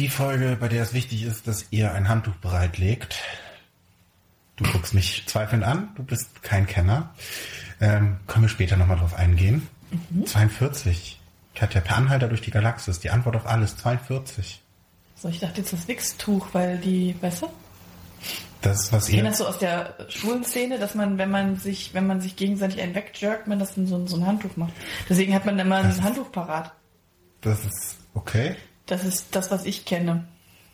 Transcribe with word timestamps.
42, 0.00 0.04
die 0.04 0.08
Folge, 0.08 0.56
bei 0.58 0.68
der 0.68 0.82
es 0.82 0.94
wichtig 0.94 1.24
ist, 1.24 1.46
dass 1.46 1.66
ihr 1.70 1.92
ein 1.92 2.08
Handtuch 2.08 2.34
bereitlegt. 2.36 3.16
Du 4.56 4.64
guckst 4.64 4.94
mich 4.94 5.24
zweifelnd 5.26 5.62
an, 5.62 5.90
du 5.94 6.02
bist 6.02 6.42
kein 6.42 6.66
Kenner. 6.66 7.10
Ähm, 7.80 8.18
können 8.26 8.44
wir 8.44 8.48
später 8.48 8.76
nochmal 8.76 8.98
drauf 8.98 9.14
eingehen. 9.14 9.68
42. 10.24 11.20
Katja, 11.54 11.80
per 11.80 11.96
Anhalter 11.96 12.28
durch 12.28 12.40
die 12.40 12.50
Galaxis, 12.50 13.00
die 13.00 13.10
Antwort 13.10 13.36
auf 13.36 13.46
alles, 13.46 13.76
42. 13.76 14.62
So, 15.16 15.28
ich 15.28 15.40
dachte 15.40 15.60
jetzt 15.60 15.72
das 15.72 15.86
Wichstuch, 15.86 16.48
weil 16.52 16.78
die, 16.78 17.14
weißt 17.20 17.42
du? 17.42 17.48
Das 18.62 18.84
ist 18.84 18.92
was 18.92 19.08
Ich 19.08 19.16
ihr... 19.16 19.24
das 19.24 19.38
so 19.38 19.46
aus 19.46 19.58
der 19.58 19.96
schwulen 20.08 20.44
Szene, 20.44 20.78
dass 20.78 20.94
man, 20.94 21.18
wenn 21.18 21.30
man 21.30 21.56
sich, 21.56 21.92
wenn 21.92 22.06
man 22.06 22.20
sich 22.20 22.36
gegenseitig 22.36 22.80
einen 22.80 22.94
wegjerkt, 22.94 23.48
man 23.48 23.58
das 23.58 23.76
in 23.76 23.86
so, 23.86 24.06
so 24.06 24.16
ein 24.16 24.26
Handtuch 24.26 24.56
macht. 24.56 24.72
Deswegen 25.08 25.34
hat 25.34 25.44
man 25.44 25.58
immer 25.58 25.76
ein 25.76 26.02
Handtuch 26.02 26.30
parat. 26.32 26.72
Das 27.40 27.64
ist 27.64 27.96
okay. 28.14 28.56
Das 28.90 29.04
ist 29.04 29.26
das, 29.36 29.50
was 29.50 29.64
ich 29.64 29.84
kenne. 29.84 30.24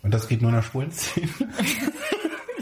Und 0.03 0.13
das 0.15 0.27
geht 0.29 0.41
nur 0.41 0.51
in 0.51 0.57
der 0.57 0.63
schwulen 0.63 0.91
Szene. 0.93 1.29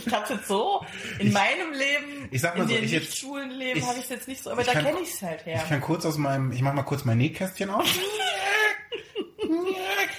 Ich 0.06 0.12
hab's 0.12 0.28
jetzt 0.28 0.48
so 0.48 0.84
in 1.18 1.32
meinem 1.32 1.72
Leben, 1.72 2.28
ich 2.30 2.40
sag 2.42 2.56
mal 2.58 2.64
in 2.64 2.68
so, 2.68 2.74
dem 2.74 2.84
ich 2.84 2.92
nicht 2.92 3.16
schwulen 3.16 3.50
Leben 3.52 3.78
ich- 3.78 3.86
habe 3.86 3.96
ich 3.96 4.04
es 4.04 4.10
jetzt 4.10 4.28
nicht 4.28 4.42
so, 4.42 4.50
aber 4.50 4.60
ich 4.60 4.66
da 4.66 4.74
kenne 4.74 4.98
ich 5.02 5.08
es 5.14 5.22
halt 5.22 5.46
her. 5.46 5.56
Ich 5.62 5.68
kann 5.68 5.80
kurz 5.80 6.04
aus 6.04 6.18
meinem, 6.18 6.52
ich 6.52 6.60
mach 6.60 6.74
mal 6.74 6.82
kurz 6.82 7.04
mein 7.06 7.16
Nähkästchen 7.18 7.70
auf. 7.70 7.86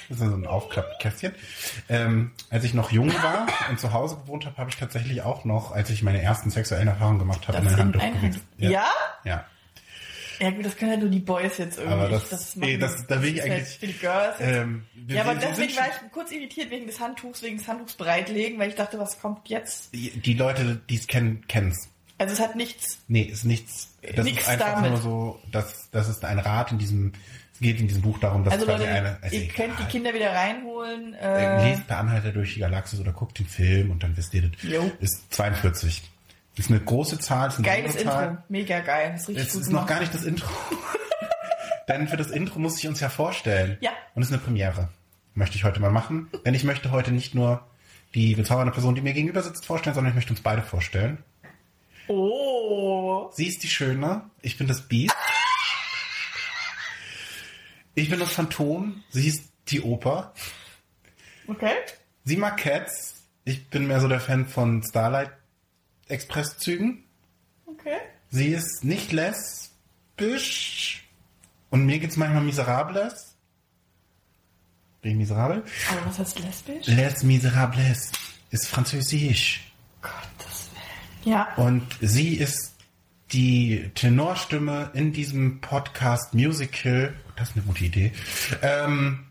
Das 0.09 0.20
ist 0.20 0.26
so 0.28 0.36
ein 0.36 0.46
Aufklappkästchen. 0.46 1.34
Ähm, 1.90 2.31
als 2.52 2.64
ich 2.64 2.74
noch 2.76 2.92
jung 2.92 3.12
war 3.24 3.48
und 3.70 3.80
zu 3.80 3.92
Hause 3.92 4.18
gewohnt 4.18 4.46
habe, 4.46 4.56
habe 4.58 4.70
ich 4.70 4.76
tatsächlich 4.78 5.24
auch 5.24 5.46
noch, 5.46 5.72
als 5.72 5.90
ich 5.90 6.04
meine 6.04 6.22
ersten 6.22 6.52
sexuellen 6.52 6.88
Erfahrungen 6.88 7.20
gemacht 7.20 7.48
habe, 7.48 7.59
Das 7.59 7.74
ein 7.74 7.94
in 7.94 7.98
ein 8.00 8.42
Ja? 8.58 8.70
Ja. 8.70 8.88
Ja 9.24 9.46
gut, 10.39 10.66
das 10.66 10.75
können 10.78 10.91
ja 10.91 10.97
nur 10.97 11.09
die 11.09 11.19
Boys 11.19 11.58
jetzt 11.58 11.78
irgendwie. 11.78 11.94
Aber 11.94 12.09
das- 12.09 12.30
das 12.30 12.55
nee, 12.55 12.78
das- 12.78 13.05
da 13.08 13.22
will 13.22 13.30
ich 13.30 13.36
ist 13.38 13.41
halt 13.44 13.52
eigentlich- 13.53 13.78
Für 13.78 13.88
die 13.88 13.94
Girls. 13.94 14.36
Ähm, 14.39 14.83
ja, 15.08 15.22
aber 15.23 15.36
deswegen 15.36 15.75
war 15.75 15.88
ich 15.88 16.11
kurz 16.11 16.31
irritiert 16.31 16.72
wegen 16.72 16.88
des 16.88 17.00
Handtuchs, 17.00 17.41
wegen 17.44 17.58
des 17.58 17.67
Handtuchs 17.67 17.94
bereitlegen, 17.94 18.58
weil 18.59 18.69
ich 18.69 18.75
dachte, 18.75 18.97
was 19.00 19.19
kommt 19.19 19.47
jetzt? 19.50 19.89
Die 19.94 20.33
Leute, 20.33 20.81
die 20.89 20.95
es 20.95 21.08
kennen, 21.08 21.44
kennen's. 21.47 21.89
Also 22.17 22.33
es 22.33 22.39
hat 22.39 22.56
nichts. 22.56 23.00
Nee, 23.09 23.23
ist 23.23 23.44
nichts. 23.45 23.89
Das 24.16 24.25
ist 24.25 24.47
einfach 24.47 24.75
damit. 24.75 24.91
nur 24.91 25.02
so, 25.02 25.39
dass 25.52 25.89
das 25.91 26.08
ist 26.08 26.23
ein 26.23 26.39
Rat 26.39 26.72
in 26.72 26.78
diesem, 26.78 27.11
es 27.53 27.59
geht 27.59 27.80
in 27.80 27.88
diesem 27.89 28.03
Buch 28.03 28.19
darum, 28.19 28.44
dass 28.45 28.53
Also 28.53 28.66
quasi 28.66 28.83
Leute, 28.83 28.94
eine, 28.95 29.17
also 29.22 29.36
ihr 29.36 29.44
egal. 29.44 29.56
könnt 29.67 29.80
die 29.80 29.83
Kinder 29.91 30.13
wieder 30.13 30.31
reinholen. 30.33 31.13
Äh, 31.16 31.44
Äh, 31.66 31.69
Lest 31.72 31.88
per 31.88 31.97
Anhalter 31.97 32.31
durch 32.31 32.53
die 32.53 32.61
Galaxis 32.61 33.00
oder 33.02 33.11
guckt 33.11 33.38
den 33.39 33.47
Film 33.47 33.91
und 33.91 34.02
dann 34.03 34.16
wisst 34.16 34.33
ihr, 34.33 34.44
das 34.44 34.52
Jo. 34.63 34.89
ist 35.02 35.23
42. 35.33 36.03
Ist 36.58 36.70
eine 36.70 36.80
große 36.80 37.20
Zahl, 37.20 37.50
ist 37.50 37.58
eine 37.58 37.67
geiles. 37.67 37.95
Intro, 37.95 38.38
mega 38.48 38.80
geil, 38.80 39.14
ist 39.16 39.28
richtig 39.28 39.52
gut 39.52 39.61
ist 39.61 39.72
noch 39.72 39.86
gar 39.86 40.00
nicht 40.00 40.14
das 40.14 40.23
Intro. 40.23 40.50
Denn 41.88 42.08
für 42.08 42.17
das 42.17 42.31
Intro 42.31 42.59
muss 42.59 42.80
ich 42.80 42.88
uns 42.88 43.00
ja 43.00 43.09
vorstellen. 43.09 43.78
Ja. 43.81 43.92
Und 44.16 44.23
es 44.23 44.30
ist 44.30 44.34
eine 44.34 44.42
Premiere. 44.42 44.89
Möchte 45.34 45.58
ich 45.58 45.66
heute 45.66 45.81
mal 45.81 45.92
machen. 45.92 46.30
Denn 46.45 46.53
ich 46.53 46.64
möchte 46.64 46.92
heute 46.92 47.12
nicht 47.12 47.36
nur 47.36 47.67
die 48.16 48.36
bezaubernde 48.36 48.72
Person, 48.72 48.95
die 48.95 49.02
mir 49.02 49.14
gegenüber 49.14 49.44
sitzt, 49.44 49.66
vorstellen, 49.66 49.94
sondern 49.94 50.12
ich 50.12 50.16
möchte 50.16 50.31
uns 50.31 50.42
beide 50.42 50.62
vorstellen. 50.62 51.23
Oh, 52.08 53.30
Sie 53.34 53.47
ist 53.47 53.64
die 53.64 53.67
Schöne, 53.67 54.30
ich 54.42 54.58
bin 54.58 54.67
das 54.67 54.88
Biest. 54.88 55.16
Ich 57.95 58.09
bin 58.09 58.19
das 58.19 58.31
Phantom, 58.31 59.03
sie 59.09 59.28
ist 59.28 59.52
die 59.67 59.81
Oper. 59.81 60.34
okay. 61.47 61.73
Sie 62.23 62.38
mag 62.38 62.58
Cats, 62.58 63.16
ich 63.46 63.69
bin 63.69 63.88
mehr 63.88 64.01
so 64.01 64.07
der 64.07 64.19
Fan 64.19 64.47
von 64.47 64.84
Starlight 64.84 65.31
Express 66.08 66.58
Zügen. 66.58 67.04
Okay. 67.66 67.98
Sie 68.30 68.50
ist 68.50 68.84
nicht 68.84 69.12
lesbisch 69.12 71.08
und 71.70 71.86
mir 71.86 72.00
geht's 72.00 72.18
manchmal 72.18 72.44
miserables. 72.44 73.36
Bin 75.02 75.12
ich 75.12 75.18
miserabel? 75.18 75.64
Aber 75.92 76.06
was 76.08 76.20
heißt 76.20 76.40
lesbisch? 76.40 76.88
Les 76.88 77.24
Miserables 77.24 78.12
ist 78.50 78.68
französisch. 78.68 79.72
Gottes 80.02 80.70
Willen. 81.24 81.34
Ja. 81.34 81.54
Und 81.56 81.86
sie 82.02 82.36
ist 82.36 82.76
die 83.32 83.92
Tenorstimme 83.96 84.92
in 84.94 85.14
diesem 85.14 85.62
Podcast 85.62 86.34
Musical. 86.34 87.14
Das 87.36 87.50
ist 87.50 87.56
eine 87.56 87.66
gute 87.66 87.86
Idee. 87.86 88.14
Ähm, 88.62 89.25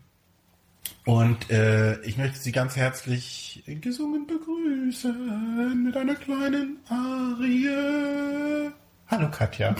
und 1.05 1.49
äh, 1.51 1.99
ich 2.01 2.17
möchte 2.17 2.39
Sie 2.39 2.51
ganz 2.51 2.75
herzlich 2.75 3.63
gesungen 3.65 4.27
begrüßen 4.27 5.83
mit 5.83 5.95
einer 5.95 6.15
kleinen 6.15 6.79
Arie. 6.89 8.71
Hallo 9.07 9.29
Katja. 9.29 9.75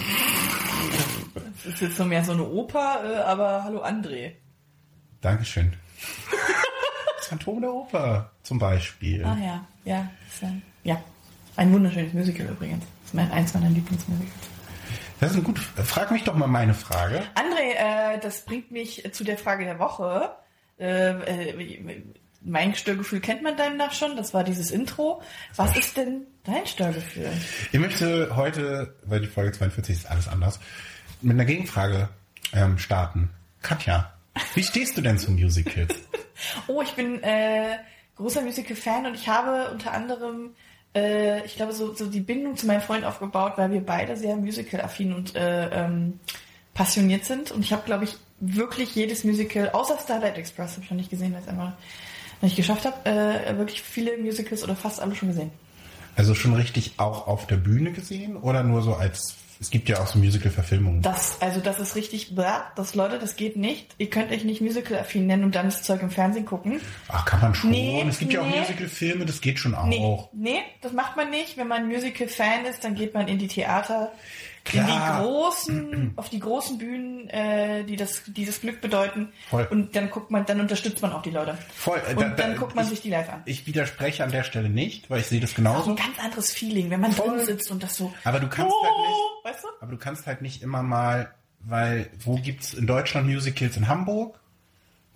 Das 1.64 1.74
ist 1.74 1.81
jetzt 1.81 1.97
so 1.97 2.06
mehr 2.06 2.24
so 2.24 2.34
eine 2.34 2.47
Oper, 2.47 3.02
äh, 3.03 3.16
aber 3.18 3.64
hallo 3.64 3.84
André. 3.84 4.34
Dankeschön. 5.22 5.74
Das 7.18 7.28
Phantom 7.28 7.62
der 7.62 7.74
Oper 7.74 8.31
zum 8.44 8.59
Beispiel. 8.59 9.25
Ah 9.25 9.38
ja, 9.38 9.66
ja. 9.84 10.08
Ja. 10.84 11.02
Ein 11.56 11.74
wunderschönes 11.74 12.14
Musical 12.14 12.47
übrigens. 12.47 12.84
Das 13.02 13.08
ist 13.08 13.14
mein, 13.16 13.31
eins 13.31 13.53
meiner 13.53 13.69
Lieblingsmusicals. 13.69 14.31
Das 15.19 15.31
ist 15.31 15.38
ein 15.38 15.44
gut. 15.44 15.58
Frag 15.58 16.12
mich 16.12 16.24
doch 16.24 16.35
mal 16.35 16.47
meine 16.47 16.75
Frage. 16.75 17.24
André, 17.34 18.16
äh, 18.16 18.19
das 18.19 18.46
bringt 18.46 18.69
mich 18.72 19.09
zu 19.12 19.24
der 19.24 19.40
Frage 19.40 19.64
der 19.64 19.80
Woche. 19.80 20.35
Äh, 20.80 21.52
äh, 21.52 22.03
mein 22.41 22.75
Störgefühl 22.75 23.19
kennt 23.19 23.41
man 23.41 23.58
demnach 23.58 23.91
schon. 23.94 24.16
Das 24.16 24.34
war 24.34 24.44
dieses 24.44 24.72
Intro. 24.72 25.22
Was 25.56 25.75
ist 25.75 25.97
denn 25.97 26.28
dein 26.44 26.66
Störgefühl? 26.68 27.31
Ich 27.72 27.80
möchte 27.80 28.36
heute, 28.36 28.96
weil 29.03 29.22
die 29.22 29.28
Folge 29.28 29.52
42 29.52 29.96
ist 29.96 30.06
alles 30.06 30.28
anders, 30.28 30.59
mit 31.22 31.34
einer 31.34 31.46
Gegenfrage 31.46 32.09
ähm, 32.53 32.78
starten. 32.78 33.30
Katja, 33.62 34.14
wie 34.53 34.64
stehst 34.64 34.97
du 34.97 35.02
denn 35.02 35.18
zu 35.18 35.31
Musicals? 35.31 35.96
Oh, 36.68 36.81
ich 36.81 36.91
bin 36.91 37.24
äh, 37.24 37.78
großer 38.18 38.41
Musical-Fan 38.41 39.06
und 39.06 39.16
ich 39.16 39.30
habe 39.30 39.72
unter 39.72 39.94
anderem, 39.94 40.53
äh, 40.94 41.46
ich 41.46 41.56
glaube, 41.56 41.72
so, 41.72 41.96
so 41.96 42.08
die 42.08 42.19
Bindung 42.19 42.58
zu 42.58 42.68
meinem 42.68 42.81
Freund 42.81 43.06
aufgebaut, 43.06 43.53
weil 43.56 43.72
wir 43.72 43.80
beide 43.80 44.18
sehr 44.18 44.35
musical-affin 44.35 45.14
und 45.14 45.34
äh, 45.35 45.69
ähm, 45.69 46.19
passioniert 46.74 47.24
sind. 47.24 47.52
Und 47.52 47.62
ich 47.62 47.72
habe, 47.72 47.84
glaube 47.85 48.03
ich, 48.03 48.18
wirklich 48.54 48.96
jedes 48.96 49.24
Musical, 49.24 49.70
außer 49.70 49.98
Starlight 50.04 50.38
Express, 50.38 50.74
habe 50.74 50.84
ich 50.84 50.90
noch 50.92 50.98
nicht 50.98 51.10
gesehen, 51.10 51.34
weil 51.34 51.40
ich 51.40 51.46
es 51.48 51.52
einfach 51.52 51.74
nicht 52.42 52.56
geschafft 52.56 52.86
habe, 52.86 53.10
äh, 53.10 53.58
wirklich 53.58 53.82
viele 53.82 54.18
Musicals 54.18 54.64
oder 54.64 54.76
fast 54.76 55.00
alle 55.00 55.16
schon 55.16 55.30
gesehen. 55.30 55.52
Also 56.16 56.34
schon 56.36 56.54
richtig 56.54 56.94
auch 56.98 57.28
auf 57.28 57.48
der 57.48 57.58
Bühne 57.58 57.92
gesehen 57.92 58.38
oder 58.38 58.64
nur 58.64 58.82
so 58.82 58.94
als, 58.94 59.36
es 59.60 59.70
gibt 59.70 59.90
ja 59.90 60.00
auch 60.02 60.08
so 60.08 60.20
Musical-Verfilmungen. 60.20 61.02
Das, 61.02 61.42
also 61.42 61.60
das 61.60 61.80
ist 61.80 61.96
richtig, 61.96 62.34
das 62.76 62.96
Leute, 62.96 63.20
das 63.20 63.36
geht 63.36 63.58
nicht. 63.58 63.96
Ihr 63.98 64.10
könnt 64.10 64.32
euch 64.32 64.44
nicht 64.46 64.62
musical-affin 64.62 65.26
nennen 65.28 65.44
und 65.44 65.56
dann 65.56 65.66
das 65.66 65.84
Zeug 65.84 66.02
im 66.02 66.10
Fernsehen 66.12 66.46
gucken. 66.46 66.80
Ach, 67.10 67.26
kann 67.26 67.42
man 67.42 67.56
schon. 67.56 67.72
Nee, 67.72 68.06
es 68.08 68.20
gibt 68.20 68.32
ja 68.34 68.42
auch 68.42 68.48
nee. 68.48 68.60
Musical-Filme, 68.60 69.26
das 69.26 69.42
geht 69.42 69.60
schon 69.60 69.76
Nee, 69.88 70.00
auch. 70.00 70.30
nee, 70.34 70.60
das 70.82 70.94
macht 70.94 71.18
man 71.18 71.30
nicht. 71.30 71.58
Wenn 71.58 71.68
man 71.68 71.88
Musical-Fan 71.88 72.66
ist, 72.66 72.84
dann 72.84 72.96
geht 72.96 73.14
man 73.14 73.28
in 73.28 73.38
die 73.38 73.48
Theater, 73.48 74.12
in 74.74 74.86
die 74.86 74.92
großen, 75.22 76.14
auf 76.16 76.30
die 76.30 76.40
großen 76.40 76.78
Bühnen, 76.78 77.30
äh, 77.30 77.84
die 77.84 77.96
das, 77.96 78.24
dieses 78.28 78.62
Glück 78.62 78.81
bedeuten. 78.81 79.31
Voll. 79.50 79.68
Und 79.70 79.96
dann 79.96 80.09
guckt 80.09 80.31
man, 80.31 80.46
dann 80.46 80.59
unterstützt 80.59 81.02
man 81.02 81.14
auch 81.14 81.22
die 81.22 81.31
Leute. 81.31 81.58
Voll. 81.76 82.02
Und 82.09 82.22
da- 82.22 82.30
dann 82.30 82.52
da- 82.53 82.58
guckt 82.58 82.76
man 82.76 82.86
ich, 82.86 82.90
sich 82.92 83.02
die 83.02 83.09
live 83.09 83.30
an. 83.30 83.42
Ich 83.46 83.68
widerspreche 83.68 84.24
an 84.24 84.31
der 84.31 84.44
Stelle 84.44 84.70
nicht, 84.70 85.09
weil 85.09 85.20
ich 85.20 85.28
sehe 85.28 85.40
das 85.40 85.53
genauso. 85.56 85.92
ein 85.92 85.96
ganz 85.96 86.18
anderes 86.20 86.52
Feeling, 86.52 86.90
wenn 86.90 87.00
man 87.02 87.12
Voll. 87.12 87.38
drin 87.38 87.46
sitzt 87.46 87.70
und 87.72 87.84
das 87.84 87.96
so. 87.96 88.14
Aber 88.24 88.40
du 88.40 88.48
kannst 88.48 88.74
oh, 88.74 88.84
halt 88.86 88.94
nicht- 89.08 89.53
Weißt 89.56 89.64
du? 89.64 89.68
Aber 89.81 89.92
du 89.92 89.98
kannst 89.98 90.26
halt 90.28 90.42
nicht 90.42 90.64
immer 90.64 90.82
mal, 90.84 91.32
weil 91.59 92.09
wo 92.23 92.35
gibt's 92.38 92.73
in 92.73 92.88
Deutschland 92.88 93.28
Musicals 93.28 93.78
in 93.78 93.88
Hamburg? 93.88 94.40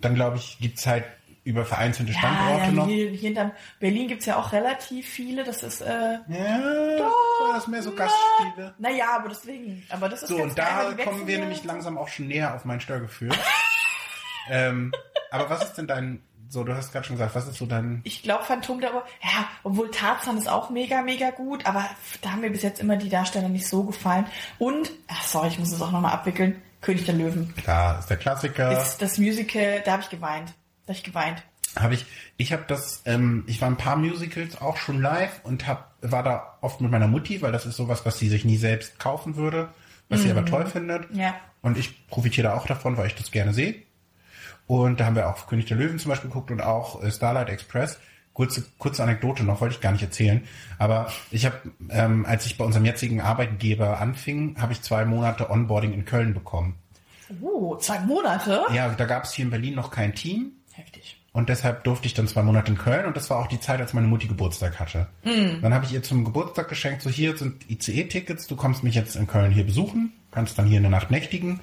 Dann 0.00 0.14
glaube 0.14 0.36
ich, 0.36 0.58
gibt's 0.60 0.86
halt 0.86 1.04
über 1.42 1.64
vereinzelte 1.64 2.12
Standorte 2.12 2.64
ja, 2.66 2.70
noch. 2.70 2.86
hier, 2.86 3.10
hier 3.10 3.30
in 3.30 3.50
Berlin 3.80 4.08
gibt's 4.08 4.26
ja 4.26 4.36
auch 4.38 4.52
relativ 4.52 5.08
viele. 5.08 5.42
Das 5.42 5.62
ist, 5.62 5.80
äh, 5.80 6.18
Ja, 6.28 6.60
das 7.52 7.64
ist 7.64 7.68
mehr 7.68 7.82
so 7.82 7.92
Gastspiele. 7.92 8.74
naja, 8.78 9.16
aber 9.16 9.28
deswegen. 9.28 9.84
Aber 9.90 10.08
das 10.08 10.22
ist 10.22 10.28
So, 10.28 10.36
und 10.36 10.58
da 10.58 10.92
kommen 11.04 11.26
wir 11.26 11.38
nämlich 11.38 11.64
langsam 11.64 11.98
auch 11.98 12.08
schon 12.08 12.28
näher 12.28 12.54
auf 12.54 12.64
mein 12.64 12.80
Störgefühl. 12.80 13.30
ähm, 14.50 14.92
aber 15.30 15.50
was 15.50 15.64
ist 15.64 15.74
denn 15.74 15.86
dein, 15.86 16.22
so, 16.48 16.64
du 16.64 16.74
hast 16.74 16.92
gerade 16.92 17.06
schon 17.06 17.16
gesagt, 17.16 17.34
was 17.34 17.46
ist 17.46 17.58
so 17.58 17.66
dein, 17.66 18.00
Ich 18.04 18.22
glaube 18.22 18.44
Phantom 18.44 18.80
der 18.80 18.94
Oper, 18.94 19.06
ja, 19.22 19.48
obwohl 19.62 19.90
Tarzan 19.90 20.36
ist 20.38 20.48
auch 20.48 20.70
mega, 20.70 21.02
mega 21.02 21.30
gut, 21.30 21.66
aber 21.66 21.88
da 22.22 22.32
haben 22.32 22.40
mir 22.40 22.50
bis 22.50 22.62
jetzt 22.62 22.80
immer 22.80 22.96
die 22.96 23.08
Darsteller 23.08 23.48
nicht 23.48 23.68
so 23.68 23.84
gefallen. 23.84 24.26
Und, 24.58 24.90
ach 25.08 25.22
sorry, 25.24 25.48
ich 25.48 25.58
muss 25.58 25.72
es 25.72 25.80
auch 25.80 25.92
nochmal 25.92 26.12
abwickeln, 26.12 26.60
König 26.80 27.04
der 27.04 27.14
Löwen. 27.14 27.54
klar, 27.56 27.98
ist 28.00 28.10
der 28.10 28.16
Klassiker. 28.16 28.72
Ist 28.80 28.98
das 28.98 29.18
Musical, 29.18 29.82
da 29.84 29.92
habe 29.92 30.02
ich 30.02 30.10
geweint. 30.10 30.48
Da 30.86 30.92
habe 30.92 30.98
ich 30.98 31.04
geweint. 31.04 31.42
Habe 31.76 31.94
ich, 31.94 32.06
ich 32.36 32.52
habe 32.52 32.64
das, 32.66 33.02
ähm, 33.04 33.44
ich 33.46 33.60
war 33.60 33.68
ein 33.68 33.76
paar 33.76 33.96
Musicals 33.96 34.60
auch 34.60 34.76
schon 34.76 35.00
live 35.00 35.40
und 35.44 35.68
hab, 35.68 35.94
war 36.00 36.22
da 36.22 36.58
oft 36.60 36.80
mit 36.80 36.90
meiner 36.90 37.06
Mutti, 37.06 37.42
weil 37.42 37.52
das 37.52 37.64
ist 37.64 37.76
sowas, 37.76 38.04
was 38.04 38.18
sie 38.18 38.28
sich 38.28 38.44
nie 38.44 38.56
selbst 38.56 38.98
kaufen 38.98 39.36
würde, 39.36 39.68
was 40.08 40.22
sie 40.22 40.30
aber 40.30 40.44
toll 40.44 40.66
findet. 40.66 41.08
Ja. 41.14 41.36
Und 41.62 41.78
ich 41.78 42.08
profitiere 42.08 42.48
da 42.48 42.54
auch 42.54 42.66
davon, 42.66 42.96
weil 42.96 43.06
ich 43.06 43.14
das 43.14 43.30
gerne 43.30 43.54
sehe. 43.54 43.76
Und 44.66 45.00
da 45.00 45.06
haben 45.06 45.16
wir 45.16 45.28
auch 45.28 45.46
König 45.46 45.66
der 45.66 45.76
Löwen 45.76 45.98
zum 45.98 46.10
Beispiel 46.10 46.30
geguckt 46.30 46.50
und 46.50 46.60
auch 46.60 47.02
äh, 47.02 47.10
Starlight 47.10 47.48
Express. 47.48 47.98
Kurze, 48.32 48.64
kurze 48.78 49.02
Anekdote 49.02 49.42
noch, 49.42 49.60
wollte 49.60 49.74
ich 49.74 49.80
gar 49.80 49.92
nicht 49.92 50.02
erzählen. 50.02 50.42
Aber 50.78 51.12
ich 51.30 51.44
habe, 51.44 51.56
ähm, 51.90 52.24
als 52.24 52.46
ich 52.46 52.56
bei 52.56 52.64
unserem 52.64 52.84
jetzigen 52.84 53.20
Arbeitgeber 53.20 54.00
anfing, 54.00 54.56
habe 54.60 54.72
ich 54.72 54.82
zwei 54.82 55.04
Monate 55.04 55.50
Onboarding 55.50 55.92
in 55.92 56.04
Köln 56.04 56.34
bekommen. 56.34 56.76
Oh, 57.40 57.76
zwei 57.76 57.98
Monate? 58.00 58.62
Ja, 58.72 58.88
da 58.88 59.04
gab 59.04 59.24
es 59.24 59.32
hier 59.32 59.44
in 59.44 59.50
Berlin 59.50 59.74
noch 59.74 59.90
kein 59.90 60.14
Team. 60.14 60.52
Und 61.32 61.48
deshalb 61.48 61.84
durfte 61.84 62.06
ich 62.06 62.14
dann 62.14 62.26
zwei 62.26 62.42
Monate 62.42 62.72
in 62.72 62.78
Köln 62.78 63.06
und 63.06 63.16
das 63.16 63.30
war 63.30 63.38
auch 63.38 63.46
die 63.46 63.60
Zeit, 63.60 63.80
als 63.80 63.92
meine 63.92 64.08
Mutti 64.08 64.26
Geburtstag 64.26 64.80
hatte. 64.80 65.06
Dann 65.62 65.72
habe 65.72 65.84
ich 65.84 65.92
ihr 65.92 66.02
zum 66.02 66.24
Geburtstag 66.24 66.68
geschenkt, 66.68 67.02
so 67.02 67.10
hier 67.10 67.36
sind 67.36 67.70
ICE-Tickets, 67.70 68.48
du 68.48 68.56
kommst 68.56 68.82
mich 68.82 68.96
jetzt 68.96 69.14
in 69.14 69.28
Köln 69.28 69.52
hier 69.52 69.64
besuchen, 69.64 70.12
kannst 70.32 70.58
dann 70.58 70.66
hier 70.66 70.78
eine 70.78 70.90
Nacht 70.90 71.12
nächtigen. 71.12 71.60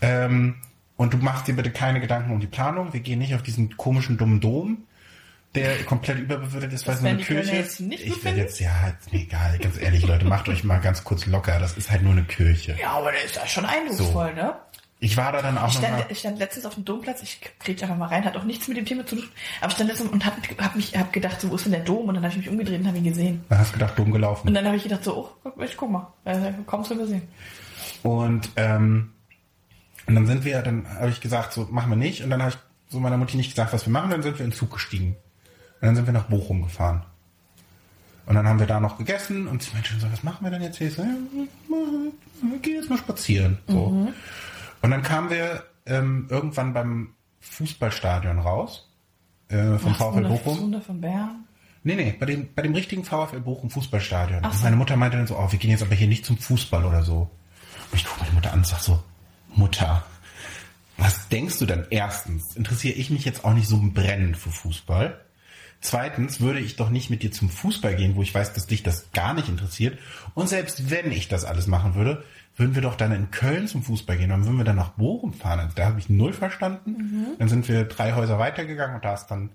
Ähm, 0.00 0.56
und 0.96 1.14
du 1.14 1.18
machst 1.18 1.46
dir 1.46 1.54
bitte 1.54 1.70
keine 1.70 2.00
Gedanken 2.00 2.32
um 2.32 2.40
die 2.40 2.46
Planung. 2.46 2.92
Wir 2.92 3.00
gehen 3.00 3.18
nicht 3.20 3.34
auf 3.34 3.42
diesen 3.42 3.76
komischen 3.76 4.18
dummen 4.18 4.40
Dom, 4.40 4.84
der 5.54 5.84
komplett 5.84 6.18
überbewertet 6.18 6.72
ist, 6.72 6.86
weil 6.86 6.96
es 6.96 7.00
nur 7.02 7.10
eine 7.10 7.22
Kirche 7.22 7.56
ist. 7.56 7.80
Ich 7.80 8.24
werde 8.24 8.38
jetzt, 8.38 8.58
ja, 8.60 8.70
ist 9.00 9.12
mir 9.12 9.20
egal, 9.20 9.58
ganz 9.58 9.80
ehrlich, 9.80 10.06
Leute, 10.06 10.24
macht 10.24 10.48
euch 10.48 10.64
mal 10.64 10.78
ganz 10.78 11.04
kurz 11.04 11.26
locker. 11.26 11.58
Das 11.58 11.76
ist 11.76 11.90
halt 11.90 12.02
nur 12.02 12.12
eine 12.12 12.24
Kirche. 12.24 12.76
Ja, 12.80 12.92
aber 12.92 13.12
der 13.12 13.24
ist 13.24 13.36
da 13.36 13.46
schon 13.46 13.64
eindrucksvoll, 13.64 14.34
ne? 14.34 14.54
Ich 15.02 15.16
war 15.16 15.32
da 15.32 15.42
dann 15.42 15.58
auch 15.58 15.68
Ich 15.68 15.80
noch 15.80 15.90
mal, 15.90 15.98
stand, 15.98 16.12
ich 16.12 16.18
stand 16.20 16.38
letztens 16.38 16.64
auf 16.64 16.74
dem 16.74 16.84
Domplatz, 16.84 17.24
ich 17.24 17.40
krieg 17.58 17.82
einfach 17.82 17.96
mal 17.96 18.06
rein, 18.06 18.24
hat 18.24 18.36
auch 18.36 18.44
nichts 18.44 18.68
mit 18.68 18.76
dem 18.76 18.86
Thema 18.86 19.04
zu 19.04 19.16
tun, 19.16 19.28
aber 19.60 19.66
ich 19.66 19.74
stand 19.74 19.90
letztens 19.90 20.10
und 20.10 20.24
hab, 20.24 20.36
hab 20.58 20.76
mich, 20.76 20.96
hab 20.96 21.12
gedacht, 21.12 21.40
so, 21.40 21.50
wo 21.50 21.56
ist 21.56 21.64
denn 21.64 21.72
der 21.72 21.80
Dom? 21.80 22.06
Und 22.06 22.14
dann 22.14 22.22
habe 22.22 22.28
ich 22.28 22.36
mich 22.36 22.48
umgedreht 22.48 22.78
und 22.78 22.86
habe 22.86 22.98
ihn 22.98 23.04
gesehen. 23.04 23.44
da 23.48 23.58
hast 23.58 23.70
du 23.70 23.72
gedacht, 23.74 23.98
dumm 23.98 24.12
gelaufen. 24.12 24.46
Und 24.46 24.54
dann 24.54 24.64
habe 24.64 24.76
ich 24.76 24.84
gedacht, 24.84 25.02
so, 25.02 25.28
oh, 25.44 25.60
ich 25.60 25.76
guck 25.76 25.90
mal, 25.90 26.12
äh, 26.24 26.52
kaum 26.66 26.84
zu 26.84 26.94
übersehen. 26.94 27.22
Und, 28.04 28.50
ähm, 28.54 29.10
und 30.06 30.14
dann 30.14 30.26
sind 30.28 30.44
wir, 30.44 30.62
dann 30.62 30.86
habe 30.88 31.10
ich 31.10 31.20
gesagt, 31.20 31.52
so 31.52 31.66
machen 31.68 31.90
wir 31.90 31.96
nicht. 31.96 32.22
Und 32.22 32.30
dann 32.30 32.40
habe 32.40 32.52
ich 32.52 32.58
so 32.88 33.00
meiner 33.00 33.16
Mutti 33.16 33.36
nicht 33.36 33.50
gesagt, 33.50 33.72
was 33.72 33.84
wir 33.84 33.92
machen. 33.92 34.10
Dann 34.10 34.22
sind 34.22 34.38
wir 34.38 34.44
in 34.44 34.52
den 34.52 34.56
Zug 34.56 34.70
gestiegen. 34.70 35.16
Und 35.80 35.86
dann 35.88 35.96
sind 35.96 36.06
wir 36.06 36.12
nach 36.12 36.28
Bochum 36.28 36.62
gefahren. 36.62 37.04
Und 38.26 38.36
dann 38.36 38.46
haben 38.46 38.60
wir 38.60 38.68
da 38.68 38.78
noch 38.78 38.98
gegessen 38.98 39.48
und 39.48 39.64
sie 39.64 39.72
meinte 39.72 39.88
schon 39.88 39.98
so, 39.98 40.12
was 40.12 40.22
machen 40.22 40.46
wir 40.46 40.52
denn 40.52 40.62
jetzt 40.62 40.78
hier? 40.78 40.86
Ich 40.86 40.94
so, 40.94 41.02
ja, 41.02 41.08
wir 41.08 42.58
gehen 42.60 42.76
jetzt 42.76 42.88
mal 42.88 42.98
spazieren. 42.98 43.58
So. 43.66 44.12
Und 44.82 44.90
dann 44.90 45.02
kamen 45.02 45.30
wir 45.30 45.64
ähm, 45.86 46.26
irgendwann 46.28 46.74
beim 46.74 47.14
Fußballstadion 47.40 48.38
raus. 48.38 48.90
Äh, 49.48 49.78
vom 49.78 49.94
VfL 49.94 50.24
Bochum. 50.24 50.60
Wunder 50.60 50.80
von 50.80 51.00
Bern. 51.00 51.44
Nee, 51.84 51.96
nee, 51.96 52.14
bei 52.18 52.26
dem, 52.26 52.54
bei 52.54 52.62
dem 52.62 52.74
richtigen 52.74 53.04
VfL 53.04 53.40
Bochum 53.40 53.70
Fußballstadion. 53.70 54.40
Ach 54.42 54.52
so. 54.52 54.64
meine 54.64 54.76
Mutter 54.76 54.96
meinte 54.96 55.16
dann 55.16 55.26
so, 55.26 55.36
oh, 55.36 55.50
wir 55.50 55.58
gehen 55.58 55.70
jetzt 55.70 55.82
aber 55.82 55.94
hier 55.94 56.06
nicht 56.06 56.24
zum 56.24 56.38
Fußball 56.38 56.84
oder 56.84 57.02
so. 57.02 57.30
Und 57.90 57.98
ich 57.98 58.04
gucke 58.04 58.20
meine 58.20 58.32
Mutter 58.32 58.52
an 58.52 58.60
und 58.60 58.66
sag 58.66 58.80
so, 58.80 59.02
Mutter, 59.54 60.04
was 60.96 61.28
denkst 61.28 61.58
du 61.58 61.66
denn? 61.66 61.86
Erstens, 61.90 62.56
interessiere 62.56 62.94
ich 62.94 63.10
mich 63.10 63.24
jetzt 63.24 63.44
auch 63.44 63.54
nicht 63.54 63.68
so 63.68 63.80
brennend 63.82 64.36
für 64.36 64.50
Fußball. 64.50 65.20
Zweitens 65.80 66.40
würde 66.40 66.60
ich 66.60 66.76
doch 66.76 66.90
nicht 66.90 67.10
mit 67.10 67.24
dir 67.24 67.32
zum 67.32 67.50
Fußball 67.50 67.96
gehen, 67.96 68.14
wo 68.14 68.22
ich 68.22 68.32
weiß, 68.32 68.52
dass 68.52 68.68
dich 68.68 68.84
das 68.84 69.10
gar 69.10 69.34
nicht 69.34 69.48
interessiert. 69.48 69.98
Und 70.34 70.48
selbst 70.48 70.90
wenn 70.90 71.10
ich 71.10 71.26
das 71.26 71.44
alles 71.44 71.66
machen 71.66 71.96
würde, 71.96 72.24
würden 72.56 72.74
wir 72.74 72.82
doch 72.82 72.96
dann 72.96 73.12
in 73.12 73.30
Köln 73.30 73.66
zum 73.66 73.82
Fußball 73.82 74.16
gehen. 74.18 74.30
Dann 74.30 74.44
würden 74.44 74.58
wir 74.58 74.64
dann 74.64 74.76
nach 74.76 74.90
Bochum 74.90 75.32
fahren. 75.32 75.60
Also 75.60 75.72
da 75.74 75.86
habe 75.86 75.98
ich 75.98 76.08
null 76.08 76.32
verstanden. 76.32 76.94
Dann 77.38 77.48
sind 77.48 77.68
wir 77.68 77.84
drei 77.84 78.12
Häuser 78.14 78.38
weitergegangen 78.38 78.96
und 78.96 79.04
da 79.04 79.14
ist 79.14 79.26
dann 79.26 79.50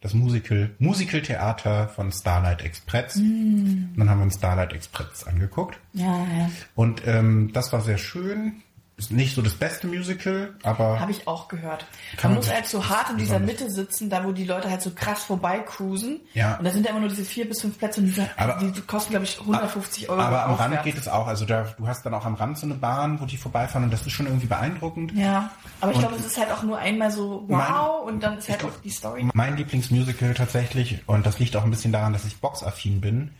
das 0.00 0.14
Musical, 0.14 0.70
Musical-Theater 0.78 1.88
von 1.88 2.12
Starlight 2.12 2.62
Express. 2.62 3.16
Und 3.16 3.94
dann 3.96 4.08
haben 4.08 4.18
wir 4.18 4.24
uns 4.24 4.36
Starlight 4.36 4.72
Express 4.72 5.24
angeguckt. 5.24 5.78
Ja, 5.92 6.06
ja. 6.06 6.50
Und 6.74 7.02
ähm, 7.06 7.50
das 7.52 7.72
war 7.72 7.80
sehr 7.80 7.98
schön. 7.98 8.62
Ist 8.98 9.10
nicht 9.12 9.34
so 9.34 9.42
das 9.42 9.52
beste 9.52 9.86
Musical, 9.86 10.54
aber 10.62 10.98
Habe 10.98 11.10
ich 11.10 11.28
auch 11.28 11.48
gehört. 11.48 11.84
Man 12.22 12.30
man 12.32 12.34
muss 12.36 12.50
halt 12.50 12.64
so 12.66 12.88
hart 12.88 13.10
in 13.10 13.18
dieser 13.18 13.38
Mitte 13.38 13.70
sitzen, 13.70 14.08
da 14.08 14.24
wo 14.24 14.32
die 14.32 14.44
Leute 14.44 14.70
halt 14.70 14.80
so 14.80 14.90
krass 14.90 15.22
vorbeicruisen. 15.24 16.20
Ja. 16.32 16.56
Und 16.56 16.64
da 16.64 16.70
sind 16.70 16.84
ja 16.84 16.92
immer 16.92 17.00
nur 17.00 17.10
diese 17.10 17.26
vier 17.26 17.46
bis 17.46 17.60
fünf 17.60 17.78
Plätze 17.78 18.00
und 18.00 18.06
diese, 18.06 18.26
Aber- 18.38 18.58
die 18.58 18.80
kosten, 18.80 19.10
glaube 19.10 19.26
ich, 19.26 19.38
150 19.38 20.08
Euro. 20.08 20.18
aber 20.18 20.44
am 20.46 20.54
Rand 20.54 20.82
geht 20.82 20.96
es 20.96 21.08
auch. 21.08 21.26
Also 21.26 21.44
da, 21.44 21.66
du 21.76 21.86
hast 21.86 22.06
dann 22.06 22.14
auch 22.14 22.24
am 22.24 22.36
Rand 22.36 22.56
so 22.56 22.64
eine 22.66 22.74
Bahn, 22.74 23.20
wo 23.20 23.26
die 23.26 23.36
vorbeifahren 23.36 23.84
und 23.84 23.92
das 23.92 24.00
ist 24.06 24.12
schon 24.12 24.26
irgendwie 24.26 24.46
beeindruckend. 24.46 25.12
Ja, 25.14 25.50
aber 25.82 25.92
ich 25.92 25.98
glaube, 25.98 26.14
es 26.16 26.24
ist 26.24 26.38
halt 26.38 26.50
auch 26.50 26.62
nur 26.62 26.78
einmal 26.78 27.10
so 27.10 27.44
wow 27.48 28.02
und 28.06 28.22
dann 28.22 28.38
ist 28.38 28.48
halt 28.48 28.64
auch 28.64 28.80
die 28.82 28.88
Story. 28.90 29.28
Mein 29.34 29.58
Lieblingsmusical 29.58 30.32
tatsächlich, 30.32 31.00
und 31.06 31.26
das 31.26 31.38
liegt 31.38 31.54
auch 31.56 31.64
ein 31.64 31.70
bisschen 31.70 31.92
daran, 31.92 32.14
dass 32.14 32.24
ich 32.24 32.38
boxaffin 32.40 33.02
bin, 33.02 33.30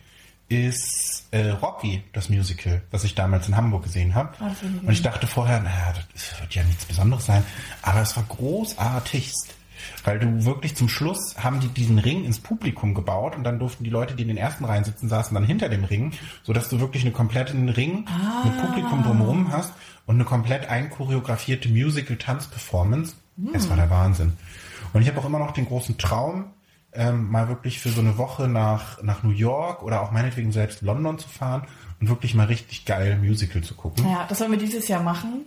ist 0.49 1.27
äh, 1.31 1.49
Rocky, 1.49 2.03
das 2.13 2.29
Musical, 2.29 2.81
was 2.91 3.03
ich 3.03 3.15
damals 3.15 3.47
in 3.47 3.57
Hamburg 3.57 3.83
gesehen 3.83 4.15
habe. 4.15 4.33
Ah, 4.39 4.51
nie 4.61 4.87
und 4.87 4.91
ich 4.91 5.01
dachte 5.01 5.27
vorher, 5.27 5.59
naja, 5.59 5.93
das 6.13 6.39
wird 6.39 6.55
ja 6.55 6.63
nichts 6.63 6.85
Besonderes 6.85 7.25
sein. 7.25 7.43
Aber 7.81 8.01
es 8.01 8.15
war 8.15 8.23
großartigst. 8.23 9.55
Weil 10.03 10.19
du 10.19 10.43
wirklich 10.45 10.75
zum 10.75 10.89
Schluss 10.89 11.35
haben 11.37 11.59
die 11.59 11.67
diesen 11.67 11.99
Ring 11.99 12.25
ins 12.25 12.39
Publikum 12.39 12.95
gebaut 12.95 13.35
und 13.35 13.43
dann 13.43 13.59
durften 13.59 13.83
die 13.83 13.89
Leute, 13.91 14.15
die 14.15 14.23
in 14.23 14.27
den 14.27 14.37
ersten 14.37 14.65
Reihen 14.65 14.83
sitzen, 14.83 15.07
saßen 15.07 15.35
dann 15.35 15.43
hinter 15.43 15.69
dem 15.69 15.83
Ring, 15.83 16.13
sodass 16.43 16.69
du 16.69 16.79
wirklich 16.79 17.03
einen 17.03 17.13
kompletten 17.13 17.69
Ring 17.69 18.05
mit 18.43 18.57
Publikum 18.57 19.03
drumherum 19.03 19.51
hast 19.51 19.73
und 20.07 20.15
eine 20.15 20.25
komplett 20.25 20.67
einchoreografierte 20.67 21.69
Musical-Tanz-Performance. 21.69 23.15
Es 23.53 23.69
war 23.69 23.75
der 23.75 23.89
Wahnsinn. 23.91 24.33
Und 24.93 25.03
ich 25.03 25.07
habe 25.07 25.19
auch 25.19 25.25
immer 25.25 25.39
noch 25.39 25.51
den 25.51 25.65
großen 25.65 25.97
Traum, 25.97 26.45
ähm, 26.93 27.29
mal 27.29 27.47
wirklich 27.47 27.79
für 27.79 27.89
so 27.89 28.01
eine 28.01 28.17
Woche 28.17 28.47
nach, 28.47 29.01
nach 29.03 29.23
New 29.23 29.31
York 29.31 29.83
oder 29.83 30.01
auch 30.01 30.11
meinetwegen 30.11 30.51
selbst 30.51 30.81
London 30.81 31.19
zu 31.19 31.29
fahren 31.29 31.63
und 31.99 32.09
wirklich 32.09 32.33
mal 32.33 32.47
richtig 32.47 32.85
geil 32.85 33.17
Musical 33.17 33.61
zu 33.61 33.75
gucken. 33.75 34.07
Ja, 34.09 34.25
das 34.27 34.39
wollen 34.39 34.51
wir 34.51 34.57
dieses 34.57 34.87
Jahr 34.87 35.03
machen. 35.03 35.45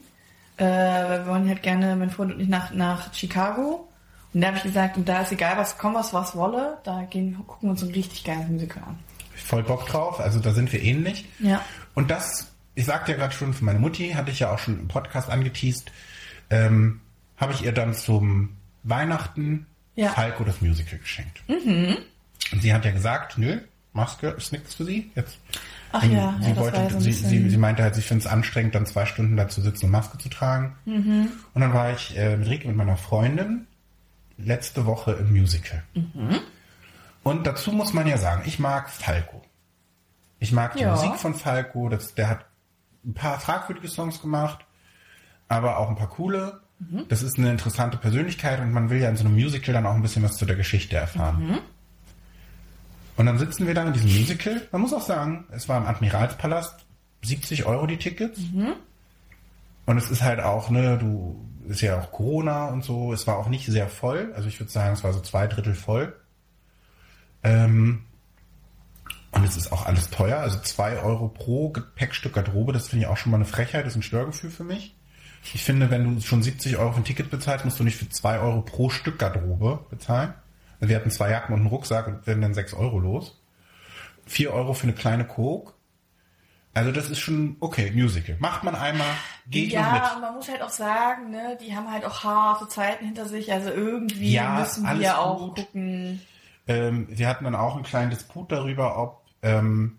Äh, 0.57 0.65
wir 0.65 1.27
wollen 1.27 1.49
halt 1.49 1.63
gerne, 1.63 1.97
mein 1.97 2.11
Freund 2.11 2.35
und 2.35 2.41
ich, 2.41 2.49
nach, 2.49 2.73
nach 2.73 3.13
Chicago. 3.15 3.89
Und 4.33 4.43
da 4.43 4.49
habe 4.49 4.59
ich 4.59 4.63
gesagt, 4.63 4.97
und 4.97 5.09
da 5.09 5.23
ist 5.23 5.33
egal, 5.33 5.57
was 5.57 5.77
kommt, 5.79 5.97
was 5.97 6.13
was 6.13 6.37
wolle, 6.37 6.79
da 6.85 7.03
gehen, 7.03 7.35
gucken 7.47 7.69
wir 7.69 7.71
uns 7.73 7.83
ein 7.83 7.91
richtig 7.91 8.23
geiles 8.23 8.49
Musical 8.49 8.83
an. 8.85 8.99
Voll 9.35 9.63
Bock 9.63 9.87
drauf, 9.87 10.21
also 10.21 10.39
da 10.39 10.53
sind 10.53 10.73
wir 10.73 10.83
ähnlich. 10.83 11.27
Ja. 11.41 11.65
Und 11.95 12.11
das, 12.11 12.53
ich 12.75 12.85
sagte 12.85 13.13
ja 13.13 13.19
gerade 13.19 13.33
schon, 13.33 13.55
für 13.55 13.65
meine 13.65 13.79
Mutti 13.81 14.11
hatte 14.11 14.31
ich 14.31 14.41
ja 14.41 14.53
auch 14.53 14.59
schon 14.59 14.79
im 14.79 14.89
Podcast 14.89 15.31
angeteased, 15.31 15.91
ähm, 16.51 17.01
habe 17.37 17.53
ich 17.55 17.65
ihr 17.65 17.73
dann 17.73 17.95
zum 17.95 18.57
Weihnachten 18.83 19.67
Ja. 20.00 20.11
Falco 20.11 20.44
das 20.44 20.61
Musical 20.61 20.99
geschenkt. 20.99 21.43
Und 21.49 22.62
sie 22.62 22.73
hat 22.73 22.85
ja 22.85 22.91
gesagt, 22.91 23.37
nö, 23.38 23.61
Maske 23.93 24.29
ist 24.29 24.52
nichts 24.52 24.75
für 24.75 24.85
sie. 24.85 25.11
Jetzt. 25.14 25.38
Ach 25.93 26.02
Und 26.02 26.12
ja, 26.12 26.37
sie, 26.41 26.50
ja, 26.50 26.56
wollte, 26.56 26.76
ja 26.81 26.91
so 26.91 27.00
sie, 27.00 27.12
sie, 27.12 27.50
sie 27.50 27.56
meinte 27.56 27.82
halt, 27.82 27.94
sie 27.94 28.02
findet 28.02 28.26
es 28.26 28.32
anstrengend, 28.32 28.75
dann 28.75 28.87
zwei 28.87 29.05
Stunden 29.05 29.37
da 29.37 29.49
zu 29.49 29.61
sitzen 29.61 29.87
und 29.87 29.91
Maske 29.93 30.19
zu 30.19 30.29
tragen. 30.29 30.76
Mhm. 30.85 31.29
Und 31.52 31.61
dann 31.61 31.75
war 31.75 31.92
ich 31.92 32.16
äh, 32.16 32.37
mit 32.37 32.49
Rike, 32.49 32.69
mit 32.69 32.76
meiner 32.76 32.97
Freundin, 32.97 33.66
letzte 34.38 34.87
Woche 34.87 35.12
im 35.12 35.33
Musical. 35.33 35.83
Mhm. 35.95 36.40
Und 37.23 37.47
dazu 37.47 37.73
muss 37.73 37.92
man 37.92 38.07
ja 38.07 38.16
sagen, 38.16 38.42
ich 38.47 38.59
mag 38.59 38.88
Falco. 38.88 39.42
Ich 40.38 40.52
mag 40.52 40.75
die 40.76 40.83
Ja. 40.83 40.92
Musik 40.92 41.16
von 41.16 41.35
Falco. 41.35 41.88
Das, 41.88 42.14
der 42.14 42.28
hat 42.30 42.47
ein 43.04 43.12
paar 43.14 43.38
fragwürdige 43.40 43.88
Songs 43.88 44.23
gemacht, 44.23 44.64
aber 45.49 45.78
auch 45.78 45.90
ein 45.90 45.97
paar 45.97 46.09
coole. 46.09 46.61
Mhm. 46.81 47.05
Das 47.09 47.23
ist 47.23 47.39
eine 47.39 47.51
interessante 47.51 47.99
Persönlichkeit 47.99 48.61
und 48.61 48.73
man 48.73 48.91
will 48.91 49.01
ja 49.01 49.09
in 49.09 49.17
so 49.17 49.25
einem 49.25 49.35
Musical 49.35 49.75
dann 49.75 49.87
auch 49.87 49.95
ein 49.95 50.03
bisschen 50.03 50.23
was 50.23 50.37
zu 50.37 50.47
der 50.47 50.57
Geschichte 50.57 50.97
erfahren. 50.97 51.47
Mhm. 51.47 51.59
Und 53.17 53.27
dann 53.27 53.39
sitzen 53.39 53.67
wir 53.67 53.75
da 53.75 53.87
in 53.87 53.93
diesem 53.93 54.11
Musical. 54.11 54.63
Man 54.73 54.81
muss 54.81 54.95
auch 54.95 55.03
sagen, 55.03 55.45
es 55.51 55.69
war 55.69 55.79
im 55.79 55.87
Admiralspalast, 55.87 56.87
70 57.23 57.67
Euro 57.67 57.87
die 57.87 57.99
Tickets. 57.99 58.39
Mhm. 58.39 58.73
Und 59.85 59.99
es 59.99 60.11
ist 60.11 60.23
halt 60.23 60.41
auch, 60.41 60.71
ne, 60.71 60.97
du, 60.99 61.39
ist 61.69 61.83
ja 61.83 62.01
auch 62.01 62.13
Corona 62.13 62.69
und 62.69 62.83
so. 62.83 63.13
Es 63.13 63.27
war 63.27 63.37
auch 63.37 63.49
nicht 63.49 63.67
sehr 63.67 63.89
voll. 63.89 64.33
Also 64.35 64.49
ich 64.49 64.59
würde 64.59 64.73
sagen, 64.73 64.95
es 64.95 65.05
war 65.05 65.13
so 65.13 65.21
zwei 65.21 65.47
Drittel 65.47 65.75
voll. 65.75 66.15
Ähm, 67.43 68.05
und 69.33 69.45
es 69.45 69.57
ist 69.57 69.71
auch 69.71 69.85
alles 69.87 70.11
teuer. 70.11 70.39
Also 70.39 70.59
zwei 70.61 70.99
Euro 70.99 71.29
pro 71.29 71.71
Gepäckstück 71.71 72.35
Garderobe, 72.35 72.73
das 72.73 72.89
finde 72.89 73.05
ich 73.05 73.11
auch 73.11 73.17
schon 73.17 73.33
mal 73.33 73.37
eine 73.37 73.45
Frechheit, 73.45 73.85
das 73.85 73.93
ist 73.93 73.99
ein 73.99 74.03
Störgefühl 74.03 74.51
für 74.51 74.65
mich. 74.65 74.97
Ich 75.42 75.64
finde, 75.64 75.90
wenn 75.90 76.16
du 76.16 76.20
schon 76.20 76.42
70 76.42 76.76
Euro 76.76 76.92
für 76.92 77.00
ein 77.00 77.04
Ticket 77.04 77.30
bezahlst, 77.30 77.64
musst 77.64 77.78
du 77.80 77.85
nicht 77.85 77.97
für 77.97 78.09
zwei 78.09 78.38
Euro 78.38 78.61
pro 78.62 78.90
Stück 78.90 79.18
Garderobe 79.18 79.85
bezahlen. 79.90 80.35
Also 80.80 80.88
wir 80.90 80.97
hatten 80.97 81.11
zwei 81.11 81.30
Jacken 81.30 81.54
und 81.54 81.61
einen 81.61 81.68
Rucksack 81.68 82.06
und 82.06 82.26
werden 82.26 82.40
dann 82.42 82.54
sechs 82.54 82.75
Euro 82.75 82.99
los. 82.99 83.40
Vier 84.26 84.52
Euro 84.52 84.75
für 84.75 84.85
eine 84.85 84.92
kleine 84.92 85.26
Coke. 85.26 85.73
Also 86.73 86.92
das 86.92 87.11
ist 87.11 87.18
schon 87.18 87.56
okay, 87.61 87.90
Musical. 87.90 88.37
Macht 88.38 88.62
man 88.62 88.76
einmal, 88.76 89.09
geht 89.49 89.73
ja, 89.73 89.92
mit. 89.92 90.14
und 90.14 90.20
man 90.20 90.35
muss 90.35 90.49
halt 90.49 90.62
auch 90.62 90.68
sagen, 90.70 91.30
ne, 91.30 91.59
die 91.61 91.75
haben 91.75 91.90
halt 91.90 92.04
auch 92.04 92.23
harte 92.23 92.68
Zeiten 92.68 93.04
hinter 93.06 93.26
sich, 93.26 93.52
also 93.52 93.70
irgendwie 93.70 94.32
Ja, 94.32 94.61
müssen 94.61 95.00
wir 95.00 95.18
auch 95.18 95.38
gut. 95.49 95.56
gucken. 95.56 96.20
Ähm, 96.68 97.09
wir 97.11 97.26
hatten 97.26 97.44
dann 97.44 97.56
auch 97.56 97.75
einen 97.75 97.82
kleinen 97.82 98.11
Disput 98.11 98.52
darüber, 98.52 98.99
ob, 98.99 99.25
ähm, 99.42 99.99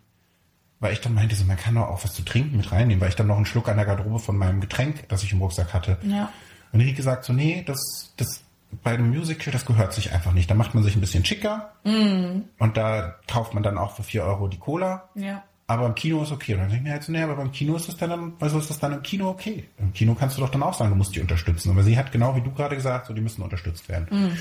weil 0.81 0.93
ich 0.93 0.99
dann 0.99 1.13
meinte, 1.13 1.35
so, 1.35 1.45
man 1.45 1.57
kann 1.57 1.75
doch 1.75 1.87
auch 1.87 2.03
was 2.03 2.13
zu 2.13 2.23
trinken 2.23 2.57
mit 2.57 2.71
reinnehmen, 2.71 2.99
weil 2.99 3.09
ich 3.09 3.15
dann 3.15 3.27
noch 3.27 3.37
einen 3.37 3.45
Schluck 3.45 3.69
an 3.69 3.77
der 3.77 3.85
Garderobe 3.85 4.19
von 4.19 4.35
meinem 4.35 4.59
Getränk, 4.59 5.07
das 5.07 5.23
ich 5.23 5.31
im 5.31 5.41
Rucksack 5.41 5.73
hatte. 5.73 5.97
Ja. 6.01 6.29
Und 6.73 6.81
Rieke 6.81 6.95
gesagt 6.95 7.23
so, 7.23 7.33
nee, 7.33 7.63
das, 7.65 8.13
das, 8.17 8.43
bei 8.83 8.97
dem 8.97 9.09
Musical, 9.09 9.53
das 9.53 9.65
gehört 9.65 9.93
sich 9.93 10.11
einfach 10.11 10.33
nicht. 10.33 10.49
Da 10.49 10.55
macht 10.55 10.73
man 10.73 10.83
sich 10.83 10.95
ein 10.95 11.01
bisschen 11.01 11.23
schicker. 11.23 11.71
Mhm. 11.83 12.45
Und 12.57 12.77
da 12.77 13.15
kauft 13.27 13.53
man 13.53 13.61
dann 13.61 13.77
auch 13.77 13.95
für 13.95 14.03
4 14.03 14.23
Euro 14.23 14.47
die 14.47 14.57
Cola. 14.57 15.09
Ja. 15.13 15.43
Aber 15.67 15.85
im 15.85 15.93
Kino 15.93 16.23
ist 16.23 16.31
okay. 16.31 16.55
Und 16.55 16.61
dann 16.61 16.69
denke 16.69 16.81
ich 16.81 16.87
mir 16.87 16.93
halt 16.93 17.03
so, 17.03 17.11
nee, 17.11 17.21
aber 17.21 17.35
beim 17.35 17.51
Kino 17.51 17.75
ist 17.75 17.87
das 17.87 17.97
dann, 17.97 18.33
also 18.39 18.57
ist 18.57 18.69
das 18.69 18.79
dann 18.79 18.93
im 18.93 19.03
Kino 19.03 19.29
okay. 19.29 19.69
Im 19.77 19.93
Kino 19.93 20.15
kannst 20.15 20.37
du 20.37 20.41
doch 20.41 20.49
dann 20.49 20.63
auch 20.63 20.73
sagen, 20.73 20.89
du 20.89 20.95
musst 20.95 21.15
die 21.15 21.21
unterstützen. 21.21 21.69
Aber 21.69 21.83
sie 21.83 21.97
hat 21.97 22.11
genau 22.11 22.35
wie 22.35 22.41
du 22.41 22.51
gerade 22.51 22.75
gesagt, 22.75 23.05
so, 23.05 23.13
die 23.13 23.21
müssen 23.21 23.43
unterstützt 23.43 23.87
werden. 23.87 24.07
Mhm. 24.09 24.37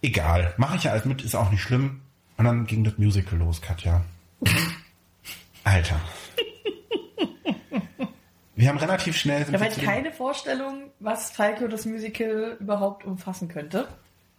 Egal. 0.00 0.54
Mache 0.56 0.76
ich 0.76 0.84
ja 0.84 0.92
alles 0.92 1.04
mit, 1.04 1.22
ist 1.22 1.36
auch 1.36 1.50
nicht 1.50 1.62
schlimm. 1.62 2.00
Und 2.38 2.46
dann 2.46 2.66
ging 2.66 2.84
das 2.84 2.96
Musical 2.96 3.38
los, 3.38 3.60
Katja. 3.60 4.02
Alter. 5.64 6.00
Wir 8.54 8.68
haben 8.68 8.78
relativ 8.78 9.16
schnell... 9.16 9.42
Ich 9.42 9.48
habe 9.48 9.60
halt 9.60 9.82
keine 9.82 10.12
Vorstellung, 10.12 10.90
was 11.00 11.30
Falco 11.30 11.66
das 11.68 11.86
Musical 11.86 12.56
überhaupt 12.60 13.04
umfassen 13.04 13.48
könnte. 13.48 13.88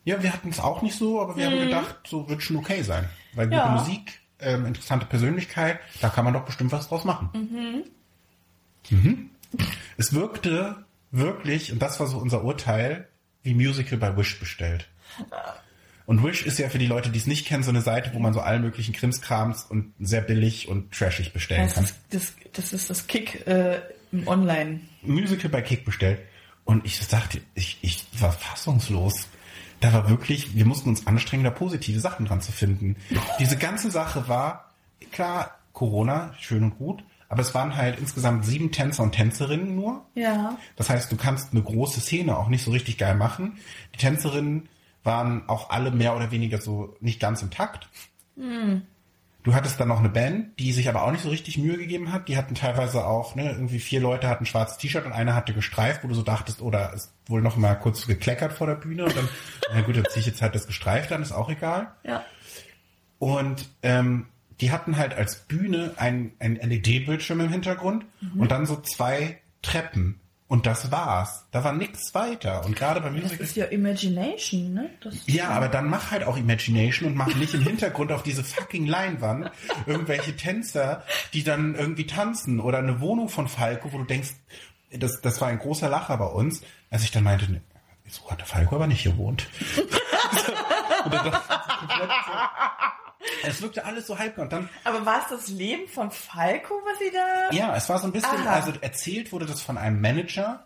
Ja, 0.06 0.22
wir 0.22 0.32
hatten 0.32 0.50
es 0.50 0.60
auch 0.60 0.82
nicht 0.82 0.98
so, 0.98 1.22
aber 1.22 1.36
wir 1.36 1.46
haben 1.48 1.60
gedacht, 1.60 1.96
so 2.08 2.30
wird 2.30 2.44
schon 2.44 2.58
okay 2.58 2.84
sein. 2.84 3.10
Weil 3.34 3.48
gute 3.48 3.58
Ja. 3.58 3.70
Musik, 3.70 4.20
ähm, 4.40 4.66
interessante 4.66 5.06
Persönlichkeit, 5.06 5.80
da 6.02 6.10
kann 6.10 6.26
man 6.26 6.34
doch 6.34 6.46
bestimmt 6.46 6.72
was 6.72 6.90
draus 6.90 7.06
machen. 7.06 7.30
Mhm. 8.90 9.30
Es 9.98 10.14
wirkte 10.14 10.86
wirklich, 11.12 11.72
und 11.72 11.82
das 11.82 12.00
war 12.00 12.08
so 12.08 12.18
unser 12.18 12.44
Urteil, 12.44 13.08
wie 13.44 13.54
Musical 13.54 13.98
bei 13.98 14.16
Wish 14.18 14.40
bestellt. 14.40 14.88
Und 16.06 16.24
Wish 16.24 16.46
ist 16.46 16.60
ja 16.60 16.70
für 16.70 16.80
die 16.80 16.86
Leute, 16.88 17.10
die 17.10 17.20
es 17.20 17.28
nicht 17.28 17.46
kennen, 17.48 17.64
so 17.64 17.70
eine 17.70 17.82
Seite, 17.82 18.12
wo 18.14 18.20
man 18.20 18.34
so 18.34 18.42
allen 18.42 18.62
möglichen 18.62 18.94
Krimskrams 18.94 19.64
und 19.64 19.94
sehr 20.00 20.22
billig 20.22 20.68
und 20.68 20.92
trashig 20.92 21.32
bestellen 21.34 21.64
Das 21.64 21.76
kann. 21.76 21.84
ist 21.86 21.96
das, 22.10 22.34
das, 22.52 22.74
ist 22.74 22.90
das 22.90 23.08
Kick 23.08 23.48
äh, 23.48 23.80
im 24.12 24.28
Online. 24.28 24.82
Musical 25.02 25.50
bei 25.50 25.62
Kick 25.62 25.86
bestellt. 25.86 26.20
Und 26.66 26.86
ich 26.86 27.00
sagte, 27.00 27.42
ich, 27.56 27.78
ich 27.82 28.06
war 28.20 28.32
fassungslos. 28.32 29.28
Da 29.80 29.92
war 29.92 30.10
wirklich, 30.10 30.56
wir 30.56 30.66
mussten 30.66 30.90
uns 30.90 31.08
anstrengen, 31.08 31.44
da 31.44 31.50
positive 31.50 32.00
Sachen 32.00 32.26
dran 32.26 32.42
zu 32.42 32.52
finden. 32.52 32.96
Diese 33.40 33.58
ganze 33.58 33.92
Sache 33.92 34.28
war, 34.30 34.72
klar, 35.12 35.58
Corona, 35.74 36.34
schön 36.40 36.64
und 36.64 36.78
gut, 36.78 37.04
aber 37.28 37.42
es 37.42 37.54
waren 37.54 37.76
halt 37.76 38.00
insgesamt 38.00 38.46
sieben 38.46 38.72
Tänzer 38.72 39.04
und 39.04 39.12
Tänzerinnen 39.14 39.76
nur. 39.76 40.06
Ja. 40.16 40.58
Das 40.76 40.90
heißt, 40.90 41.12
du 41.12 41.18
kannst 41.18 41.52
eine 41.52 41.64
große 41.64 42.00
Szene 42.00 42.38
auch 42.38 42.48
nicht 42.48 42.64
so 42.64 42.72
richtig 42.72 42.98
geil 42.98 43.16
machen. 43.16 43.58
Die 43.94 43.98
Tänzerinnen 43.98 44.70
waren 45.04 45.48
auch 45.48 45.70
alle 45.70 45.92
mehr 45.92 46.16
oder 46.16 46.32
weniger 46.32 46.62
so 46.62 46.96
nicht 47.00 47.20
ganz 47.20 47.42
im 47.42 47.52
Takt. 47.52 47.90
Du 49.44 49.54
hattest 49.54 49.78
dann 49.78 49.90
noch 49.90 50.00
eine 50.00 50.10
Band, 50.10 50.58
die 50.58 50.72
sich 50.72 50.88
aber 50.88 51.04
auch 51.04 51.12
nicht 51.12 51.24
so 51.24 51.30
richtig 51.30 51.58
Mühe 51.58 51.78
gegeben 51.78 52.14
hat. 52.14 52.30
Die 52.30 52.38
hatten 52.38 52.56
teilweise 52.56 53.06
auch, 53.06 53.36
ne, 53.36 53.52
irgendwie 53.52 53.80
vier 53.80 54.00
Leute 54.00 54.30
hatten 54.30 54.44
ein 54.44 54.48
schwarzes 54.48 54.78
T-Shirt 54.78 55.06
und 55.06 55.12
einer 55.12 55.36
hatte 55.36 55.54
gestreift, 55.54 56.04
wo 56.04 56.08
du 56.08 56.16
so 56.16 56.22
dachtest, 56.22 56.62
oder 56.62 56.94
ist 56.94 57.14
wohl 57.26 57.42
noch 57.42 57.58
mal 57.58 57.76
kurz 57.76 58.08
gekleckert 58.08 58.54
vor 58.54 58.68
der 58.68 58.76
Bühne 58.76 59.04
und 59.04 59.18
dann, 59.18 59.28
na 59.74 59.82
gut, 59.82 59.98
dann 59.98 60.06
ziehe 60.06 60.22
ich 60.22 60.28
jetzt 60.28 60.42
halt 60.42 60.56
das 60.56 60.66
gestreift 60.66 61.12
an, 61.12 61.22
ist 61.22 61.34
auch 61.34 61.50
egal. 61.50 61.92
Ja. 62.04 62.24
Und 63.20 63.70
ähm, 63.82 64.28
die 64.62 64.72
hatten 64.72 64.98
halt 64.98 65.14
als 65.14 65.36
Bühne 65.36 65.94
ein, 65.98 66.32
ein 66.40 66.56
LED-Bildschirm 66.56 67.42
im 67.42 67.50
Hintergrund 67.50 68.06
und 68.38 68.50
dann 68.52 68.66
so 68.66 68.78
zwei 68.78 69.40
Treppen. 69.62 70.20
Und 70.54 70.68
das 70.68 70.92
war's. 70.92 71.48
Da 71.50 71.64
war 71.64 71.74
nichts 71.74 72.14
weiter. 72.14 72.64
Und 72.64 72.76
gerade 72.76 73.02
Das 73.02 73.12
Musical. 73.12 73.40
ist 73.40 73.56
ja 73.56 73.66
Imagination, 73.66 74.72
ne? 74.76 74.92
Das 75.02 75.16
Ja, 75.26 75.50
aber 75.50 75.68
dann 75.68 75.90
mach 75.90 76.12
halt 76.12 76.24
auch 76.26 76.38
Imagination 76.38 77.10
und 77.10 77.16
mach 77.16 77.34
nicht 77.34 77.56
im 77.56 77.64
Hintergrund 77.64 78.12
auf 78.12 78.22
diese 78.22 78.44
fucking 78.44 78.86
Leinwand 78.86 79.50
irgendwelche 79.88 80.36
Tänzer, 80.36 81.02
die 81.34 81.44
dann 81.44 81.74
irgendwie 81.74 82.06
tanzen 82.06 82.60
oder 82.60 82.78
eine 82.78 83.02
Wohnung 83.02 83.30
von 83.30 83.48
Falco, 83.48 83.92
wo 83.94 83.98
du 83.98 84.04
denkst, 84.04 84.30
das, 84.92 85.22
das 85.22 85.42
war 85.42 85.48
ein 85.48 85.58
großer 85.58 85.90
Lacher 85.90 86.18
bei 86.18 86.28
uns, 86.28 86.62
als 86.92 87.04
ich 87.04 87.10
dann 87.10 87.24
meinte, 87.24 87.52
ne, 87.52 87.62
so 88.14 88.30
hat 88.30 88.40
der 88.40 88.46
Falco 88.46 88.76
aber 88.76 88.88
nicht 88.88 89.04
gewohnt. 89.04 89.48
und 91.06 91.14
dann 91.14 91.32
dachte 91.32 91.42
ich 91.82 93.44
es 93.46 93.62
wirkte 93.62 93.86
alles 93.86 94.08
so 94.08 94.18
halb 94.18 94.38
und 94.38 94.52
dann 94.52 94.70
Aber 94.84 95.06
war 95.06 95.20
es 95.22 95.30
das 95.30 95.48
Leben 95.50 95.88
von 95.88 96.12
Falco, 96.12 96.76
was 96.86 97.00
sie 97.00 97.12
da... 97.14 97.56
ja, 97.56 97.76
es 97.76 97.90
war 97.90 98.00
so 98.00 98.08
ein 98.08 98.12
bisschen, 98.12 98.40
Aha. 98.42 98.52
also 98.52 98.74
erzählt 98.82 99.32
wurde 99.32 99.46
das 99.46 99.62
von 99.62 99.78
einem 99.78 100.02
Manager, 100.02 100.66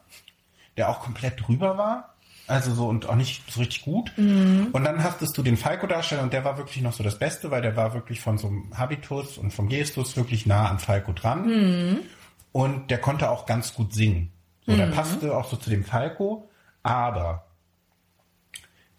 der 0.76 0.90
auch 0.90 1.00
komplett 1.00 1.48
drüber 1.48 1.78
war. 1.78 2.14
Also 2.48 2.74
so 2.74 2.88
und 2.88 3.10
auch 3.10 3.16
nicht 3.16 3.52
so 3.52 3.60
richtig 3.60 3.84
gut. 3.84 4.14
Und 4.72 4.84
dann 4.86 5.04
hattest 5.04 5.38
du 5.38 5.44
den 5.44 5.58
Falco-Darsteller 5.58 6.24
und 6.24 6.32
der 6.32 6.46
war 6.46 6.58
wirklich 6.58 6.82
noch 6.82 6.94
so 6.94 7.04
das 7.04 7.20
Beste, 7.20 7.52
weil 7.52 7.62
der 7.62 7.76
war 7.76 7.94
wirklich 7.94 8.22
von 8.22 8.38
so 8.38 8.48
einem 8.48 8.78
Habitus 8.78 9.38
und 9.38 9.52
vom 9.52 9.68
Gestus 9.68 10.16
wirklich 10.16 10.46
nah 10.46 10.70
an 10.70 10.80
Falco 10.80 11.12
dran. 11.12 12.00
Und 12.54 12.90
der 12.90 13.00
konnte 13.00 13.30
auch 13.32 13.46
ganz 13.48 13.74
gut 13.74 13.94
singen. 13.94 14.32
So, 14.66 14.78
der 14.78 14.88
passte 14.88 15.36
auch 15.36 15.50
so 15.50 15.58
zu 15.58 15.70
dem 15.70 15.84
Falco. 15.84 16.47
Aber 16.88 17.44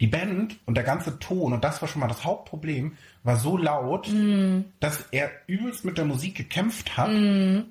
die 0.01 0.07
Band 0.07 0.61
und 0.65 0.77
der 0.77 0.85
ganze 0.85 1.19
Ton, 1.19 1.53
und 1.53 1.65
das 1.65 1.83
war 1.83 1.89
schon 1.89 1.99
mal 2.01 2.07
das 2.07 2.25
Hauptproblem, 2.25 2.97
war 3.25 3.35
so 3.37 3.57
laut, 3.57 4.09
dass 4.79 5.05
er 5.11 5.29
übelst 5.49 5.85
mit 5.85 5.99
der 5.99 6.05
Musik 6.05 6.37
gekämpft 6.37 6.97
hat, 6.97 7.11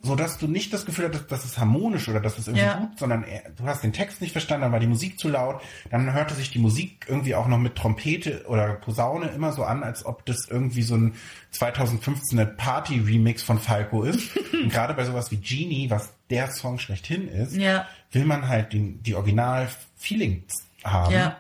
so 0.02 0.16
dass 0.18 0.38
du 0.38 0.48
nicht 0.48 0.74
das 0.74 0.86
Gefühl 0.86 1.06
hattest, 1.06 1.32
das 1.32 1.46
ist 1.46 1.58
harmonisch 1.58 2.10
oder 2.10 2.20
das 2.20 2.38
ist 2.38 2.50
irgendwie 2.50 2.66
Ja. 2.66 2.80
gut, 2.80 3.00
sondern 3.00 3.24
er, 3.24 3.50
du 3.52 3.64
hast 3.64 3.82
den 3.82 3.94
Text 3.94 4.20
nicht 4.20 4.34
verstanden, 4.34 4.64
dann 4.64 4.72
war 4.74 4.82
die 4.82 4.88
Musik 4.88 5.18
zu 5.18 5.30
laut, 5.30 5.62
dann 5.90 6.12
hörte 6.12 6.34
sich 6.36 6.52
die 6.52 6.60
Musik 6.60 7.06
irgendwie 7.08 7.34
auch 7.34 7.48
noch 7.48 7.58
mit 7.60 7.76
Trompete 7.76 8.44
oder 8.48 8.74
Posaune 8.74 9.30
immer 9.30 9.54
so 9.54 9.64
an, 9.64 9.82
als 9.82 10.06
ob 10.06 10.26
das 10.26 10.48
irgendwie 10.50 10.82
so 10.84 10.96
ein 10.96 11.14
2015er 11.54 12.46
Party-Remix 12.46 13.42
von 13.42 13.58
Falco 13.58 14.04
ist. 14.04 14.36
und 14.54 14.70
gerade 14.70 14.94
bei 14.94 15.06
sowas 15.06 15.32
wie 15.32 15.38
Genie, 15.38 15.90
was 15.90 16.14
der 16.30 16.52
Song 16.52 16.78
schlechthin 16.78 17.30
ist, 17.30 17.56
Ja. 17.56 17.88
Will 18.12 18.26
man 18.26 18.48
halt 18.48 18.74
den, 18.74 19.02
die 19.04 19.16
Original-Feelings 19.16 20.54
haben. 20.84 21.14
Ja. 21.14 21.40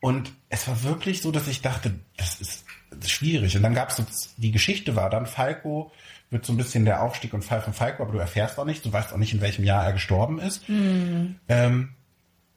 Und 0.00 0.32
es 0.50 0.68
war 0.68 0.82
wirklich 0.82 1.22
so, 1.22 1.30
dass 1.32 1.48
ich 1.48 1.62
dachte, 1.62 1.98
das 2.16 2.40
ist, 2.40 2.64
das 2.90 3.06
ist 3.06 3.10
schwierig. 3.10 3.56
Und 3.56 3.62
dann 3.62 3.74
gab 3.74 3.90
es 3.90 3.96
so, 3.96 4.04
die 4.36 4.52
Geschichte 4.52 4.96
war 4.96 5.08
dann, 5.08 5.26
Falco 5.26 5.92
wird 6.30 6.44
so 6.44 6.52
ein 6.52 6.56
bisschen 6.56 6.84
der 6.84 7.02
Aufstieg 7.02 7.32
und 7.32 7.44
Fall 7.44 7.62
von 7.62 7.72
Falco, 7.72 8.02
aber 8.02 8.12
du 8.12 8.18
erfährst 8.18 8.58
auch 8.58 8.64
nicht, 8.64 8.84
du 8.84 8.92
weißt 8.92 9.12
auch 9.12 9.18
nicht, 9.18 9.32
in 9.32 9.40
welchem 9.40 9.64
Jahr 9.64 9.84
er 9.84 9.92
gestorben 9.92 10.40
ist. 10.40 10.62
Ähm, 11.48 11.94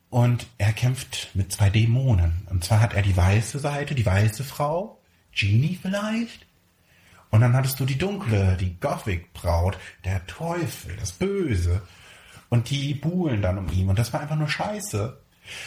und 0.09 0.47
er 0.57 0.73
kämpft 0.73 1.29
mit 1.35 1.51
zwei 1.51 1.69
Dämonen. 1.69 2.47
Und 2.49 2.63
zwar 2.63 2.81
hat 2.81 2.93
er 2.93 3.01
die 3.01 3.15
weiße 3.15 3.59
Seite, 3.59 3.93
die 3.93 4.05
weiße 4.05 4.43
Frau, 4.43 4.99
Genie 5.31 5.77
vielleicht. 5.81 6.47
Und 7.29 7.41
dann 7.41 7.53
hattest 7.53 7.79
du 7.79 7.85
die 7.85 7.97
dunkle, 7.97 8.57
die 8.59 8.79
Gothic-Braut, 8.79 9.77
der 10.05 10.25
Teufel, 10.27 10.95
das 10.99 11.11
Böse. 11.11 11.81
Und 12.49 12.69
die 12.69 12.93
buhlen 12.93 13.41
dann 13.41 13.57
um 13.57 13.69
ihn. 13.71 13.89
Und 13.89 13.99
das 13.99 14.13
war 14.13 14.21
einfach 14.21 14.37
nur 14.37 14.47
scheiße. 14.47 15.17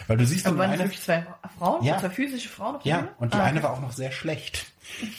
Weil 0.07 0.17
du 0.17 0.27
siehst 0.27 0.47
Aber 0.47 0.57
dann 0.57 0.67
waren 0.67 0.75
eine, 0.75 0.85
wirklich 0.85 1.03
zwei 1.03 1.27
Frauen? 1.59 1.85
Ja. 1.85 1.99
Zwei 1.99 2.11
physische 2.11 2.49
Frauen 2.49 2.77
auf 2.77 2.85
ja, 2.85 3.09
und 3.19 3.33
die 3.33 3.39
Ah, 3.39 3.45
eine 3.45 3.63
war 3.63 3.73
auch 3.73 3.81
noch 3.81 3.93
sehr 3.93 4.13
schlecht. 4.13 4.73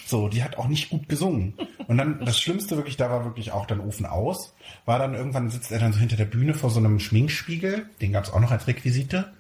So, 0.06 0.28
die 0.28 0.44
hat 0.44 0.58
auch 0.58 0.68
nicht 0.68 0.90
gut 0.90 1.08
gesungen. 1.08 1.54
Und 1.88 1.98
dann, 1.98 2.24
das 2.26 2.40
Schlimmste 2.40 2.76
wirklich, 2.76 2.98
da 2.98 3.10
war 3.10 3.26
wirklich 3.26 3.52
auch 3.52 3.66
dann 3.66 3.80
Ofen 3.80 4.06
aus. 4.06 4.54
War 4.86 5.00
dann 5.00 5.16
irgendwann 5.16 5.50
sitzt 5.50 5.72
er 5.72 5.80
dann 5.80 5.94
so 5.94 6.00
hinter 6.00 6.18
der 6.18 6.26
Bühne 6.26 6.54
vor 6.54 6.70
so 6.70 6.80
einem 6.80 7.00
Schminkspiegel. 7.00 7.90
Den 8.02 8.12
gab 8.12 8.26
es 8.26 8.32
auch 8.32 8.40
noch 8.40 8.52
als 8.52 8.68
Requisite. 8.68 9.34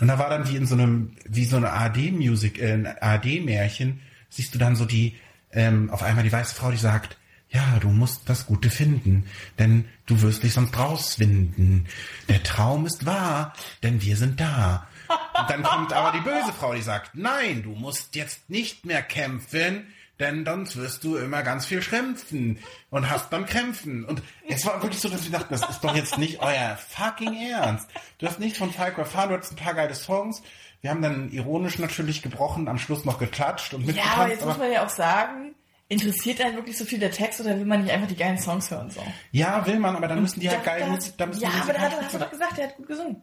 Und 0.00 0.08
da 0.08 0.18
war 0.18 0.28
dann 0.28 0.48
wie 0.48 0.56
in 0.56 0.66
so 0.66 0.74
einem, 0.74 1.16
wie 1.24 1.44
so 1.44 1.56
eine 1.56 1.72
AD-Musik, 1.72 2.60
äh, 2.60 2.72
ein 2.72 2.86
AD-Märchen, 3.00 4.00
siehst 4.28 4.54
du 4.54 4.58
dann 4.58 4.76
so 4.76 4.84
die, 4.84 5.16
ähm, 5.52 5.90
auf 5.90 6.02
einmal 6.02 6.24
die 6.24 6.32
weiße 6.32 6.54
Frau, 6.54 6.70
die 6.70 6.76
sagt, 6.76 7.16
ja, 7.56 7.78
du 7.80 7.88
musst 7.88 8.28
das 8.28 8.46
Gute 8.46 8.68
finden, 8.70 9.24
denn 9.58 9.88
du 10.06 10.20
wirst 10.22 10.42
dich 10.42 10.52
sonst 10.52 10.76
rauswinden. 10.78 11.86
Der 12.28 12.42
Traum 12.42 12.86
ist 12.86 13.06
wahr, 13.06 13.52
denn 13.82 14.02
wir 14.02 14.16
sind 14.16 14.40
da. 14.40 14.86
Und 15.40 15.50
dann 15.50 15.62
kommt 15.62 15.92
aber 15.92 16.12
die 16.16 16.22
böse 16.24 16.52
Frau, 16.52 16.74
die 16.74 16.82
sagt, 16.82 17.12
nein, 17.14 17.62
du 17.62 17.70
musst 17.70 18.14
jetzt 18.14 18.50
nicht 18.50 18.84
mehr 18.84 19.02
kämpfen, 19.02 19.86
denn 20.18 20.44
sonst 20.44 20.76
wirst 20.76 21.04
du 21.04 21.16
immer 21.16 21.42
ganz 21.42 21.66
viel 21.66 21.82
schrämpfen 21.82 22.58
und 22.90 23.08
hast 23.10 23.32
dann 23.32 23.46
Krämpfen. 23.46 24.04
Und 24.04 24.22
es 24.48 24.64
war 24.66 24.82
wirklich 24.82 25.00
so, 25.00 25.08
dass 25.08 25.24
wir 25.24 25.32
dachten, 25.38 25.52
das 25.54 25.68
ist 25.68 25.80
doch 25.80 25.94
jetzt 25.94 26.18
nicht 26.18 26.40
euer 26.40 26.76
fucking 26.88 27.34
Ernst. 27.50 27.88
Du 28.18 28.26
hast 28.26 28.38
nichts 28.40 28.58
von 28.58 28.72
Falco 28.72 29.00
erfahren, 29.02 29.28
du 29.28 29.34
hattest 29.34 29.52
ein 29.52 29.56
paar 29.56 29.74
geile 29.74 29.94
Songs. 29.94 30.42
Wir 30.80 30.90
haben 30.90 31.02
dann 31.02 31.30
ironisch 31.32 31.78
natürlich 31.78 32.22
gebrochen, 32.22 32.68
am 32.68 32.78
Schluss 32.78 33.04
noch 33.04 33.18
geklatscht 33.18 33.74
und 33.74 33.80
Ja, 33.82 33.86
mitgetanzt. 33.88 34.16
aber 34.18 34.28
jetzt 34.30 34.44
muss 34.44 34.58
man 34.58 34.72
ja 34.72 34.84
auch 34.84 34.90
sagen, 34.90 35.54
interessiert 35.88 36.40
einen 36.40 36.56
wirklich 36.56 36.76
so 36.76 36.84
viel 36.84 36.98
der 36.98 37.10
Text 37.12 37.40
oder 37.40 37.56
will 37.56 37.64
man 37.64 37.82
nicht 37.82 37.92
einfach 37.92 38.08
die 38.08 38.16
geilen 38.16 38.38
Songs 38.38 38.70
hören? 38.70 38.90
So? 38.90 39.00
ja, 39.32 39.64
will 39.66 39.78
man, 39.78 39.94
aber 39.96 40.08
dann 40.08 40.20
müssen 40.20 40.40
die 40.40 40.48
halt 40.50 40.60
Da- 40.60 40.64
geil 40.78 40.88
Musik, 40.88 41.14
Ja, 41.18 41.26
die 41.26 41.46
aber 41.46 41.72
da 41.72 41.78
hat, 41.80 41.90
musikalisch 41.92 42.04
hast 42.04 42.14
du 42.14 42.18
doch 42.18 42.30
gesagt, 42.30 42.58
der 42.58 42.64
hat 42.68 42.76
gut 42.76 42.86
gesungen. 42.88 43.22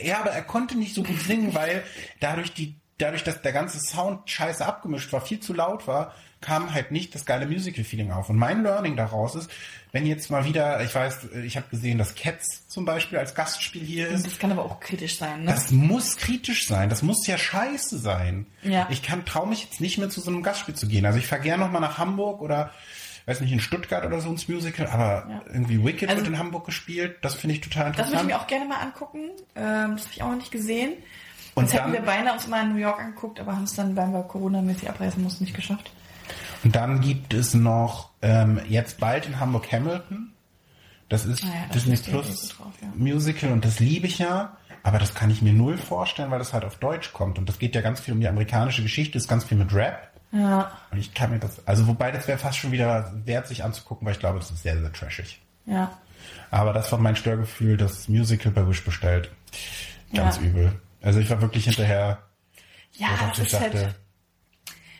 Ja, 0.00 0.20
aber 0.20 0.30
er 0.30 0.42
konnte 0.42 0.76
nicht 0.78 0.94
so 0.94 1.02
gut 1.02 1.20
singen, 1.20 1.54
weil 1.54 1.82
dadurch 2.20 2.52
die, 2.54 2.76
dadurch, 2.98 3.24
dass 3.24 3.42
der 3.42 3.52
ganze 3.52 3.80
Sound 3.80 4.30
scheiße 4.30 4.64
abgemischt 4.64 5.12
war, 5.12 5.20
viel 5.20 5.40
zu 5.40 5.52
laut 5.52 5.86
war, 5.88 6.14
kam 6.44 6.72
halt 6.74 6.90
nicht 6.90 7.14
das 7.14 7.24
geile 7.24 7.46
Musical-Feeling 7.46 8.12
auf. 8.12 8.28
Und 8.28 8.36
mein 8.36 8.62
Learning 8.62 8.96
daraus 8.96 9.34
ist, 9.34 9.50
wenn 9.92 10.04
jetzt 10.06 10.30
mal 10.30 10.44
wieder, 10.44 10.82
ich 10.82 10.94
weiß, 10.94 11.28
ich 11.44 11.56
habe 11.56 11.66
gesehen, 11.70 11.98
dass 11.98 12.14
Cats 12.14 12.68
zum 12.68 12.84
Beispiel 12.84 13.18
als 13.18 13.34
Gastspiel 13.34 13.82
hier 13.82 14.08
ist. 14.08 14.26
Das 14.26 14.38
kann 14.38 14.52
aber 14.52 14.64
auch 14.64 14.78
kritisch 14.80 15.18
sein, 15.18 15.44
ne? 15.44 15.50
Das 15.50 15.70
muss 15.70 16.16
kritisch 16.16 16.66
sein. 16.66 16.88
Das 16.90 17.02
muss 17.02 17.26
ja 17.26 17.38
scheiße 17.38 17.98
sein. 17.98 18.46
Ja. 18.62 18.86
Ich 18.90 19.02
kann 19.02 19.24
traue 19.24 19.48
mich 19.48 19.62
jetzt 19.64 19.80
nicht 19.80 19.98
mehr 19.98 20.10
zu 20.10 20.20
so 20.20 20.30
einem 20.30 20.42
Gastspiel 20.42 20.74
zu 20.74 20.86
gehen. 20.86 21.06
Also 21.06 21.18
ich 21.18 21.26
fahre 21.26 21.40
gerne 21.42 21.64
noch 21.64 21.72
mal 21.72 21.80
nach 21.80 21.96
Hamburg 21.98 22.42
oder 22.42 22.70
weiß 23.26 23.40
nicht 23.40 23.52
in 23.52 23.60
Stuttgart 23.60 24.04
oder 24.04 24.20
so 24.20 24.28
ins 24.28 24.48
Musical, 24.48 24.86
aber 24.88 25.26
Ja. 25.30 25.42
irgendwie 25.46 25.82
Wicked 25.82 26.08
Also- 26.10 26.20
wird 26.22 26.28
in 26.28 26.38
Hamburg 26.38 26.66
gespielt. 26.66 27.16
Das 27.22 27.34
finde 27.36 27.54
ich 27.54 27.60
total 27.62 27.86
Das 27.92 27.96
würde 27.98 28.02
interessant. 28.10 28.30
ich 28.30 28.36
mir 28.36 28.40
auch 28.42 28.46
gerne 28.46 28.64
mal 28.66 28.80
angucken. 28.80 29.30
Ähm, 29.56 29.92
das 29.96 30.02
habe 30.02 30.12
ich 30.12 30.22
auch 30.22 30.28
noch 30.28 30.36
nicht 30.36 30.50
gesehen. 30.52 30.92
Und 31.54 31.72
hätten 31.72 31.84
dann- 31.84 31.92
wir 31.92 32.00
beinahe 32.02 32.34
uns 32.34 32.48
mal 32.48 32.64
in 32.64 32.72
New 32.72 32.80
York 32.80 32.98
angeguckt, 33.00 33.38
aber 33.38 33.52
haben 33.54 33.62
es 33.62 33.74
dann, 33.74 33.94
weil 33.96 34.08
wir 34.08 34.24
Corona-mäßig 34.24 34.88
abreisen 34.90 35.22
mussten, 35.22 35.44
nicht 35.44 35.54
geschafft. 35.54 35.92
Und 36.64 36.74
dann 36.74 37.00
gibt 37.00 37.34
es 37.34 37.54
noch 37.54 38.10
ähm, 38.22 38.60
jetzt 38.68 38.98
bald 38.98 39.26
in 39.26 39.38
Hamburg 39.38 39.70
Hamilton. 39.70 40.32
Das 41.10 41.26
ist 41.26 41.44
Ah 41.44 41.48
ja, 41.48 41.52
da 41.68 41.74
Disney 41.74 41.96
Plus 41.96 42.48
drauf, 42.48 42.72
ja. 42.80 42.88
Musical 42.96 43.52
und 43.52 43.64
das 43.64 43.78
liebe 43.80 44.06
ich 44.06 44.18
ja. 44.18 44.56
Aber 44.82 44.98
das 44.98 45.14
kann 45.14 45.30
ich 45.30 45.40
mir 45.42 45.52
null 45.52 45.78
vorstellen, 45.78 46.30
weil 46.30 46.38
das 46.38 46.52
halt 46.52 46.64
auf 46.64 46.76
Deutsch 46.76 47.12
kommt. 47.12 47.38
Und 47.38 47.48
das 47.48 47.58
geht 47.58 47.74
ja 47.74 47.80
ganz 47.80 48.00
viel 48.00 48.12
um 48.14 48.20
die 48.20 48.28
amerikanische 48.28 48.82
Geschichte, 48.82 49.16
ist 49.16 49.28
ganz 49.28 49.44
viel 49.44 49.56
mit 49.58 49.72
Rap. 49.74 50.10
Ja, 50.32 50.72
Und 50.90 50.98
ich 50.98 51.14
kann 51.14 51.30
mir 51.30 51.38
das, 51.38 51.64
also 51.66 51.86
wobei 51.86 52.10
das 52.10 52.26
wäre 52.26 52.38
fast 52.38 52.58
schon 52.58 52.72
wieder 52.72 53.12
wert, 53.24 53.46
sich 53.46 53.62
anzugucken, 53.62 54.04
weil 54.04 54.14
ich 54.14 54.18
glaube, 54.20 54.40
das 54.40 54.50
ist 54.50 54.62
sehr, 54.62 54.78
sehr 54.78 54.92
trashig. 54.92 55.40
ja. 55.66 55.90
Aber 56.50 56.72
das 56.72 56.90
war 56.92 56.98
mein 56.98 57.16
Störgefühl, 57.16 57.76
das 57.76 58.08
Musical 58.08 58.50
bei 58.52 58.66
Wish 58.66 58.84
bestellt. 58.84 59.30
Ganz 60.14 60.36
Ja. 60.36 60.42
übel. 60.42 60.80
Also 61.02 61.18
ich 61.20 61.28
war 61.28 61.40
wirklich 61.42 61.64
hinterher, 61.64 62.18
Ja, 62.92 63.08
das 63.28 63.38
ich 63.38 63.52
ist 63.52 63.60
halt. 63.60 63.94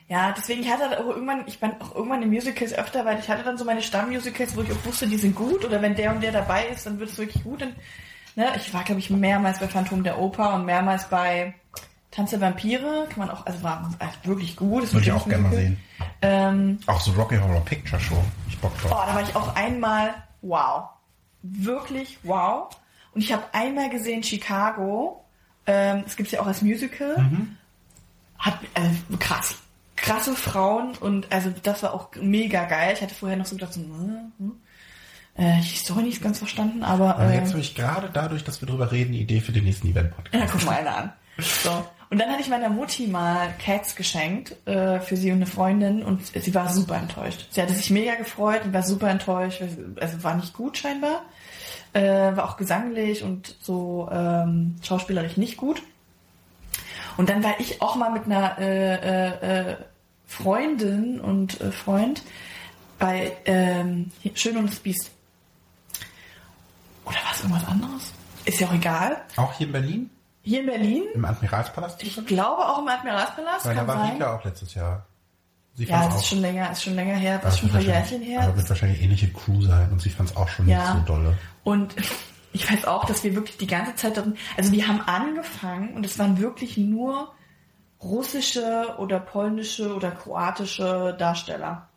Ja, 0.08 0.32
deswegen 0.36 0.62
ich 0.62 0.70
hatte 0.70 1.00
auch 1.00 1.08
irgendwann, 1.08 1.44
ich 1.46 1.58
bin 1.60 1.72
auch 1.80 1.94
irgendwann 1.94 2.22
in 2.22 2.28
Musicals 2.28 2.74
öfter, 2.74 3.04
weil 3.04 3.18
ich 3.18 3.28
hatte 3.28 3.42
dann 3.42 3.56
so 3.56 3.64
meine 3.64 3.80
Stammmusicals, 3.80 4.54
wo 4.54 4.62
ich 4.62 4.70
auch 4.70 4.84
wusste, 4.84 5.06
die 5.06 5.16
sind 5.16 5.34
gut 5.34 5.64
oder 5.64 5.80
wenn 5.80 5.94
der 5.94 6.12
und 6.14 6.22
der 6.22 6.32
dabei 6.32 6.66
ist, 6.66 6.84
dann 6.84 6.98
wird 6.98 7.10
es 7.10 7.18
wirklich 7.18 7.42
gut. 7.42 7.62
Und, 7.62 7.74
ne, 8.36 8.52
ich 8.56 8.74
war, 8.74 8.84
glaube 8.84 9.00
ich, 9.00 9.08
mehrmals 9.08 9.60
bei 9.60 9.68
Phantom 9.68 10.04
der 10.04 10.18
Oper 10.18 10.54
und 10.54 10.66
mehrmals 10.66 11.08
bei 11.08 11.54
Tanz 12.10 12.30
der 12.30 12.40
Vampire. 12.40 13.06
Kann 13.08 13.26
man 13.26 13.30
auch, 13.30 13.46
also 13.46 13.62
war 13.62 13.90
echt 13.98 14.26
wirklich 14.28 14.56
gut. 14.56 14.82
Das 14.84 14.92
Würde 14.92 15.06
ich 15.06 15.12
auch 15.12 15.26
gerne 15.26 15.44
mal 15.44 15.54
sehen. 15.54 15.80
Ähm, 16.20 16.78
Auch 16.86 17.00
so 17.00 17.12
Rocky 17.12 17.36
Horror 17.36 17.64
Picture 17.64 18.00
Show. 18.00 18.22
Ich 18.46 18.58
Bock 18.58 18.76
drauf. 18.80 18.92
Oh, 18.92 19.06
da 19.06 19.14
war 19.14 19.22
ich 19.22 19.34
auch 19.34 19.56
einmal, 19.56 20.14
wow. 20.42 20.90
Wirklich 21.42 22.18
wow. 22.22 22.68
Und 23.14 23.22
ich 23.22 23.32
habe 23.32 23.42
einmal 23.52 23.88
gesehen 23.88 24.22
Chicago. 24.22 25.24
Ähm, 25.66 26.02
das 26.04 26.16
gibt's 26.16 26.32
ja 26.32 26.40
auch 26.40 26.46
als 26.46 26.60
Musical. 26.62 27.16
Hat 28.38 28.58
äh, 28.74 29.16
krass. 29.18 29.56
Krasse 29.96 30.34
Frauen 30.34 30.92
und 31.00 31.32
also 31.32 31.52
das 31.62 31.82
war 31.82 31.94
auch 31.94 32.08
mega 32.20 32.64
geil. 32.64 32.94
Ich 32.94 33.02
hatte 33.02 33.14
vorher 33.14 33.36
noch 33.36 33.46
so 33.46 33.56
gedacht, 33.56 33.72
so, 33.72 33.80
hm, 33.80 34.32
hm. 34.38 34.52
Äh, 35.36 35.58
ich 35.60 35.80
Story 35.80 36.04
nicht 36.04 36.22
ganz 36.22 36.38
verstanden, 36.38 36.84
aber. 36.84 37.16
Aber 37.16 37.30
äh, 37.30 37.38
jetzt 37.38 37.50
habe 37.50 37.60
ich 37.60 37.74
gerade 37.74 38.08
dadurch, 38.12 38.44
dass 38.44 38.60
wir 38.60 38.68
drüber 38.68 38.92
reden, 38.92 39.12
die 39.12 39.20
Idee 39.20 39.40
für 39.40 39.52
den 39.52 39.64
nächsten 39.64 39.88
Event-Podcast. 39.88 40.34
ja, 40.34 40.46
guck 40.50 40.64
mal 40.64 40.76
einer 40.76 40.96
an. 40.96 41.12
So. 41.38 41.84
Und 42.10 42.20
dann 42.20 42.30
hatte 42.30 42.42
ich 42.42 42.48
meiner 42.48 42.68
Mutti 42.68 43.08
mal 43.08 43.52
Cats 43.58 43.96
geschenkt 43.96 44.54
äh, 44.68 45.00
für 45.00 45.16
sie 45.16 45.32
und 45.32 45.38
eine 45.38 45.46
Freundin 45.46 46.04
und 46.04 46.20
sie 46.26 46.54
war 46.54 46.68
super 46.68 46.96
enttäuscht. 46.96 47.48
Sie 47.50 47.60
hatte 47.60 47.74
sich 47.74 47.90
mega 47.90 48.14
gefreut 48.14 48.64
und 48.64 48.72
war 48.72 48.84
super 48.84 49.10
enttäuscht. 49.10 49.62
Also 50.00 50.22
war 50.22 50.36
nicht 50.36 50.52
gut 50.52 50.78
scheinbar. 50.78 51.22
Äh, 51.92 52.36
war 52.36 52.48
auch 52.48 52.56
gesanglich 52.56 53.24
und 53.24 53.56
so 53.60 54.08
ähm, 54.12 54.76
schauspielerisch 54.82 55.36
nicht 55.36 55.56
gut. 55.56 55.82
Und 57.16 57.28
dann 57.28 57.42
war 57.44 57.58
ich 57.60 57.80
auch 57.80 57.96
mal 57.96 58.10
mit 58.10 58.24
einer 58.26 58.58
äh, 58.58 58.94
äh, 58.94 59.70
äh, 59.70 59.76
Freundin 60.26 61.20
und 61.20 61.60
äh, 61.60 61.70
Freund 61.70 62.22
bei 62.98 63.36
ähm, 63.44 64.10
Schön 64.34 64.56
und 64.56 64.70
das 64.70 64.80
Biest. 64.80 65.10
Oder 67.04 67.16
war 67.16 67.32
es 67.32 67.40
irgendwas 67.42 67.66
anderes? 67.68 68.12
Ist 68.44 68.60
ja 68.60 68.68
auch 68.68 68.74
egal. 68.74 69.16
Auch 69.36 69.52
hier 69.54 69.66
in 69.66 69.72
Berlin? 69.72 70.10
Hier 70.42 70.60
in 70.60 70.66
Berlin. 70.66 71.04
Im 71.14 71.24
Admiralspalast? 71.24 72.02
Ich 72.02 72.26
glaube 72.26 72.66
auch 72.66 72.78
im 72.80 72.88
Admiralspalast. 72.88 73.66
Weil 73.66 73.76
da 73.76 73.86
war. 73.86 74.12
Rika 74.12 74.36
auch 74.36 74.44
letztes 74.44 74.74
Jahr. 74.74 75.06
Sie 75.76 75.84
Ja, 75.86 76.06
das 76.06 76.16
ist 76.16 76.26
schon 76.28 76.40
länger, 76.40 76.70
ist 76.70 76.84
schon 76.84 76.94
länger 76.94 77.16
her, 77.16 77.40
das 77.42 77.54
ist 77.54 77.60
schon 77.60 77.70
ein 77.70 77.72
paar 77.72 77.82
Jährchen 77.82 78.22
her. 78.22 78.42
Aber 78.42 78.56
wird 78.56 78.68
wahrscheinlich 78.68 79.02
ähnliche 79.02 79.28
Crew 79.32 79.60
sein 79.60 79.90
und 79.90 80.00
sie 80.00 80.08
fand 80.10 80.30
es 80.30 80.36
auch 80.36 80.48
schon 80.48 80.68
Ja. 80.68 80.94
nicht 80.94 81.06
so 81.06 81.14
dolle. 81.14 81.36
Und 81.64 81.94
ich 82.54 82.70
weiß 82.70 82.86
auch, 82.86 83.04
dass 83.04 83.24
wir 83.24 83.34
wirklich 83.34 83.58
die 83.58 83.66
ganze 83.66 83.96
Zeit 83.96 84.16
darin, 84.16 84.36
also 84.56 84.72
wir 84.72 84.86
haben 84.88 85.00
angefangen 85.00 85.94
und 85.94 86.06
es 86.06 86.18
waren 86.18 86.38
wirklich 86.38 86.78
nur 86.78 87.34
russische 88.00 88.94
oder 88.98 89.18
polnische 89.18 89.94
oder 89.94 90.12
kroatische 90.12 91.16
Darsteller. 91.18 91.88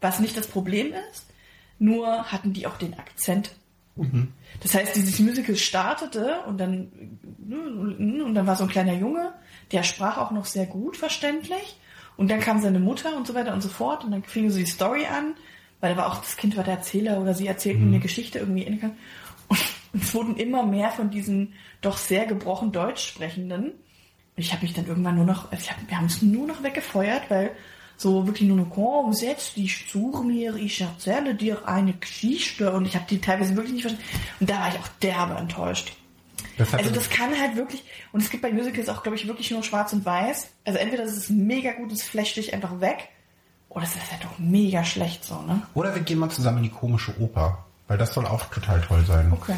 Was 0.00 0.20
nicht 0.20 0.36
das 0.36 0.46
Problem 0.46 0.92
ist, 1.10 1.26
nur 1.78 2.24
hatten 2.30 2.52
die 2.52 2.66
auch 2.66 2.76
den 2.76 2.98
Akzent. 2.98 3.50
Das 4.62 4.74
heißt, 4.74 4.94
dieses 4.94 5.18
Musical 5.18 5.56
startete 5.56 6.40
und 6.46 6.58
dann, 6.58 7.18
und 7.48 8.34
dann 8.34 8.46
war 8.46 8.54
so 8.54 8.64
ein 8.64 8.70
kleiner 8.70 8.92
Junge, 8.94 9.32
der 9.72 9.82
sprach 9.82 10.18
auch 10.18 10.30
noch 10.30 10.44
sehr 10.44 10.66
gut 10.66 10.96
verständlich. 10.96 11.78
Und 12.16 12.30
dann 12.30 12.40
kam 12.40 12.60
seine 12.60 12.78
Mutter 12.78 13.16
und 13.16 13.26
so 13.26 13.34
weiter 13.34 13.52
und 13.52 13.62
so 13.62 13.68
fort. 13.68 14.04
Und 14.04 14.12
dann 14.12 14.22
fing 14.22 14.50
so 14.50 14.58
die 14.58 14.66
Story 14.66 15.06
an, 15.06 15.34
weil 15.80 15.94
da 15.94 16.00
war 16.00 16.12
auch, 16.12 16.18
das 16.18 16.36
Kind 16.36 16.56
war 16.56 16.64
der 16.64 16.74
Erzähler 16.74 17.20
oder 17.20 17.34
sie 17.34 17.46
erzählten 17.46 17.88
eine 17.88 18.00
Geschichte 18.00 18.38
irgendwie 18.38 18.62
in 18.62 18.94
Und 19.48 19.58
es 20.02 20.14
wurden 20.14 20.36
immer 20.36 20.64
mehr 20.64 20.90
von 20.90 21.10
diesen 21.10 21.54
doch 21.80 21.96
sehr 21.96 22.26
gebrochen 22.26 22.72
Deutsch 22.72 23.06
sprechenden. 23.06 23.66
Und 23.66 23.74
ich 24.36 24.52
habe 24.52 24.62
mich 24.62 24.74
dann 24.74 24.86
irgendwann 24.86 25.16
nur 25.16 25.24
noch, 25.24 25.50
also 25.50 25.70
hab, 25.70 25.76
wir 25.88 25.96
haben 25.96 26.06
es 26.06 26.22
nur 26.22 26.46
noch 26.46 26.62
weggefeuert, 26.62 27.30
weil 27.30 27.52
so 27.96 28.26
wirklich 28.26 28.46
nur 28.48 28.58
noch, 28.58 28.70
komm, 28.70 29.12
setz 29.14 29.54
dich 29.54 29.88
zu 29.88 30.22
mir, 30.26 30.54
ich 30.56 30.80
erzähle 30.80 31.34
dir 31.34 31.66
eine 31.66 31.94
Geschichte. 31.94 32.72
Und 32.72 32.86
ich 32.86 32.94
habe 32.94 33.06
die 33.08 33.20
teilweise 33.20 33.56
wirklich 33.56 33.72
nicht 33.72 33.82
verstanden. 33.82 34.08
Und 34.40 34.50
da 34.50 34.60
war 34.60 34.68
ich 34.68 34.78
auch 34.78 34.88
derbe 35.00 35.34
enttäuscht. 35.34 35.92
Das 36.58 36.72
Also 36.72 36.90
das 36.90 37.10
kann 37.10 37.38
halt 37.38 37.56
wirklich, 37.56 37.82
und 38.12 38.22
es 38.22 38.30
gibt 38.30 38.42
bei 38.42 38.52
Musicals 38.52 38.88
auch, 38.88 39.02
glaube 39.02 39.16
ich, 39.16 39.26
wirklich 39.26 39.50
nur 39.50 39.62
schwarz 39.62 39.92
und 39.92 40.04
weiß. 40.04 40.48
Also 40.64 40.78
entweder 40.78 41.04
das 41.04 41.16
ist 41.16 41.30
mega 41.30 41.72
gut, 41.72 41.92
es 41.92 42.02
flasht 42.02 42.36
dich 42.36 42.54
einfach 42.54 42.80
weg, 42.80 43.08
oder 43.68 43.84
es 43.84 43.94
ist 43.94 44.10
halt 44.10 44.24
doch 44.24 44.38
mega 44.38 44.84
schlecht 44.84 45.24
so, 45.24 45.42
ne? 45.42 45.62
Oder 45.74 45.94
wir 45.94 46.02
gehen 46.02 46.18
mal 46.18 46.30
zusammen 46.30 46.58
in 46.58 46.64
die 46.64 46.70
komische 46.70 47.18
Oper. 47.20 47.65
Weil 47.88 47.98
das 47.98 48.14
soll 48.14 48.26
auch 48.26 48.44
total 48.46 48.80
toll 48.80 49.04
sein. 49.06 49.32
Okay. 49.32 49.56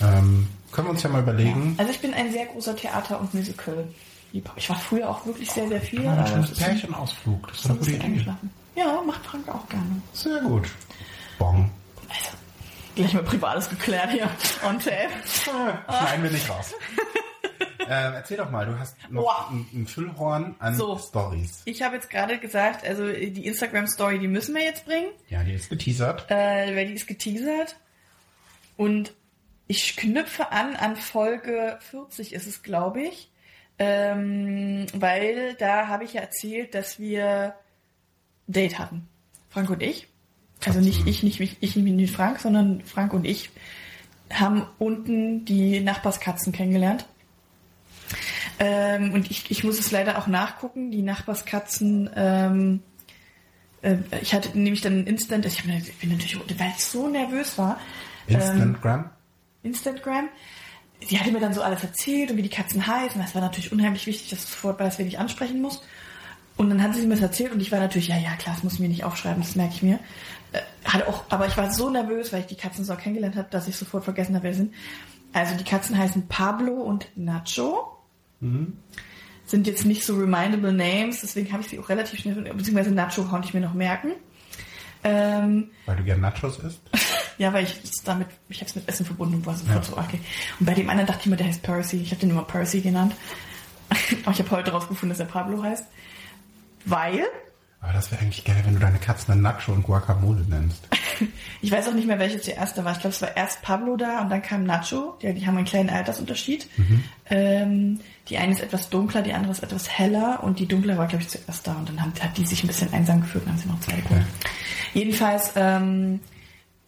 Ähm, 0.00 0.48
können 0.70 0.88
wir 0.88 0.90
uns 0.90 1.02
ja 1.02 1.08
mal 1.08 1.22
überlegen. 1.22 1.74
Also 1.78 1.90
ich 1.92 2.00
bin 2.00 2.12
ein 2.14 2.32
sehr 2.32 2.46
großer 2.46 2.76
Theater- 2.76 3.20
und 3.20 3.32
Musical-Liebhaber. 3.32 4.58
Ich 4.58 4.68
war 4.68 4.76
früher 4.76 5.08
auch 5.08 5.24
wirklich 5.24 5.50
sehr, 5.50 5.68
sehr 5.68 5.80
viel. 5.80 6.02
Ja, 6.04 6.12
ein 6.24 6.44
Pärchenausflug. 6.44 7.48
Das 7.48 7.58
ist 7.58 7.64
eine 7.66 7.74
ein 7.74 7.78
gute 7.78 7.92
Idee. 7.92 8.26
Ja, 8.76 9.00
macht 9.06 9.24
Frank 9.24 9.48
auch 9.48 9.68
gerne. 9.68 10.02
Sehr 10.12 10.40
gut. 10.40 10.68
Bong. 11.38 11.70
Also, 12.08 12.30
gleich 12.96 13.14
mal 13.14 13.22
Privates 13.22 13.70
geklärt 13.70 14.10
hier. 14.10 14.28
On 14.66 14.78
tape. 14.78 15.10
Schneiden 15.24 16.22
wir 16.24 16.30
nicht 16.30 16.50
raus. 16.50 16.74
ähm, 17.80 18.14
erzähl 18.14 18.36
doch 18.36 18.50
mal, 18.50 18.66
du 18.66 18.78
hast 18.78 18.96
noch 19.10 19.50
ein, 19.50 19.66
ein 19.72 19.86
Füllhorn 19.86 20.54
an 20.58 20.74
So. 20.74 20.98
Stories. 20.98 21.62
Ich 21.64 21.82
habe 21.82 21.96
jetzt 21.96 22.10
gerade 22.10 22.38
gesagt, 22.38 22.86
also 22.86 23.06
die 23.10 23.46
Instagram-Story, 23.46 24.18
die 24.18 24.28
müssen 24.28 24.54
wir 24.54 24.62
jetzt 24.62 24.84
bringen. 24.84 25.08
Ja, 25.28 25.42
die 25.44 25.52
ist 25.52 25.68
geteasert. 25.70 26.30
äh, 26.30 26.74
weil 26.76 26.86
die 26.88 26.94
ist 26.94 27.06
geteasert. 27.06 27.76
Und 28.76 29.12
ich 29.66 29.96
knüpfe 29.96 30.52
an 30.52 30.76
an 30.76 30.96
Folge 30.96 31.78
40 31.90 32.32
ist 32.32 32.46
es, 32.46 32.62
glaube 32.62 33.02
ich. 33.02 33.30
Ähm, 33.78 34.86
weil 34.94 35.54
da 35.54 35.88
habe 35.88 36.04
ich 36.04 36.12
ja 36.14 36.20
erzählt, 36.20 36.74
dass 36.74 36.98
wir 36.98 37.54
Date 38.46 38.78
hatten. 38.78 39.08
Frank 39.50 39.70
und 39.70 39.82
ich. 39.82 40.06
Also 40.66 40.80
nicht 40.80 41.06
ich, 41.06 41.22
nicht 41.22 41.40
ich, 41.40 41.56
ich 41.60 41.76
nicht 41.76 42.14
Frank, 42.14 42.40
sondern 42.40 42.82
Frank 42.82 43.12
und 43.12 43.24
ich 43.24 43.50
haben 44.32 44.66
unten 44.78 45.44
die 45.44 45.80
Nachbarskatzen 45.80 46.52
kennengelernt. 46.52 47.06
Ähm, 48.58 49.12
und 49.12 49.30
ich, 49.30 49.50
ich 49.50 49.64
muss 49.64 49.78
es 49.78 49.90
leider 49.90 50.18
auch 50.18 50.26
nachgucken. 50.26 50.90
Die 50.90 51.02
Nachbarskatzen 51.02 52.10
ähm, 52.14 52.82
äh, 53.84 53.96
ich 54.20 54.34
hatte 54.34 54.58
nämlich 54.58 54.80
dann 54.80 55.00
ein 55.00 55.06
Instant, 55.06 55.46
ich, 55.46 55.60
hab, 55.60 55.68
ich 55.68 55.98
bin 55.98 56.10
natürlich, 56.10 56.38
weil 56.58 56.72
ich 56.76 56.84
so 56.84 57.08
nervös 57.08 57.56
war, 57.58 57.78
ähm, 58.28 58.38
Instantgram. 59.62 60.28
Sie 61.06 61.18
hatte 61.18 61.32
mir 61.32 61.40
dann 61.40 61.52
so 61.52 61.62
alles 61.62 61.82
erzählt 61.82 62.30
und 62.30 62.38
wie 62.38 62.42
die 62.42 62.48
Katzen 62.48 62.86
heißen. 62.86 63.20
Das 63.20 63.34
war 63.34 63.42
natürlich 63.42 63.72
unheimlich 63.72 64.06
wichtig, 64.06 64.30
dass 64.30 64.44
ich 64.44 64.50
sofort 64.50 64.80
weiß, 64.80 64.98
wen 64.98 65.06
ich 65.06 65.18
ansprechen 65.18 65.60
muss. 65.60 65.82
Und 66.56 66.70
dann 66.70 66.82
hat 66.82 66.94
sie 66.94 67.02
mir 67.06 67.14
das 67.14 67.22
erzählt 67.22 67.52
und 67.52 67.60
ich 67.60 67.72
war 67.72 67.80
natürlich, 67.80 68.08
ja, 68.08 68.16
ja, 68.16 68.36
klar, 68.36 68.54
das 68.54 68.62
muss 68.62 68.74
ich 68.74 68.80
mir 68.80 68.88
nicht 68.88 69.04
aufschreiben, 69.04 69.42
das 69.42 69.56
merke 69.56 69.74
ich 69.74 69.82
mir. 69.82 69.98
Äh, 70.52 70.60
hatte 70.84 71.08
auch, 71.08 71.24
aber 71.28 71.46
ich 71.46 71.56
war 71.56 71.70
so 71.72 71.90
nervös, 71.90 72.32
weil 72.32 72.40
ich 72.40 72.46
die 72.46 72.54
Katzen 72.54 72.84
so 72.84 72.94
kennengelernt 72.94 73.36
habe, 73.36 73.48
dass 73.50 73.68
ich 73.68 73.76
sofort 73.76 74.04
vergessen 74.04 74.34
habe, 74.34 74.44
wer 74.44 74.52
sie 74.52 74.58
sind. 74.60 74.74
Also 75.32 75.56
die 75.56 75.64
Katzen 75.64 75.98
heißen 75.98 76.28
Pablo 76.28 76.74
und 76.74 77.08
Nacho. 77.16 77.93
Sind 79.46 79.66
jetzt 79.66 79.84
nicht 79.84 80.04
so 80.04 80.16
remindable 80.16 80.72
Names, 80.72 81.20
deswegen 81.20 81.52
habe 81.52 81.62
ich 81.62 81.68
sie 81.68 81.78
auch 81.78 81.88
relativ 81.88 82.20
schnell, 82.20 82.34
beziehungsweise 82.34 82.90
Nacho 82.90 83.24
konnte 83.24 83.48
ich 83.48 83.54
mir 83.54 83.60
noch 83.60 83.74
merken. 83.74 84.12
Ähm, 85.04 85.70
Weil 85.84 85.96
du 85.96 86.04
gern 86.04 86.20
Nachos 86.20 86.58
isst. 86.60 86.80
ja, 87.38 87.52
weil 87.52 87.64
ich 87.64 87.78
es 87.84 88.02
damit, 88.02 88.26
ich 88.48 88.60
habe 88.60 88.70
es 88.70 88.74
mit 88.74 88.88
Essen 88.88 89.04
verbunden 89.04 89.34
und 89.34 89.46
war 89.46 89.54
sofort 89.54 89.84
so, 89.84 89.98
okay. 89.98 90.18
Und 90.58 90.66
bei 90.66 90.72
dem 90.72 90.88
anderen 90.88 91.06
dachte 91.06 91.20
ich 91.24 91.26
mir, 91.26 91.36
der 91.36 91.46
heißt 91.46 91.62
Percy. 91.62 91.98
Ich 91.98 92.10
habe 92.10 92.20
den 92.20 92.30
immer 92.30 92.44
Percy 92.44 92.80
genannt. 92.80 93.14
Aber 94.24 94.32
ich 94.32 94.38
habe 94.38 94.50
heute 94.50 94.70
rausgefunden, 94.70 95.10
dass 95.10 95.20
er 95.20 95.30
Pablo 95.30 95.62
heißt. 95.62 95.86
Weil, 96.86 97.26
Aber 97.84 97.92
das 97.92 98.10
wäre 98.10 98.22
eigentlich 98.22 98.44
geil, 98.44 98.56
wenn 98.64 98.72
du 98.72 98.80
deine 98.80 98.98
Katzen 98.98 99.26
dann 99.28 99.42
Nacho 99.42 99.70
und 99.70 99.82
Guacamole 99.82 100.42
nennst. 100.48 100.88
ich 101.60 101.70
weiß 101.70 101.86
auch 101.88 101.92
nicht 101.92 102.06
mehr, 102.06 102.18
welche 102.18 102.40
zuerst 102.40 102.78
da 102.78 102.84
war. 102.84 102.92
Ich 102.92 103.00
glaube, 103.00 103.14
es 103.14 103.20
war 103.20 103.36
erst 103.36 103.60
Pablo 103.60 103.98
da 103.98 104.22
und 104.22 104.30
dann 104.30 104.40
kam 104.40 104.64
Nacho. 104.64 105.18
Die, 105.20 105.34
die 105.34 105.46
haben 105.46 105.58
einen 105.58 105.66
kleinen 105.66 105.90
Altersunterschied. 105.90 106.66
Ähm, 107.28 108.00
die 108.30 108.38
eine 108.38 108.52
ist 108.52 108.62
etwas 108.62 108.88
dunkler, 108.88 109.20
die 109.20 109.34
andere 109.34 109.52
ist 109.52 109.62
etwas 109.62 109.86
heller 109.86 110.42
und 110.42 110.58
die 110.60 110.66
dunkle 110.66 110.96
war, 110.96 111.08
glaube 111.08 111.24
ich, 111.24 111.28
zuerst 111.28 111.66
da. 111.66 111.74
Und 111.74 111.90
dann 111.90 112.00
haben, 112.00 112.14
hat 112.20 112.38
die 112.38 112.46
sich 112.46 112.64
ein 112.64 112.68
bisschen 112.68 112.90
einsam 112.94 113.20
gefühlt 113.20 113.44
und 113.44 113.52
haben 113.52 113.58
sie 113.58 113.68
noch 113.68 113.80
zwei 113.80 114.00
geholt. 114.00 114.24
Jedenfalls, 114.94 115.52
ähm, 115.54 116.20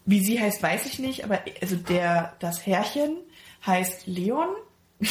wie 0.06 0.24
sie 0.24 0.40
heißt, 0.40 0.62
weiß 0.62 0.86
ich 0.86 0.98
nicht, 0.98 1.24
aber 1.24 1.40
also 1.60 1.76
der, 1.76 2.32
das 2.38 2.64
Herrchen 2.64 3.18
heißt 3.66 4.06
Leon. 4.06 4.48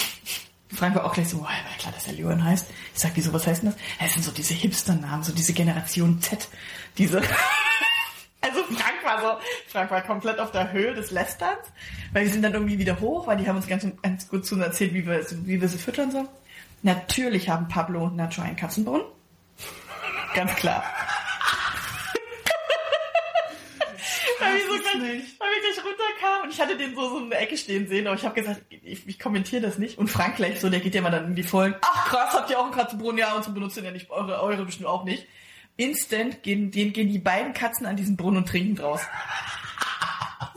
Frank 0.69 0.95
war 0.95 1.05
auch 1.05 1.13
gleich 1.13 1.29
so, 1.29 1.41
war 1.41 1.51
ja 1.51 1.77
klar, 1.77 1.93
dass 1.93 2.07
er 2.07 2.13
Leon 2.13 2.43
heißt. 2.43 2.67
Ich 2.93 2.99
sag, 2.99 3.11
wieso, 3.15 3.31
was 3.33 3.45
heißt 3.45 3.63
denn 3.63 3.71
das? 3.71 3.79
Es 3.99 4.13
sind 4.13 4.23
so 4.23 4.31
diese 4.31 4.53
Hipster-Namen, 4.53 5.23
so 5.23 5.31
diese 5.31 5.53
Generation 5.53 6.21
Z. 6.21 6.47
Diese, 6.97 7.17
also 8.41 8.63
Frank 8.63 9.03
war 9.03 9.21
so, 9.21 9.39
Frank 9.67 9.91
war 9.91 10.01
komplett 10.01 10.39
auf 10.39 10.51
der 10.51 10.71
Höhe 10.71 10.93
des 10.93 11.11
Lästerns, 11.11 11.59
weil 12.13 12.25
wir 12.25 12.31
sind 12.31 12.41
dann 12.41 12.53
irgendwie 12.53 12.79
wieder 12.79 12.99
hoch, 12.99 13.27
weil 13.27 13.37
die 13.37 13.47
haben 13.47 13.57
uns 13.57 13.67
ganz, 13.67 13.85
ganz 14.01 14.27
gut 14.27 14.45
zu 14.45 14.59
erzählt, 14.59 14.93
wie 14.93 15.05
wir, 15.05 15.25
wie 15.45 15.61
wir 15.61 15.69
sie 15.69 15.77
füttern 15.77 16.11
sollen. 16.11 16.27
Natürlich 16.81 17.49
haben 17.49 17.67
Pablo 17.67 18.05
und 18.05 18.15
Nacho 18.15 18.41
einen 18.41 18.55
Katzenbrunnen. 18.55 19.05
Ganz 20.33 20.53
klar. 20.55 20.83
Weil 24.45 24.55
wir 24.55 24.65
so 24.65 24.99
gleich, 24.99 25.39
weil 25.39 25.49
wir 25.49 25.61
gleich 25.61 25.85
runterkamen 25.85 26.43
und 26.43 26.49
ich 26.49 26.61
hatte 26.61 26.77
den 26.77 26.95
so, 26.95 27.09
so 27.09 27.19
in 27.19 27.29
der 27.29 27.41
Ecke 27.41 27.57
stehen 27.57 27.87
sehen, 27.87 28.07
aber 28.07 28.15
ich 28.15 28.25
habe 28.25 28.35
gesagt, 28.35 28.61
ich, 28.69 29.07
ich 29.07 29.19
kommentiere 29.19 29.61
das 29.61 29.77
nicht. 29.77 29.97
Und 29.97 30.09
Frank 30.09 30.35
gleich 30.37 30.59
so, 30.59 30.69
der 30.69 30.79
geht 30.79 30.95
ja 30.95 31.01
mal 31.01 31.11
dann 31.11 31.25
in 31.25 31.35
die 31.35 31.43
Vollen. 31.43 31.75
Ach 31.81 32.09
krass, 32.09 32.33
habt 32.33 32.49
ihr 32.49 32.59
auch 32.59 32.65
einen 32.65 32.73
Katzenbrunnen? 32.73 33.17
Ja, 33.17 33.33
unsere 33.33 33.53
benutzen 33.53 33.83
ja 33.83 33.91
nicht, 33.91 34.09
eure, 34.09 34.41
eure 34.41 34.65
bestimmt 34.65 34.87
auch 34.87 35.03
nicht. 35.03 35.27
Instant 35.77 36.43
gehen, 36.43 36.71
gehen, 36.71 36.93
gehen 36.93 37.09
die 37.09 37.19
beiden 37.19 37.53
Katzen 37.53 37.85
an 37.85 37.97
diesen 37.97 38.15
Brunnen 38.15 38.37
und 38.37 38.47
trinken 38.47 38.75
draus. 38.75 39.01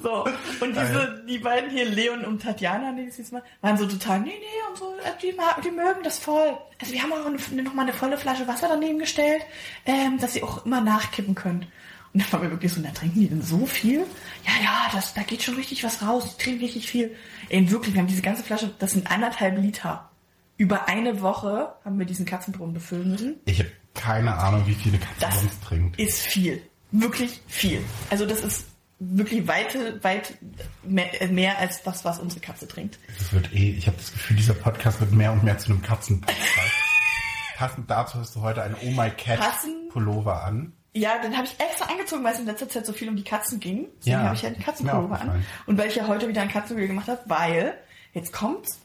So, 0.00 0.24
und 0.60 0.76
diese, 0.76 1.24
die 1.26 1.38
beiden 1.38 1.70
hier, 1.70 1.84
Leon 1.84 2.24
und 2.24 2.40
Tatjana, 2.40 2.92
die 2.92 3.02
jetzt 3.02 3.32
mal, 3.32 3.42
waren 3.62 3.76
so 3.76 3.86
total, 3.86 4.20
nee, 4.20 4.28
nee, 4.28 4.68
und 4.70 4.78
so, 4.78 4.94
äh, 5.02 5.10
die, 5.20 5.34
die 5.64 5.70
mögen 5.72 6.04
das 6.04 6.18
voll. 6.18 6.56
Also 6.80 6.92
wir 6.92 7.02
haben 7.02 7.12
auch 7.12 7.26
eine, 7.26 7.62
noch 7.62 7.74
mal 7.74 7.82
eine 7.82 7.92
volle 7.92 8.16
Flasche 8.16 8.46
Wasser 8.46 8.68
daneben 8.68 9.00
gestellt, 9.00 9.42
ähm, 9.86 10.18
dass 10.20 10.34
sie 10.34 10.44
auch 10.44 10.64
immer 10.64 10.80
nachkippen 10.80 11.34
können. 11.34 11.66
Und 12.14 12.22
dann 12.22 12.32
waren 12.32 12.42
wir 12.42 12.50
wirklich 12.50 12.72
so, 12.72 12.80
na, 12.82 12.90
trinken 12.90 13.20
die 13.20 13.28
denn 13.28 13.42
so 13.42 13.66
viel? 13.66 14.00
Ja, 14.46 14.52
ja, 14.62 14.88
das, 14.92 15.14
da 15.14 15.22
geht 15.22 15.42
schon 15.42 15.54
richtig 15.56 15.84
was 15.84 16.02
raus, 16.02 16.36
die 16.36 16.42
trinken 16.42 16.64
richtig 16.64 16.88
viel. 16.88 17.14
Ey, 17.48 17.70
wirklich, 17.70 17.94
wir 17.94 18.00
haben 18.00 18.08
diese 18.08 18.22
ganze 18.22 18.42
Flasche, 18.42 18.72
das 18.78 18.92
sind 18.92 19.10
anderthalb 19.10 19.58
Liter. 19.58 20.10
Über 20.56 20.88
eine 20.88 21.20
Woche 21.20 21.74
haben 21.84 21.98
wir 21.98 22.06
diesen 22.06 22.24
Katzenbrunnen 22.26 22.74
befüllen 22.74 23.10
müssen. 23.10 23.36
Ich 23.44 23.58
habe 23.60 23.70
keine 23.94 24.34
Ahnung, 24.36 24.66
wie 24.66 24.74
viele 24.74 24.98
Katzen 24.98 25.16
Das 25.20 25.40
sonst 25.40 25.62
trinkt. 25.62 25.98
ist 26.00 26.20
viel. 26.22 26.62
Wirklich 26.90 27.40
viel. 27.46 27.84
Also 28.10 28.24
das 28.26 28.40
ist 28.40 28.64
wirklich 28.98 29.46
weit, 29.46 29.76
weit 30.02 30.34
mehr, 30.82 31.06
mehr 31.30 31.58
als 31.58 31.82
das, 31.82 32.04
was 32.04 32.18
unsere 32.18 32.40
Katze 32.40 32.66
trinkt. 32.66 32.98
Es 33.18 33.32
wird 33.32 33.52
eh, 33.52 33.70
ich 33.70 33.86
habe 33.86 33.96
das 33.98 34.12
Gefühl, 34.12 34.36
dieser 34.36 34.54
Podcast 34.54 34.98
wird 35.00 35.12
mehr 35.12 35.30
und 35.32 35.44
mehr 35.44 35.58
zu 35.58 35.70
einem 35.70 35.82
Katzenpodcast. 35.82 36.72
Passend 37.56 37.90
dazu 37.90 38.18
hast 38.18 38.34
du 38.34 38.40
heute 38.40 38.62
einen 38.62 38.74
Oh 38.82 38.90
My 38.90 39.10
Cat 39.10 39.38
Passend? 39.38 39.90
Pullover 39.90 40.42
an. 40.44 40.72
Ja, 40.94 41.18
den 41.18 41.36
habe 41.36 41.46
ich 41.46 41.54
extra 41.60 41.86
angezogen, 41.86 42.24
weil 42.24 42.34
es 42.34 42.40
in 42.40 42.46
letzter 42.46 42.68
Zeit 42.68 42.86
so 42.86 42.92
viel 42.92 43.08
um 43.08 43.16
die 43.16 43.24
Katzen 43.24 43.60
ging. 43.60 43.86
Deswegen 43.98 44.16
Ja, 44.16 44.22
habe 44.24 44.34
ich 44.34 44.42
ja 44.42 44.48
einen 44.48 44.56
ist 44.56 44.60
mir 44.60 44.64
Katzenpullover 44.66 45.20
an. 45.20 45.44
Und 45.66 45.78
weil 45.78 45.88
ich 45.88 45.96
ja 45.96 46.06
heute 46.06 46.28
wieder 46.28 46.42
ein 46.42 46.48
Katzenvideo 46.48 46.88
gemacht 46.88 47.08
habe, 47.08 47.20
weil, 47.26 47.74
jetzt 48.14 48.32
kommt's, 48.32 48.78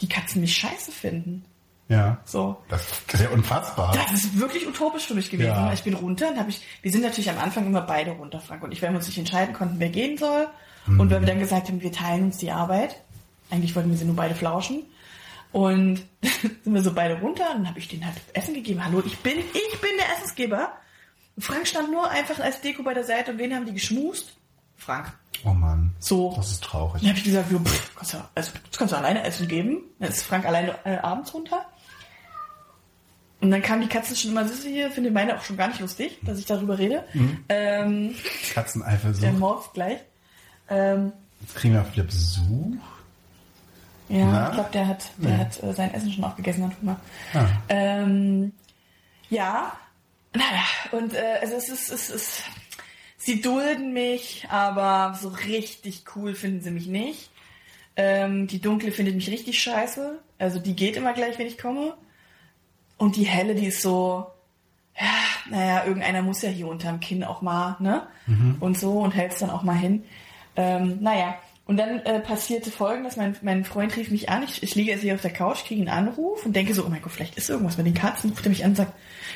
die 0.00 0.08
Katzen 0.08 0.40
mich 0.40 0.56
scheiße 0.56 0.92
finden. 0.92 1.44
Ja. 1.88 2.18
So. 2.24 2.56
Das 2.68 2.82
ist 3.12 3.20
ja 3.20 3.30
unfassbar. 3.30 3.92
Das 3.94 4.12
ist 4.12 4.38
wirklich 4.38 4.66
utopisch 4.68 5.06
für 5.06 5.14
mich 5.14 5.30
gewesen. 5.30 5.48
Ja. 5.48 5.72
Ich 5.72 5.82
bin 5.82 5.94
runter 5.94 6.28
und 6.28 6.38
habe 6.38 6.50
ich, 6.50 6.60
wir 6.82 6.92
sind 6.92 7.02
natürlich 7.02 7.30
am 7.30 7.38
Anfang 7.38 7.66
immer 7.66 7.80
beide 7.80 8.12
runter, 8.12 8.40
Frank 8.40 8.62
und 8.62 8.72
ich, 8.72 8.82
weil 8.82 8.90
wir 8.90 8.96
uns 8.96 9.06
nicht 9.06 9.18
entscheiden 9.18 9.54
konnten, 9.54 9.80
wer 9.80 9.88
gehen 9.88 10.18
soll. 10.18 10.48
Mhm. 10.86 11.00
Und 11.00 11.10
weil 11.10 11.20
wir 11.20 11.26
dann 11.26 11.38
gesagt 11.38 11.68
haben, 11.68 11.80
wir 11.80 11.92
teilen 11.92 12.24
uns 12.24 12.38
die 12.38 12.50
Arbeit. 12.50 12.96
Eigentlich 13.50 13.74
wollten 13.74 13.90
wir 13.90 13.96
sie 13.96 14.04
nur 14.04 14.16
beide 14.16 14.34
flauschen. 14.34 14.82
Und 15.50 16.02
sind 16.62 16.74
wir 16.74 16.82
so 16.82 16.92
beide 16.92 17.18
runter 17.20 17.50
und 17.50 17.58
dann 17.60 17.68
habe 17.68 17.78
ich 17.78 17.88
denen 17.88 18.04
halt 18.04 18.16
Essen 18.34 18.54
gegeben. 18.54 18.84
Hallo, 18.84 19.02
ich 19.04 19.18
bin, 19.18 19.38
ich 19.38 19.80
bin 19.80 19.90
der 19.98 20.16
Essensgeber. 20.16 20.72
Frank 21.38 21.66
stand 21.66 21.90
nur 21.90 22.08
einfach 22.10 22.38
als 22.40 22.60
Deko 22.60 22.82
bei 22.82 22.94
der 22.94 23.04
Seite 23.04 23.32
und 23.32 23.38
wen 23.38 23.54
haben 23.54 23.66
die 23.66 23.72
geschmust? 23.74 24.34
Frank. 24.76 25.12
Oh 25.44 25.50
Mann. 25.50 25.92
So. 25.98 26.34
Das 26.36 26.50
ist 26.50 26.62
traurig. 26.64 27.00
Dann 27.02 27.10
habe 27.10 27.18
ich 27.18 27.24
gesagt, 27.24 27.50
jo, 27.50 27.58
pff, 27.60 27.94
kannst 27.96 28.14
du, 28.14 28.18
also, 28.34 28.50
das 28.70 28.78
kannst 28.78 28.92
du 28.92 28.96
alleine 28.98 29.22
essen 29.24 29.46
geben. 29.48 29.82
Dann 29.98 30.08
ist 30.08 30.22
Frank 30.24 30.46
alleine 30.46 30.74
äh, 30.84 30.96
abends 30.98 31.32
runter. 31.34 31.64
Und 33.40 33.52
dann 33.52 33.62
kamen 33.62 33.82
die 33.82 33.88
Katzen 33.88 34.16
schon 34.16 34.32
immer, 34.32 34.46
siehst 34.48 34.64
du 34.64 34.68
hier, 34.68 34.90
finde 34.90 35.12
meine 35.12 35.36
auch 35.36 35.42
schon 35.44 35.56
gar 35.56 35.68
nicht 35.68 35.78
lustig, 35.80 36.18
dass 36.22 36.38
ich 36.40 36.44
darüber 36.46 36.76
rede. 36.76 37.04
Ähm, 37.48 38.14
der 38.48 38.54
Katzeneifersucht. 38.54 39.32
Mords 39.34 39.72
gleich. 39.72 40.00
Ähm, 40.68 41.12
Jetzt 41.40 41.54
kriegen 41.54 41.74
wir 41.74 41.82
auch 41.82 41.92
wieder 41.92 42.02
Besuch. 42.02 42.74
ja, 44.08 44.24
Na? 44.26 44.48
ich 44.48 44.54
glaube, 44.54 44.70
der 44.72 44.88
hat, 44.88 45.04
der 45.18 45.30
Ja. 45.30 45.36
hat 45.38 45.62
äh, 45.62 45.72
sein 45.72 45.94
Essen 45.94 46.12
schon 46.12 46.24
aufgegessen, 46.24 46.64
hat 46.66 46.72
Hunger. 46.82 46.96
Ah. 47.32 47.46
Ähm, 47.68 48.52
ja, 49.30 49.72
naja, 50.34 50.64
und 50.92 51.14
äh, 51.14 51.38
also 51.40 51.54
es 51.56 51.68
ist, 51.68 51.90
es 51.90 52.10
ist, 52.10 52.42
sie 53.16 53.40
dulden 53.40 53.92
mich, 53.92 54.46
aber 54.50 55.16
so 55.16 55.28
richtig 55.28 56.04
cool 56.14 56.34
finden 56.34 56.60
sie 56.60 56.70
mich 56.70 56.86
nicht. 56.86 57.30
Ähm, 57.96 58.46
die 58.46 58.60
dunkle 58.60 58.92
findet 58.92 59.16
mich 59.16 59.30
richtig 59.30 59.60
scheiße. 59.60 60.20
Also 60.38 60.60
die 60.60 60.76
geht 60.76 60.96
immer 60.96 61.12
gleich, 61.14 61.38
wenn 61.38 61.46
ich 61.46 61.58
komme. 61.58 61.94
Und 62.96 63.16
die 63.16 63.24
helle, 63.26 63.54
die 63.54 63.66
ist 63.66 63.82
so, 63.82 64.26
ja, 64.98 65.14
naja, 65.50 65.84
irgendeiner 65.84 66.22
muss 66.22 66.42
ja 66.42 66.48
hier 66.48 66.68
unterm 66.68 67.00
Kinn 67.00 67.24
auch 67.24 67.42
mal, 67.42 67.76
ne? 67.80 68.06
Und 68.60 68.78
so 68.78 68.98
und 69.00 69.14
hält's 69.14 69.38
dann 69.38 69.50
auch 69.50 69.62
mal 69.62 69.76
hin. 69.76 70.04
Ähm, 70.56 70.98
naja, 71.00 71.36
und 71.68 71.76
dann 71.76 72.00
äh, 72.00 72.18
passierte 72.18 72.70
folgendes, 72.70 73.16
mein, 73.16 73.36
mein 73.42 73.62
Freund 73.62 73.94
rief 73.94 74.10
mich 74.10 74.30
an, 74.30 74.42
ich, 74.42 74.62
ich 74.62 74.74
liege 74.74 74.90
jetzt 74.90 75.02
hier 75.02 75.14
auf 75.14 75.20
der 75.20 75.34
Couch, 75.34 75.66
kriege 75.66 75.82
einen 75.82 76.08
Anruf 76.08 76.46
und 76.46 76.56
denke 76.56 76.72
so, 76.72 76.82
oh 76.82 76.88
mein 76.88 77.02
Gott, 77.02 77.12
vielleicht 77.12 77.36
ist 77.36 77.50
irgendwas 77.50 77.76
mit 77.76 77.84
den 77.84 77.92
Katzen. 77.92 78.30
Ruft 78.30 78.46
er 78.46 78.48
mich 78.48 78.64
an 78.64 78.70
und 78.70 78.76
sagt, 78.76 78.94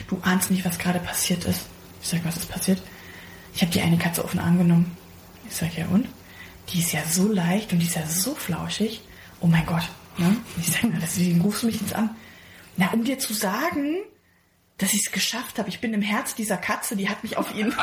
du 0.08 0.18
ahnst 0.22 0.50
nicht, 0.50 0.64
was 0.64 0.78
gerade 0.78 0.98
passiert 0.98 1.44
ist. 1.44 1.66
Ich 2.00 2.08
sag, 2.08 2.24
was 2.24 2.38
ist 2.38 2.50
passiert? 2.50 2.82
Ich 3.54 3.60
habe 3.60 3.70
die 3.70 3.82
eine 3.82 3.98
Katze 3.98 4.24
offen 4.24 4.40
angenommen. 4.40 4.96
Ich 5.46 5.56
sag, 5.56 5.76
ja 5.76 5.86
und? 5.88 6.08
Die 6.70 6.78
ist 6.78 6.92
ja 6.92 7.02
so 7.06 7.30
leicht 7.30 7.70
und 7.74 7.80
die 7.80 7.86
ist 7.86 7.96
ja 7.96 8.06
so 8.06 8.34
flauschig. 8.34 9.02
Oh 9.40 9.46
mein 9.46 9.66
Gott. 9.66 9.86
Ne? 10.16 10.34
Ich 10.58 10.68
sag, 10.68 10.84
na, 10.84 10.98
deswegen 11.02 11.42
rufst 11.42 11.64
du 11.64 11.66
mich 11.66 11.82
jetzt 11.82 11.94
an. 11.94 12.16
Na, 12.78 12.92
um 12.92 13.04
dir 13.04 13.18
zu 13.18 13.34
sagen, 13.34 13.98
dass 14.78 14.94
ich 14.94 15.00
es 15.04 15.12
geschafft 15.12 15.58
habe. 15.58 15.68
Ich 15.68 15.80
bin 15.82 15.92
im 15.92 16.00
Herz 16.00 16.34
dieser 16.34 16.56
Katze, 16.56 16.96
die 16.96 17.10
hat 17.10 17.22
mich 17.24 17.36
auf 17.36 17.54
ihn, 17.54 17.74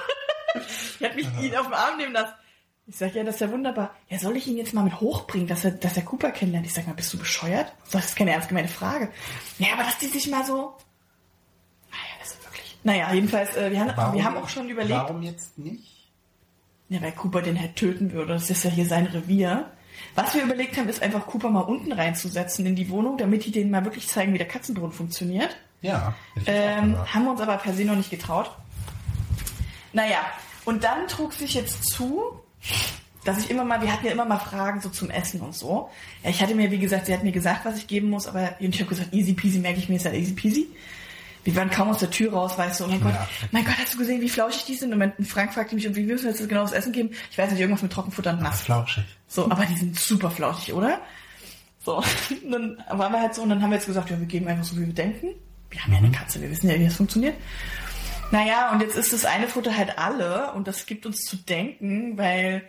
die 0.98 1.04
hat 1.04 1.14
mich 1.14 1.26
ihn 1.42 1.54
auf 1.56 1.66
den 1.66 1.74
Arm 1.74 1.98
nehmen 1.98 2.14
lassen. 2.14 2.32
Ich 2.88 2.96
sag, 2.96 3.14
ja, 3.14 3.24
das 3.24 3.36
ist 3.36 3.40
ja 3.40 3.50
wunderbar. 3.50 3.94
Ja, 4.08 4.18
soll 4.18 4.36
ich 4.36 4.46
ihn 4.46 4.56
jetzt 4.56 4.72
mal 4.72 4.84
mit 4.84 5.00
hochbringen, 5.00 5.48
dass 5.48 5.64
er, 5.64 5.72
dass 5.72 5.96
er 5.96 6.04
Cooper 6.04 6.30
kennenlernt? 6.30 6.66
Ich 6.66 6.74
sag 6.74 6.86
mal, 6.86 6.92
bist 6.94 7.12
du 7.12 7.18
bescheuert? 7.18 7.72
Das 7.90 8.04
ist 8.06 8.16
keine 8.16 8.30
ernst 8.30 8.48
gemeine 8.48 8.68
Frage. 8.68 9.08
Ja, 9.58 9.72
aber 9.72 9.82
dass 9.82 9.98
die 9.98 10.06
sich 10.06 10.28
mal 10.28 10.44
so, 10.46 10.76
naja, 11.90 12.14
das 12.20 12.30
ist 12.30 12.44
wirklich, 12.44 12.78
naja, 12.84 13.12
jedenfalls, 13.12 13.56
äh, 13.56 13.72
wir, 13.72 13.80
haben, 13.80 14.14
wir 14.14 14.24
haben 14.24 14.36
auch 14.36 14.48
schon 14.48 14.68
überlegt, 14.68 15.00
Warum 15.00 15.22
jetzt 15.22 15.58
nicht? 15.58 16.12
ja, 16.88 17.02
weil 17.02 17.10
Cooper 17.12 17.42
den 17.42 17.58
halt 17.60 17.74
töten 17.74 18.12
würde. 18.12 18.34
Das 18.34 18.48
ist 18.50 18.62
ja 18.62 18.70
hier 18.70 18.86
sein 18.86 19.06
Revier. 19.06 19.70
Was 20.14 20.34
wir 20.34 20.44
überlegt 20.44 20.76
haben, 20.76 20.88
ist 20.88 21.02
einfach 21.02 21.26
Cooper 21.26 21.50
mal 21.50 21.62
unten 21.62 21.90
reinzusetzen 21.92 22.64
in 22.66 22.76
die 22.76 22.88
Wohnung, 22.90 23.18
damit 23.18 23.44
die 23.44 23.50
denen 23.50 23.72
mal 23.72 23.84
wirklich 23.84 24.06
zeigen, 24.08 24.32
wie 24.32 24.38
der 24.38 24.46
Katzenbrunnen 24.46 24.92
funktioniert. 24.92 25.56
Ja. 25.82 26.14
Ähm, 26.46 26.96
haben 27.12 27.24
wir 27.24 27.32
uns 27.32 27.40
aber 27.40 27.56
per 27.56 27.74
se 27.74 27.84
noch 27.84 27.96
nicht 27.96 28.10
getraut. 28.10 28.50
Naja, 29.92 30.18
und 30.64 30.84
dann 30.84 31.08
trug 31.08 31.32
sich 31.32 31.54
jetzt 31.54 31.84
zu, 31.84 32.40
dass 33.24 33.38
ich 33.38 33.50
immer 33.50 33.64
mal, 33.64 33.82
wir 33.82 33.92
hatten 33.92 34.06
ja 34.06 34.12
immer 34.12 34.24
mal 34.24 34.38
Fragen 34.38 34.80
so 34.80 34.88
zum 34.88 35.10
Essen 35.10 35.40
und 35.40 35.54
so. 35.54 35.90
Ja, 36.22 36.30
ich 36.30 36.40
hatte 36.40 36.54
mir, 36.54 36.70
wie 36.70 36.78
gesagt, 36.78 37.06
sie 37.06 37.12
hat 37.14 37.24
mir 37.24 37.32
gesagt, 37.32 37.64
was 37.64 37.76
ich 37.78 37.86
geben 37.86 38.08
muss, 38.10 38.26
aber 38.28 38.54
und 38.60 38.74
ich 38.74 38.80
habe 38.80 38.88
gesagt, 38.88 39.12
easy 39.12 39.32
peasy, 39.32 39.58
merke 39.58 39.78
ich 39.80 39.88
mir, 39.88 39.96
ist 39.96 40.04
ja 40.04 40.12
easy 40.12 40.32
peasy. 40.32 40.68
Wir 41.44 41.54
waren 41.56 41.70
kaum 41.70 41.88
aus 41.90 41.98
der 41.98 42.10
Tür 42.10 42.32
raus, 42.32 42.58
weißt 42.58 42.80
du, 42.80 42.84
oh 42.84 42.88
mein 42.88 43.00
Gott, 43.00 43.14
Ja. 43.14 43.28
mein 43.52 43.64
Gott, 43.64 43.74
hast 43.78 43.94
du 43.94 43.98
gesehen, 43.98 44.20
wie 44.20 44.28
flauschig 44.28 44.64
die 44.64 44.74
sind? 44.74 44.92
Und 44.92 45.26
Frank 45.28 45.54
fragte 45.54 45.74
mich, 45.76 45.86
und 45.86 45.94
wie 45.94 46.02
müssen 46.02 46.24
wir 46.24 46.32
jetzt 46.32 46.48
genau 46.48 46.62
das 46.62 46.72
Essen 46.72 46.92
geben? 46.92 47.10
Ich 47.30 47.38
weiß 47.38 47.50
nicht, 47.52 47.60
irgendwas 47.60 47.82
mit 47.82 47.92
Trockenfutter 47.92 48.32
und 48.32 48.42
nass. 48.42 48.62
flauschig. 48.62 49.04
So, 49.28 49.44
aber 49.50 49.64
die 49.64 49.76
sind 49.76 49.96
super 49.98 50.30
flauschig, 50.30 50.74
oder? 50.74 51.00
So, 51.84 51.98
und 51.98 52.06
dann 52.50 52.82
waren 52.90 53.12
wir 53.12 53.20
halt 53.20 53.34
so 53.36 53.42
und 53.42 53.50
dann 53.50 53.62
haben 53.62 53.70
wir 53.70 53.76
jetzt 53.76 53.86
gesagt, 53.86 54.10
ja, 54.10 54.18
wir 54.18 54.26
geben 54.26 54.48
einfach 54.48 54.64
so, 54.64 54.76
wie 54.76 54.86
wir 54.86 54.92
denken. 54.94 55.28
Wir 55.70 55.82
haben 55.84 55.92
ja 55.92 55.98
eine 55.98 56.10
Katze, 56.10 56.40
wir 56.40 56.50
wissen 56.50 56.68
ja, 56.68 56.78
wie 56.80 56.84
das 56.84 56.94
funktioniert. 56.96 57.34
Naja, 58.32 58.72
und 58.72 58.80
jetzt 58.80 58.96
ist 58.96 59.12
das 59.12 59.24
eine 59.24 59.48
Futter 59.48 59.76
halt 59.76 59.98
alle 59.98 60.52
und 60.52 60.66
das 60.66 60.86
gibt 60.86 61.06
uns 61.06 61.22
zu 61.22 61.36
denken, 61.36 62.18
weil 62.18 62.62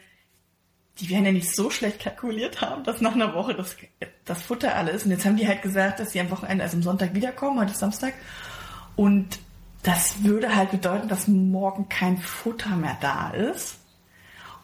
die 1.00 1.10
werden 1.10 1.26
ja 1.26 1.32
nicht 1.32 1.56
so 1.56 1.70
schlecht 1.70 2.00
kalkuliert 2.00 2.62
haben, 2.62 2.84
dass 2.84 3.02
nach 3.02 3.14
einer 3.14 3.34
Woche 3.34 3.54
das, 3.54 3.76
das 4.26 4.42
Futter 4.42 4.76
alle 4.76 4.92
ist. 4.92 5.06
Und 5.06 5.12
jetzt 5.12 5.26
haben 5.26 5.38
die 5.38 5.48
halt 5.48 5.62
gesagt, 5.62 6.00
dass 6.00 6.12
sie 6.12 6.20
am 6.20 6.32
Wochenende, 6.32 6.64
also 6.64 6.78
am 6.78 6.84
Sonntag 6.84 7.14
wiederkommen, 7.14 7.60
heute 7.60 7.72
ist 7.72 7.80
Samstag. 7.80 8.14
Und 8.96 9.40
das 9.84 10.24
würde 10.24 10.56
halt 10.56 10.72
bedeuten, 10.72 11.08
dass 11.08 11.28
morgen 11.28 11.88
kein 11.88 12.18
Futter 12.18 12.76
mehr 12.76 12.98
da 13.00 13.30
ist. 13.32 13.78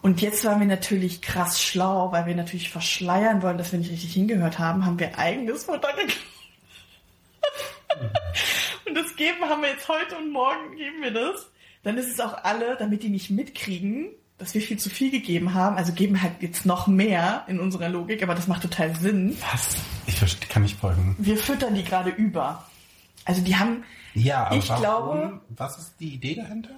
Und 0.02 0.20
jetzt 0.20 0.44
waren 0.44 0.60
wir 0.60 0.66
natürlich 0.66 1.22
krass 1.22 1.62
schlau, 1.62 2.12
weil 2.12 2.26
wir 2.26 2.34
natürlich 2.34 2.68
verschleiern 2.68 3.40
wollen, 3.40 3.56
dass 3.56 3.72
wir 3.72 3.78
nicht 3.78 3.90
richtig 3.90 4.12
hingehört 4.12 4.58
haben, 4.58 4.84
haben 4.84 4.98
wir 4.98 5.18
eigenes 5.18 5.64
Futter 5.64 5.88
gekauft. 5.96 6.20
und 8.88 8.94
das 8.94 9.16
geben 9.16 9.44
haben 9.48 9.62
wir 9.62 9.70
jetzt 9.70 9.88
heute 9.88 10.16
und 10.16 10.30
morgen 10.32 10.76
geben 10.76 11.02
wir 11.02 11.12
das. 11.12 11.50
Dann 11.82 11.98
ist 11.98 12.08
es 12.10 12.20
auch 12.20 12.44
alle, 12.44 12.76
damit 12.76 13.02
die 13.02 13.08
nicht 13.10 13.30
mitkriegen, 13.30 14.08
dass 14.38 14.54
wir 14.54 14.60
viel 14.62 14.78
zu 14.78 14.88
viel 14.90 15.10
gegeben 15.10 15.54
haben. 15.54 15.76
Also 15.76 15.92
geben 15.92 16.20
halt 16.22 16.34
jetzt 16.40 16.64
noch 16.66 16.86
mehr 16.86 17.44
in 17.46 17.60
unserer 17.60 17.88
Logik, 17.88 18.22
aber 18.22 18.34
das 18.34 18.46
macht 18.48 18.62
total 18.62 18.94
Sinn. 18.96 19.36
Was? 19.52 19.76
Ich 20.06 20.16
verstehe, 20.18 20.48
kann 20.48 20.62
nicht 20.62 20.78
folgen. 20.78 21.14
Wir 21.18 21.36
füttern 21.36 21.74
die 21.74 21.84
gerade 21.84 22.10
über. 22.10 22.64
Also 23.26 23.42
die 23.42 23.56
haben, 23.56 23.84
Ja, 24.14 24.44
aber 24.46 24.56
Ich 24.56 24.68
warum? 24.68 24.80
glaube- 24.82 25.40
Was 25.50 25.78
ist 25.78 25.94
die 26.00 26.14
Idee 26.14 26.34
dahinter? 26.36 26.70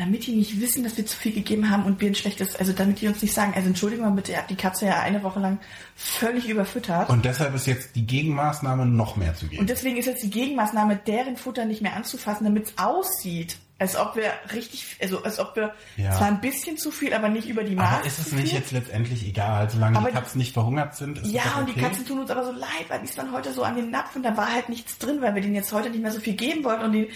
Damit 0.00 0.26
die 0.26 0.32
nicht 0.32 0.60
wissen, 0.60 0.82
dass 0.82 0.96
wir 0.96 1.06
zu 1.06 1.16
viel 1.16 1.32
gegeben 1.32 1.70
haben 1.70 1.84
und 1.84 2.00
wir 2.00 2.08
ein 2.10 2.14
schlechtes, 2.14 2.56
also 2.56 2.72
damit 2.72 3.00
die 3.00 3.08
uns 3.08 3.22
nicht 3.22 3.34
sagen, 3.34 3.52
also 3.54 3.68
entschuldigen 3.68 4.02
mal 4.02 4.10
bitte, 4.10 4.32
ihr 4.32 4.38
habt 4.38 4.50
die 4.50 4.56
Katze 4.56 4.86
ja 4.86 5.00
eine 5.00 5.22
Woche 5.22 5.38
lang 5.40 5.58
völlig 5.94 6.48
überfüttert. 6.48 7.08
Und 7.10 7.24
deshalb 7.24 7.54
ist 7.54 7.66
jetzt 7.66 7.94
die 7.96 8.06
Gegenmaßnahme 8.06 8.86
noch 8.86 9.16
mehr 9.16 9.34
zu 9.34 9.46
geben. 9.46 9.60
Und 9.60 9.70
deswegen 9.70 9.96
ist 9.96 10.06
jetzt 10.06 10.22
die 10.22 10.30
Gegenmaßnahme, 10.30 10.96
deren 11.06 11.36
Futter 11.36 11.64
nicht 11.66 11.82
mehr 11.82 11.94
anzufassen, 11.94 12.44
damit 12.44 12.66
es 12.68 12.78
aussieht, 12.78 13.58
als 13.78 13.96
ob 13.96 14.14
wir 14.14 14.30
richtig, 14.54 14.96
also 15.00 15.22
als 15.22 15.38
ob 15.38 15.56
wir 15.56 15.72
Ja. 15.96 16.12
zwar 16.12 16.28
ein 16.28 16.40
bisschen 16.42 16.76
zu 16.76 16.90
viel, 16.90 17.14
aber 17.14 17.30
nicht 17.30 17.48
über 17.48 17.64
die 17.64 17.74
Maße. 17.74 17.96
aber 17.96 18.06
ist 18.06 18.18
es 18.18 18.32
nicht 18.32 18.52
jetzt 18.52 18.72
letztendlich 18.72 19.26
egal, 19.26 19.70
solange 19.70 19.96
Aber 19.98 20.08
die 20.08 20.14
Katzen 20.14 20.38
nicht 20.38 20.52
verhungert 20.52 20.96
sind? 20.96 21.16
Ist 21.18 21.30
Ja, 21.32 21.42
das 21.44 21.54
und 21.60 21.66
die 21.68 21.72
okay? 21.72 21.80
Katzen 21.80 22.06
tun 22.06 22.20
uns 22.20 22.30
aber 22.30 22.44
so 22.44 22.52
leid, 22.52 22.86
weil 22.88 22.98
die 23.00 23.06
ist 23.06 23.16
dann 23.16 23.32
heute 23.32 23.52
so 23.54 23.62
an 23.62 23.76
den 23.76 23.90
Napf 23.90 24.14
und 24.16 24.22
da 24.22 24.36
war 24.36 24.52
halt 24.52 24.68
nichts 24.68 24.98
drin, 24.98 25.22
weil 25.22 25.34
wir 25.34 25.40
denen 25.40 25.54
jetzt 25.54 25.72
heute 25.72 25.88
nicht 25.88 26.02
mehr 26.02 26.12
so 26.12 26.20
viel 26.20 26.34
geben 26.34 26.62
wollten 26.64 26.84
und 26.84 26.92
die 26.92 27.08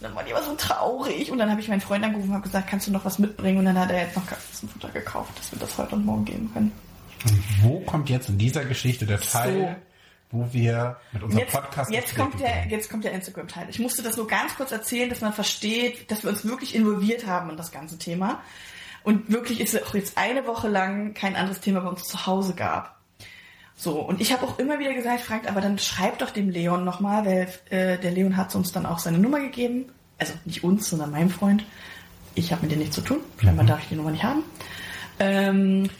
dann 0.00 0.14
war 0.14 0.24
die 0.24 0.34
aber 0.34 0.42
so 0.42 0.54
traurig. 0.54 1.30
Und 1.30 1.38
dann 1.38 1.50
habe 1.50 1.60
ich 1.60 1.68
meinen 1.68 1.80
Freund 1.80 2.04
angerufen 2.04 2.28
und 2.28 2.34
habe 2.34 2.44
gesagt, 2.44 2.68
kannst 2.68 2.86
du 2.86 2.92
noch 2.92 3.04
was 3.04 3.18
mitbringen? 3.18 3.58
Und 3.58 3.64
dann 3.64 3.78
hat 3.78 3.90
er 3.90 4.02
jetzt 4.02 4.16
noch 4.16 4.26
Katzenfutter 4.26 4.90
gekauft, 4.90 5.38
dass 5.38 5.52
wir 5.52 5.58
das 5.58 5.78
heute 5.78 5.94
und 5.96 6.04
morgen 6.04 6.24
geben 6.24 6.50
können. 6.52 6.72
Und 7.24 7.42
wo 7.62 7.80
kommt 7.80 8.10
jetzt 8.10 8.28
in 8.28 8.38
dieser 8.38 8.64
Geschichte 8.64 9.06
der 9.06 9.20
Teil, 9.20 9.78
so. 10.30 10.38
wo 10.38 10.52
wir 10.52 10.96
mit 11.12 11.22
unserem 11.22 11.40
jetzt, 11.40 11.52
Podcast... 11.52 11.90
Jetzt 11.90 12.14
kommt, 12.14 12.38
der, 12.40 12.66
jetzt 12.66 12.90
kommt 12.90 13.04
der 13.04 13.12
Instagram-Teil. 13.12 13.68
Ich 13.70 13.78
musste 13.78 14.02
das 14.02 14.16
nur 14.16 14.26
ganz 14.26 14.54
kurz 14.56 14.70
erzählen, 14.70 15.08
dass 15.08 15.22
man 15.22 15.32
versteht, 15.32 16.10
dass 16.10 16.22
wir 16.22 16.30
uns 16.30 16.44
wirklich 16.44 16.74
involviert 16.74 17.26
haben 17.26 17.50
in 17.50 17.56
das 17.56 17.72
ganze 17.72 17.98
Thema. 17.98 18.42
Und 19.02 19.30
wirklich 19.30 19.60
ist 19.60 19.72
es 19.72 19.82
auch 19.82 19.94
jetzt 19.94 20.18
eine 20.18 20.46
Woche 20.46 20.68
lang 20.68 21.14
kein 21.14 21.36
anderes 21.36 21.60
Thema 21.60 21.80
bei 21.80 21.88
uns 21.88 22.04
zu 22.04 22.26
Hause 22.26 22.54
gab. 22.54 22.95
So, 23.78 24.00
und 24.00 24.22
ich 24.22 24.32
habe 24.32 24.46
auch 24.46 24.58
immer 24.58 24.78
wieder 24.78 24.94
gesagt, 24.94 25.20
Frank, 25.20 25.48
aber 25.48 25.60
dann 25.60 25.78
schreib 25.78 26.18
doch 26.18 26.30
dem 26.30 26.48
Leon 26.48 26.84
nochmal, 26.84 27.26
weil 27.26 27.48
äh, 27.68 27.98
der 27.98 28.10
Leon 28.10 28.36
hat 28.36 28.54
uns 28.54 28.72
dann 28.72 28.86
auch 28.86 28.98
seine 28.98 29.18
Nummer 29.18 29.38
gegeben. 29.38 29.84
Also 30.18 30.32
nicht 30.46 30.64
uns, 30.64 30.88
sondern 30.88 31.10
meinem 31.10 31.28
Freund. 31.28 31.62
Ich 32.34 32.52
habe 32.52 32.62
mit 32.62 32.72
dem 32.72 32.78
nichts 32.78 32.94
zu 32.94 33.02
tun. 33.02 33.18
Scheinbar 33.38 33.64
mhm. 33.64 33.68
darf 33.68 33.82
ich 33.82 33.88
die 33.88 33.96
Nummer 33.96 34.10
nicht 34.10 34.24
haben. 34.24 34.42
Ähm, 35.18 35.90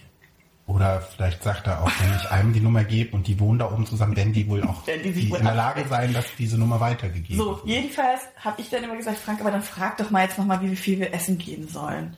oder 0.67 1.01
vielleicht 1.01 1.43
sagt 1.43 1.67
er 1.67 1.83
auch, 1.83 1.91
wenn 2.01 2.17
ich 2.17 2.31
einem 2.31 2.53
die 2.53 2.61
Nummer 2.61 2.83
gebe 2.83 3.15
und 3.15 3.29
die 3.29 3.39
wohnen 3.39 3.59
da 3.59 3.71
oben 3.71 3.87
zusammen, 3.87 4.17
werden 4.17 4.33
die 4.33 4.49
wohl 4.49 4.65
auch 4.65 4.83
die, 5.05 5.13
die 5.13 5.29
in 5.29 5.45
der 5.45 5.55
Lage 5.55 5.85
sein, 5.89 6.13
dass 6.13 6.27
diese 6.37 6.59
Nummer 6.59 6.81
weitergegeben 6.81 7.39
wird. 7.39 7.61
So, 7.61 7.67
jedenfalls 7.67 8.23
habe 8.37 8.61
ich 8.61 8.71
dann 8.71 8.83
immer 8.83 8.97
gesagt, 8.97 9.19
Frank, 9.19 9.41
aber 9.41 9.51
dann 9.51 9.63
frag 9.63 9.99
doch 9.99 10.11
mal 10.11 10.25
jetzt 10.25 10.39
nochmal, 10.39 10.61
wie 10.63 10.75
viel 10.75 10.99
wir 10.99 11.13
essen 11.15 11.39
gehen 11.39 11.69
sollen. 11.69 12.17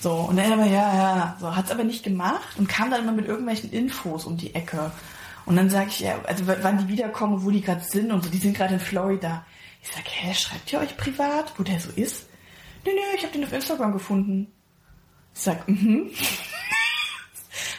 So, 0.00 0.12
und 0.12 0.38
er 0.38 0.52
immer, 0.52 0.66
ja, 0.66 0.94
ja, 0.94 1.36
so, 1.40 1.56
hat's 1.56 1.70
aber 1.70 1.84
nicht 1.84 2.04
gemacht 2.04 2.58
und 2.58 2.68
kam 2.68 2.90
dann 2.90 3.02
immer 3.02 3.12
mit 3.12 3.26
irgendwelchen 3.26 3.70
Infos 3.72 4.24
um 4.24 4.36
die 4.36 4.54
Ecke. 4.54 4.92
Und 5.46 5.56
dann 5.56 5.70
sage 5.70 5.88
ich, 5.88 6.00
ja, 6.00 6.20
also 6.24 6.46
wann 6.46 6.78
die 6.78 6.88
wiederkommen, 6.88 7.44
wo 7.44 7.50
die 7.50 7.62
gerade 7.62 7.82
sind 7.82 8.12
und 8.12 8.22
so, 8.22 8.30
die 8.30 8.38
sind 8.38 8.56
gerade 8.56 8.74
in 8.74 8.80
Florida. 8.80 9.44
Ich 9.82 9.90
sag, 9.90 10.04
hä, 10.06 10.34
schreibt 10.34 10.72
ihr 10.72 10.80
euch 10.80 10.96
privat, 10.96 11.52
wo 11.56 11.62
der 11.62 11.80
so 11.80 11.90
ist? 11.90 12.28
Nö, 12.84 12.90
nö, 12.92 13.00
ich 13.16 13.22
habe 13.22 13.32
den 13.32 13.44
auf 13.44 13.52
Instagram 13.52 13.92
gefunden. 13.92 14.52
Ich 15.34 15.40
sag, 15.40 15.68
mhm. 15.68 16.10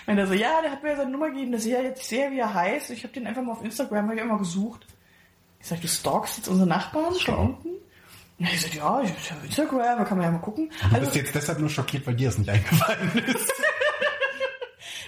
Und 0.08 0.17
er 0.17 0.25
so, 0.25 0.34
ja, 0.34 0.62
der 0.62 0.71
hat 0.71 0.84
mir 0.84 0.95
seine 0.95 1.12
Nummer 1.12 1.30
gegeben, 1.30 1.51
dass 1.51 1.65
ich 1.65 1.73
ja 1.73 1.82
jetzt 1.82 2.08
sehe, 2.08 2.32
wie 2.32 2.39
er 2.39 2.53
heißt. 2.53 2.91
Ich 2.91 3.03
habe 3.03 3.13
den 3.13 3.27
einfach 3.27 3.43
mal 3.43 3.51
auf 3.51 3.63
Instagram, 3.63 4.06
habe 4.06 4.15
ich 4.15 4.21
immer 4.21 4.38
gesucht. 4.38 4.88
Ich 5.60 5.67
sag, 5.67 5.82
du 5.82 5.88
stalkst 5.89 6.38
jetzt 6.38 6.47
unsere 6.47 6.67
Nachbarn 6.67 7.13
da 7.25 7.36
unten? 7.36 7.69
Und 8.39 8.54
ich 8.54 8.62
sag, 8.62 8.76
ja, 8.76 9.02
ich 9.02 9.32
habe 9.32 9.45
Instagram, 9.45 9.97
da 9.97 10.04
kann 10.04 10.17
man 10.17 10.26
ja 10.26 10.32
mal 10.32 10.39
gucken. 10.39 10.69
Du 10.69 10.86
also, 10.86 11.00
bist 11.00 11.15
jetzt 11.15 11.34
deshalb 11.34 11.60
nur 11.60 11.69
schockiert, 11.69 12.06
weil 12.06 12.15
dir 12.15 12.28
das 12.28 12.38
nicht 12.38 12.50
eingefallen 12.50 13.12
ist. 13.26 13.54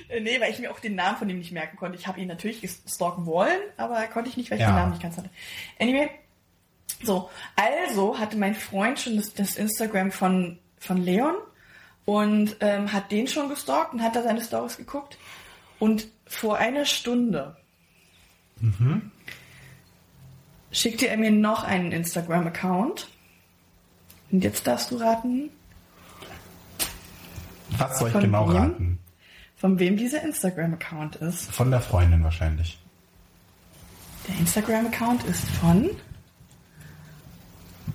nee, 0.22 0.42
weil 0.42 0.52
ich 0.52 0.60
mir 0.60 0.72
auch 0.72 0.80
den 0.80 0.96
Namen 0.96 1.18
von 1.18 1.30
ihm 1.30 1.38
nicht 1.38 1.52
merken 1.52 1.78
konnte. 1.78 1.98
Ich 1.98 2.08
habe 2.08 2.20
ihn 2.20 2.28
natürlich 2.28 2.68
stalken 2.88 3.28
wollen, 3.28 3.60
aber 3.78 4.02
konnte 4.08 4.30
ich 4.30 4.38
nicht, 4.38 4.50
weil 4.50 4.58
ich 4.58 4.63
ja. 4.63 4.72
den 4.72 4.76
Namen 4.76 4.92
nicht 4.92 5.04
ganz 5.04 5.18
hatte. 5.18 5.30
Anyway, 5.78 6.10
so, 7.04 7.30
also 7.56 8.18
hatte 8.18 8.36
mein 8.36 8.56
Freund 8.56 9.00
schon 9.00 9.15
das, 9.18 9.34
das 9.34 9.56
Instagram 9.58 10.12
von, 10.12 10.58
von 10.80 10.98
Leon 10.98 11.36
und 12.06 12.58
ähm, 12.62 12.92
hat 12.92 13.12
den 13.12 13.28
schon 13.28 13.50
gestalkt 13.50 13.94
und 13.94 14.02
hat 14.02 14.15
da 14.15 14.24
seine 14.24 14.42
Stories 14.42 14.78
geguckt. 14.78 15.20
Und 15.78 16.08
vor 16.26 16.58
einer 16.58 16.86
Stunde 16.86 17.58
mhm. 18.60 19.12
schickte 20.72 21.08
er 21.08 21.18
mir 21.18 21.32
noch 21.32 21.63
einen 21.63 21.92
Instagram-Account 21.92 23.08
und 24.32 24.44
jetzt 24.44 24.65
darfst 24.68 24.92
du 24.92 24.98
raten. 24.98 25.50
Was 27.78 28.00
soll 28.00 28.10
ich 28.10 28.20
genau 28.20 28.50
wem, 28.50 28.56
raten? 28.56 29.00
Von 29.56 29.80
wem 29.80 29.98
dieser 29.98 30.24
Instagram-Account 30.24 31.18
ist. 31.18 31.52
Von 31.52 31.72
der 31.72 31.82
Freundin 31.82 32.24
wahrscheinlich. 32.24 32.80
Der 34.28 34.38
Instagram-Account 34.39 35.24
ist 35.26 35.48
von 35.50 35.89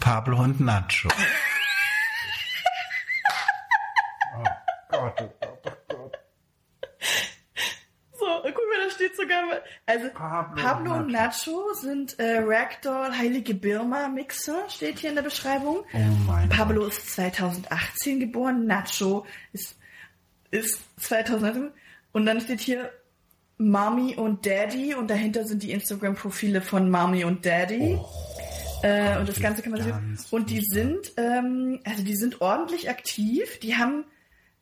Pablo 0.01 0.43
und 0.43 0.61
Nacho. 0.61 1.09
Also 9.87 10.09
Pablo, 10.15 10.63
Pablo 10.63 10.95
und 10.97 11.13
Nacho. 11.13 11.73
sind 11.75 12.19
äh, 12.19 12.39
Ragdoll 12.39 13.13
Heilige 13.17 13.55
Birma 13.55 14.09
Mixer, 14.09 14.69
steht 14.69 14.99
hier 14.99 15.11
in 15.11 15.17
der 15.17 15.23
Beschreibung. 15.23 15.85
Oh 15.93 15.99
mein 16.27 16.49
Pablo 16.49 16.83
Gott. 16.83 16.93
ist 16.93 17.15
2018 17.15 18.21
geboren, 18.21 18.67
Nacho 18.67 19.27
ist, 19.53 19.79
ist 20.51 20.81
2019 21.01 21.71
und 22.13 22.27
dann 22.27 22.41
steht 22.41 22.61
hier 22.61 22.91
Mommy 23.59 24.17
und 24.17 24.47
Daddy 24.47 24.95
und 24.95 25.09
dahinter 25.09 25.45
sind 25.45 25.63
die 25.63 25.73
Instagram-Profile 25.73 26.61
von 26.61 26.91
Mommy 26.91 27.25
und 27.25 27.47
Daddy. 27.47 27.99
Oh. 28.01 28.07
Äh, 28.85 29.19
und 29.19 29.29
das 29.29 29.41
Ganze 29.41 29.63
kann 29.63 29.73
man 29.73 29.83
sehen. 29.83 30.19
Und 30.31 30.51
die 30.51 30.61
sind, 30.61 31.13
ähm, 31.17 31.81
also 31.85 32.05
die 32.05 32.17
sind 32.17 32.43
ordentlich 32.43 32.91
aktiv. 32.91 33.59
Die 33.61 33.77
haben 33.77 34.05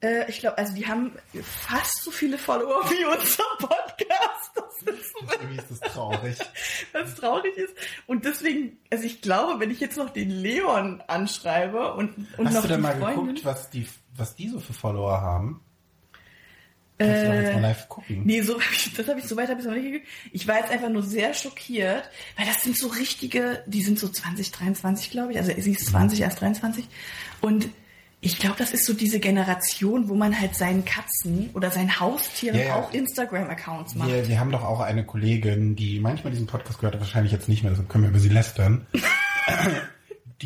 äh, 0.02 0.28
ich 0.28 0.40
glaube, 0.40 0.58
also 0.58 0.74
die 0.74 0.86
haben 0.86 1.12
fast 1.42 2.02
so 2.02 2.10
viele 2.10 2.36
Follower 2.36 2.84
wie 2.90 3.04
unser 3.04 3.44
Podcast. 3.58 4.50
Das 4.54 4.94
ist, 4.94 5.14
Irgendwie 5.40 5.56
ist 5.58 5.70
das 5.70 5.80
traurig. 5.92 6.36
Was 6.92 7.14
traurig 7.14 7.56
ist. 7.56 7.74
Und 8.06 8.24
deswegen, 8.24 8.78
also 8.90 9.04
ich 9.04 9.22
glaube, 9.22 9.60
wenn 9.60 9.70
ich 9.70 9.80
jetzt 9.80 9.96
noch 9.96 10.10
den 10.10 10.30
Leon 10.30 11.02
anschreibe 11.06 11.94
und, 11.94 12.16
und 12.36 12.46
Hast 12.46 12.54
noch 12.54 12.62
du 12.62 12.68
denn 12.68 12.80
mal 12.80 12.96
Freundin, 12.98 13.26
geguckt, 13.26 13.44
was 13.44 13.70
die, 13.70 13.86
was 14.16 14.34
die 14.34 14.48
so 14.48 14.58
für 14.58 14.72
Follower 14.72 15.20
haben? 15.20 15.60
Kannst 16.98 17.22
du 17.22 17.26
doch 17.26 17.34
jetzt 17.34 17.52
mal 17.52 17.58
äh, 17.58 17.60
live 17.60 17.88
gucken. 17.88 18.22
Nee, 18.24 18.42
so 18.42 18.58
das 18.96 19.08
habe 19.08 19.20
ich 19.20 19.26
so 19.26 19.36
weit 19.36 19.48
habe 19.48 19.60
ich 19.60 19.66
noch 19.66 19.74
nicht 19.74 19.84
geguckt. 19.84 20.06
Ich 20.32 20.48
war 20.48 20.58
jetzt 20.58 20.70
einfach 20.70 20.88
nur 20.88 21.02
sehr 21.02 21.34
schockiert, 21.34 22.08
weil 22.36 22.46
das 22.46 22.62
sind 22.62 22.76
so 22.76 22.88
richtige, 22.88 23.62
die 23.66 23.82
sind 23.82 23.98
so 23.98 24.08
20, 24.08 24.50
23, 24.50 25.10
glaube 25.10 25.32
ich. 25.32 25.38
Also 25.38 25.52
sie 25.56 25.72
ist 25.72 25.86
20, 25.86 26.20
erst 26.20 26.40
23. 26.40 26.86
Und 27.40 27.68
ich 28.24 28.38
glaube, 28.38 28.54
das 28.56 28.70
ist 28.70 28.86
so 28.86 28.94
diese 28.94 29.18
Generation, 29.18 30.08
wo 30.08 30.14
man 30.14 30.38
halt 30.38 30.54
seinen 30.54 30.84
Katzen 30.84 31.50
oder 31.54 31.72
seinen 31.72 31.98
Haustieren 31.98 32.56
ja. 32.56 32.76
auch 32.76 32.94
Instagram-Accounts 32.94 33.96
macht. 33.96 34.10
Wir, 34.10 34.28
wir 34.28 34.38
haben 34.38 34.52
doch 34.52 34.62
auch 34.62 34.78
eine 34.78 35.04
Kollegin, 35.04 35.74
die 35.74 35.98
manchmal 35.98 36.30
diesen 36.30 36.46
Podcast 36.46 36.78
gehört, 36.78 37.00
wahrscheinlich 37.00 37.32
jetzt 37.32 37.48
nicht 37.48 37.64
mehr, 37.64 37.72
deshalb 37.72 37.88
können 37.88 38.04
wir 38.04 38.10
über 38.10 38.20
sie 38.20 38.28
lästern. 38.28 38.86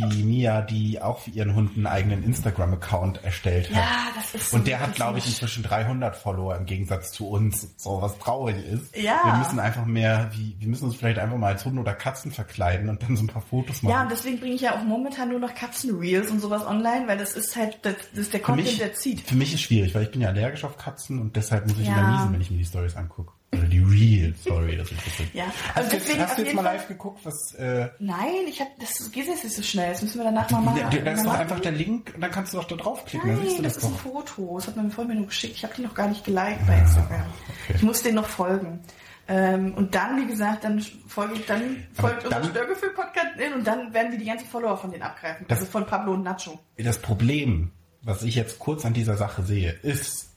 die 0.00 0.22
Mia, 0.22 0.62
die 0.62 1.00
auch 1.00 1.20
für 1.20 1.30
ihren 1.30 1.54
Hund 1.54 1.76
einen 1.76 1.86
eigenen 1.86 2.22
Instagram-Account 2.22 3.24
erstellt 3.24 3.68
hat. 3.70 3.76
Ja, 3.76 4.06
das 4.14 4.34
ist 4.34 4.50
so 4.50 4.56
Und 4.56 4.66
der 4.66 4.80
hat, 4.80 4.94
glaube 4.94 5.18
ich, 5.18 5.26
inzwischen 5.26 5.62
300 5.62 6.16
Follower 6.16 6.56
im 6.56 6.66
Gegensatz 6.66 7.12
zu 7.12 7.28
uns, 7.28 7.74
so 7.76 8.00
was 8.02 8.18
traurig 8.18 8.56
ist. 8.64 8.96
Ja. 8.96 9.20
Wir 9.24 9.34
müssen 9.34 9.58
einfach 9.58 9.86
mehr, 9.86 10.30
wie, 10.34 10.56
wir 10.58 10.68
müssen 10.68 10.84
uns 10.84 10.96
vielleicht 10.96 11.18
einfach 11.18 11.36
mal 11.36 11.52
als 11.52 11.64
Hunde 11.64 11.80
oder 11.80 11.94
Katzen 11.94 12.32
verkleiden 12.32 12.88
und 12.88 13.02
dann 13.02 13.16
so 13.16 13.24
ein 13.24 13.28
paar 13.28 13.42
Fotos 13.42 13.82
machen. 13.82 13.92
Ja, 13.92 14.02
und 14.02 14.10
deswegen 14.10 14.38
bringe 14.40 14.54
ich 14.54 14.62
ja 14.62 14.74
auch 14.74 14.82
momentan 14.82 15.28
nur 15.28 15.40
noch 15.40 15.54
Katzen-Reels 15.54 16.30
und 16.30 16.40
sowas 16.40 16.66
online, 16.66 17.06
weil 17.06 17.18
das 17.18 17.34
ist 17.34 17.56
halt, 17.56 17.78
das, 17.82 17.94
das 18.12 18.20
ist 18.20 18.32
der 18.32 18.40
Content, 18.40 18.68
mich, 18.68 18.78
der 18.78 18.94
zieht. 18.94 19.20
Für 19.20 19.36
mich 19.36 19.54
ist 19.54 19.60
schwierig, 19.60 19.94
weil 19.94 20.02
ich 20.02 20.10
bin 20.10 20.20
ja 20.20 20.28
allergisch 20.28 20.64
auf 20.64 20.76
Katzen 20.76 21.20
und 21.20 21.36
deshalb 21.36 21.66
muss 21.66 21.78
ich 21.78 21.86
ja. 21.86 21.98
immer 21.98 22.12
niesen, 22.12 22.32
wenn 22.32 22.40
ich 22.40 22.50
mir 22.50 22.58
die 22.58 22.64
Stories 22.64 22.96
angucke. 22.96 23.32
Oder 23.52 23.62
die 23.62 23.78
Real 23.78 24.34
Story, 24.34 24.76
das 24.76 24.90
ist 24.90 25.00
das. 25.06 25.26
Ja, 25.32 25.44
also 25.74 25.90
hast, 25.90 25.92
deswegen 25.92 26.20
hast 26.20 26.38
du 26.38 26.42
jetzt 26.42 26.54
mal 26.54 26.62
live 26.62 26.88
geguckt, 26.88 27.20
was. 27.24 27.54
Äh, 27.54 27.88
Nein, 27.98 28.46
ich 28.48 28.60
habe 28.60 28.70
das 28.78 29.10
geht 29.12 29.26
jetzt 29.26 29.44
nicht 29.44 29.56
so 29.56 29.62
schnell. 29.62 29.92
Das 29.92 30.02
müssen 30.02 30.18
wir 30.18 30.24
danach 30.24 30.50
mal 30.50 30.60
machen. 30.60 31.04
Da 31.04 31.12
ist 31.12 31.24
doch 31.24 31.34
einfach 31.34 31.60
der 31.60 31.72
Link 31.72 32.12
und 32.14 32.20
dann 32.20 32.30
kannst 32.30 32.52
du 32.52 32.58
doch 32.58 32.64
da 32.64 32.76
draufklicken. 32.76 33.28
Nein, 33.28 33.38
dann 33.38 33.46
siehst 33.46 33.58
du 33.58 33.62
das, 33.62 33.74
das, 33.74 33.84
ist 33.84 33.90
ein 33.90 33.98
Foto. 33.98 34.56
Das 34.56 34.66
hat 34.66 34.76
mein 34.76 34.90
Freund 34.90 35.08
mir 35.08 35.14
nur 35.14 35.26
geschickt. 35.26 35.54
Ich 35.56 35.64
habe 35.64 35.74
die 35.76 35.82
noch 35.82 35.94
gar 35.94 36.08
nicht 36.08 36.24
geliked 36.24 36.66
bei 36.66 36.78
Instagram. 36.78 37.26
Okay. 37.64 37.74
Ich 37.76 37.82
muss 37.82 38.02
denen 38.02 38.16
noch 38.16 38.26
folgen. 38.28 38.80
Ähm, 39.28 39.74
und 39.74 39.94
dann, 39.94 40.20
wie 40.20 40.26
gesagt, 40.26 40.64
dann 40.64 40.80
folge 41.08 41.34
ich, 41.34 41.46
dann 41.46 41.84
folgt 41.94 42.24
unser 42.24 42.44
Störgefühl-Podcast 42.44 43.26
und 43.56 43.66
dann 43.66 43.92
werden 43.92 44.12
wir 44.12 44.18
die 44.18 44.24
ganzen 44.24 44.46
Follower 44.46 44.76
von 44.76 44.90
denen 44.90 45.02
abgreifen. 45.02 45.46
Das, 45.48 45.58
also 45.58 45.70
von 45.70 45.86
Pablo 45.86 46.12
und 46.12 46.22
Nacho. 46.22 46.58
Das 46.76 46.98
Problem, 46.98 47.72
was 48.02 48.22
ich 48.22 48.36
jetzt 48.36 48.60
kurz 48.60 48.84
an 48.84 48.94
dieser 48.94 49.16
Sache 49.16 49.42
sehe, 49.42 49.72
ist, 49.82 50.30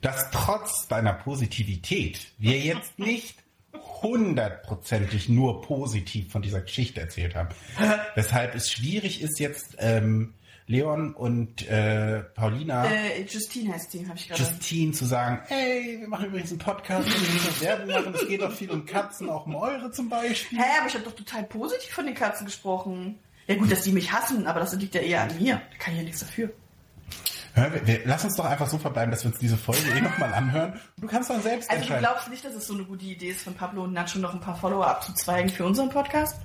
dass 0.00 0.30
trotz 0.30 0.88
deiner 0.88 1.12
Positivität 1.12 2.28
wir 2.38 2.58
jetzt 2.58 2.98
nicht 2.98 3.36
hundertprozentig 4.02 5.28
nur 5.28 5.62
positiv 5.62 6.32
von 6.32 6.42
dieser 6.42 6.62
Geschichte 6.62 7.00
erzählt 7.00 7.34
haben. 7.34 7.50
Weshalb 8.14 8.54
es 8.54 8.70
schwierig 8.70 9.20
ist 9.20 9.38
jetzt 9.38 9.76
ähm, 9.78 10.34
Leon 10.66 11.14
und 11.14 11.68
äh, 11.68 12.20
Paulina. 12.20 12.86
Äh, 12.86 13.22
Justine 13.22 13.74
heißt 13.74 13.92
die, 13.92 14.06
habe 14.06 14.16
ich 14.16 14.28
gerade. 14.28 14.40
Justine 14.40 14.92
zu 14.92 15.04
sagen, 15.04 15.40
hey, 15.48 15.98
wir 16.00 16.08
machen 16.08 16.26
übrigens 16.26 16.50
einen 16.50 16.60
Podcast, 16.60 17.08
wir 17.08 17.32
müssen 17.32 17.60
Werbung 17.60 17.88
machen, 17.88 18.14
es 18.14 18.28
geht 18.28 18.40
doch 18.40 18.52
viel 18.52 18.70
um 18.70 18.86
Katzen, 18.86 19.28
auch 19.28 19.46
um 19.46 19.56
eure 19.56 19.90
zum 19.90 20.08
Beispiel. 20.08 20.58
Hä, 20.58 20.64
aber 20.78 20.86
ich 20.86 20.94
habe 20.94 21.04
doch 21.04 21.14
total 21.14 21.42
positiv 21.44 21.90
von 21.90 22.06
den 22.06 22.14
Katzen 22.14 22.46
gesprochen. 22.46 23.18
Ja 23.48 23.56
gut, 23.56 23.72
dass 23.72 23.82
die 23.82 23.90
mich 23.90 24.12
hassen, 24.12 24.46
aber 24.46 24.60
das 24.60 24.72
liegt 24.76 24.94
ja 24.94 25.00
eher 25.00 25.22
an 25.22 25.36
mir. 25.40 25.60
Da 25.72 25.76
kann 25.78 25.94
ich 25.94 25.98
ja 25.98 26.04
nichts 26.04 26.20
dafür. 26.20 26.50
Hör, 27.54 27.72
wir, 27.74 27.86
wir, 27.86 28.00
lass 28.04 28.24
uns 28.24 28.36
doch 28.36 28.44
einfach 28.44 28.68
so 28.68 28.78
verbleiben, 28.78 29.10
dass 29.10 29.24
wir 29.24 29.30
uns 29.30 29.38
diese 29.38 29.56
Folge 29.56 29.88
eh 29.90 30.00
nochmal 30.00 30.32
anhören. 30.32 30.80
Du 30.98 31.06
kannst 31.06 31.30
dann 31.30 31.42
selbst 31.42 31.70
Also 31.70 31.86
du 31.86 31.98
glaubst 31.98 32.28
nicht, 32.28 32.44
dass 32.44 32.54
es 32.54 32.66
so 32.66 32.74
eine 32.74 32.84
gute 32.84 33.04
Idee 33.04 33.30
ist, 33.30 33.42
von 33.42 33.54
Pablo 33.54 33.84
und 33.84 33.92
Nacho 33.92 34.18
noch 34.18 34.34
ein 34.34 34.40
paar 34.40 34.56
Follower 34.56 34.86
abzuzweigen 34.86 35.50
für 35.50 35.64
unseren 35.64 35.88
Podcast? 35.88 36.36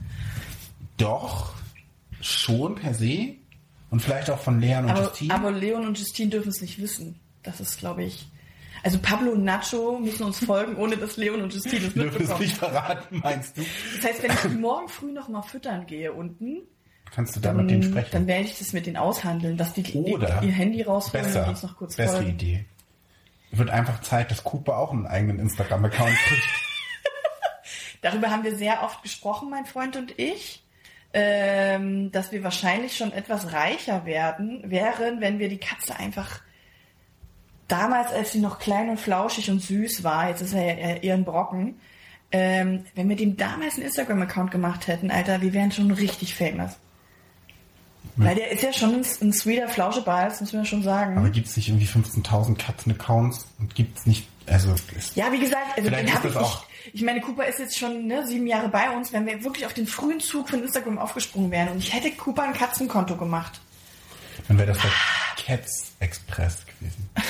Doch, 0.98 1.54
schon 2.22 2.76
per 2.76 2.94
se. 2.94 3.36
Und 3.92 4.02
vielleicht 4.02 4.30
auch 4.30 4.40
von 4.40 4.60
Leon 4.60 4.86
und 4.86 4.92
aber, 4.92 5.02
Justine. 5.02 5.34
Aber 5.34 5.52
Leon 5.52 5.86
und 5.86 5.98
Justine 5.98 6.32
dürfen 6.32 6.50
es 6.50 6.62
nicht 6.62 6.82
wissen. 6.82 7.20
Das 7.44 7.60
ist, 7.60 7.80
glaube 7.80 8.04
ich... 8.04 8.28
Also 8.84 9.00
Pablo 9.00 9.32
und 9.32 9.44
Nacho 9.44 9.98
müssen 9.98 10.24
uns 10.24 10.46
folgen, 10.46 10.76
ohne 10.76 10.96
dass 10.96 11.18
Leon 11.18 11.42
und 11.42 11.52
Justine 11.52 11.88
es 11.88 11.96
mitbekommen. 11.96 12.18
Dürfen 12.20 12.34
es 12.36 12.40
nicht 12.40 12.58
verraten, 12.58 13.20
meinst 13.24 13.58
du? 13.58 13.66
Das 13.96 14.06
heißt, 14.06 14.24
wenn 14.24 14.32
ich 14.32 14.60
morgen 14.60 14.88
früh 14.90 15.12
noch 15.12 15.28
mal 15.28 15.42
füttern 15.42 15.88
gehe 15.88 16.14
unten, 16.14 16.62
Kannst 17.12 17.36
du 17.36 17.40
da 17.40 17.54
mit 17.54 17.70
denen 17.70 17.84
sprechen? 17.84 18.10
Dann 18.12 18.28
werde 18.28 18.44
ich 18.46 18.58
das 18.58 18.74
mit 18.74 18.86
denen 18.86 18.98
aushandeln, 18.98 19.58
dass 19.58 19.74
die, 19.74 19.84
die 19.84 19.98
Oder 19.98 20.44
ihr 20.44 20.52
Handy 20.52 20.82
rausholen 20.82 21.26
Besser. 21.26 21.44
und 21.44 21.50
uns 21.50 21.64
noch 21.64 21.78
kurz 21.78 21.96
Bessere 21.96 22.18
folgen. 22.18 22.32
Idee. 22.32 22.66
Wird 23.52 23.70
einfach 23.70 24.02
Zeit, 24.02 24.32
dass 24.32 24.44
Cooper 24.44 24.78
auch 24.78 24.92
einen 24.92 25.08
eigenen 25.08 25.40
Instagram-Account 25.40 26.16
kriegt. 26.16 26.44
Darüber 28.02 28.30
haben 28.30 28.44
wir 28.44 28.56
sehr 28.56 28.84
oft 28.84 29.02
gesprochen, 29.02 29.50
mein 29.50 29.66
Freund 29.66 29.96
und 29.96 30.20
ich, 30.20 30.64
ähm, 31.14 32.12
dass 32.12 32.32
wir 32.32 32.44
wahrscheinlich 32.44 32.98
schon 32.98 33.14
etwas 33.14 33.54
reicher 33.54 34.06
werden, 34.06 34.70
wären, 34.70 35.22
wenn 35.22 35.40
wir 35.40 35.48
die 35.48 35.58
Katze 35.58 35.96
einfach 35.96 36.42
damals, 37.68 38.12
als 38.12 38.34
sie 38.34 38.40
noch 38.40 38.60
klein 38.60 38.90
und 38.90 39.00
flauschig 39.00 39.50
und 39.50 39.62
süß 39.62 40.04
war, 40.04 40.30
jetzt 40.30 40.42
ist 40.42 40.54
er 40.54 40.66
ja 40.66 40.96
eher 40.98 41.14
ein 41.14 41.26
Brocken, 41.26 41.80
ähm, 42.32 42.86
wenn 42.96 43.08
wir 43.10 43.16
dem 43.16 43.38
damals 43.38 43.76
einen 43.76 43.86
Instagram-Account 43.86 44.52
gemacht 44.52 44.88
hätten, 44.88 45.10
Alter, 45.10 45.42
wir 45.42 45.54
wären 45.54 45.72
schon 45.72 45.92
richtig 45.92 46.36
famous. 46.36 46.78
Weil 48.18 48.36
der 48.36 48.52
ist 48.52 48.64
ja 48.64 48.72
schon 48.72 49.04
ein, 49.22 49.34
sweeter 49.34 49.68
Flauscheball, 49.68 50.30
das 50.30 50.40
muss 50.42 50.54
man 50.54 50.66
schon 50.66 50.84
sagen. 50.84 51.18
Aber 51.18 51.30
gibt 51.30 51.48
es 51.48 51.58
nicht 51.58 51.68
irgendwie 51.68 51.86
15.000 51.88 52.56
Katzen-Accounts 52.58 53.46
und 53.60 53.76
gibt 53.76 53.98
es 53.98 54.06
nicht, 54.06 54.28
also 54.48 54.74
Ja, 55.16 55.32
wie 55.34 55.40
gesagt, 55.40 55.78
also 55.78 55.90
den 55.90 56.14
habe 56.14 56.28
ich 56.30 56.34
nicht. 56.34 56.38
auch- 56.44 56.64
Ich 56.94 57.02
meine, 57.02 57.20
Cooper 57.20 57.46
ist 57.46 57.60
jetzt 57.60 57.78
schon 57.78 58.08
ne, 58.08 58.26
sieben 58.26 58.48
Jahre 58.48 58.70
bei 58.70 58.90
uns, 58.92 59.12
wenn 59.12 59.26
wir 59.26 59.44
wirklich 59.44 59.66
auf 59.66 59.74
den 59.74 59.88
frühen 59.88 60.20
Zug 60.22 60.50
von 60.50 60.64
Instagram 60.64 60.98
aufgesprungen 60.98 61.52
wären 61.52 61.70
und 61.70 61.80
ich 61.80 61.94
hätte 61.94 62.12
Cooper 62.12 62.44
ein 62.44 62.54
Katzenkonto 62.54 63.16
gemacht. 63.18 63.60
dann 64.48 64.58
wäre 64.60 64.68
das 64.74 64.78
der 64.82 64.92
Cats 65.58 65.92
Express 66.00 66.60
gewesen. 66.80 67.10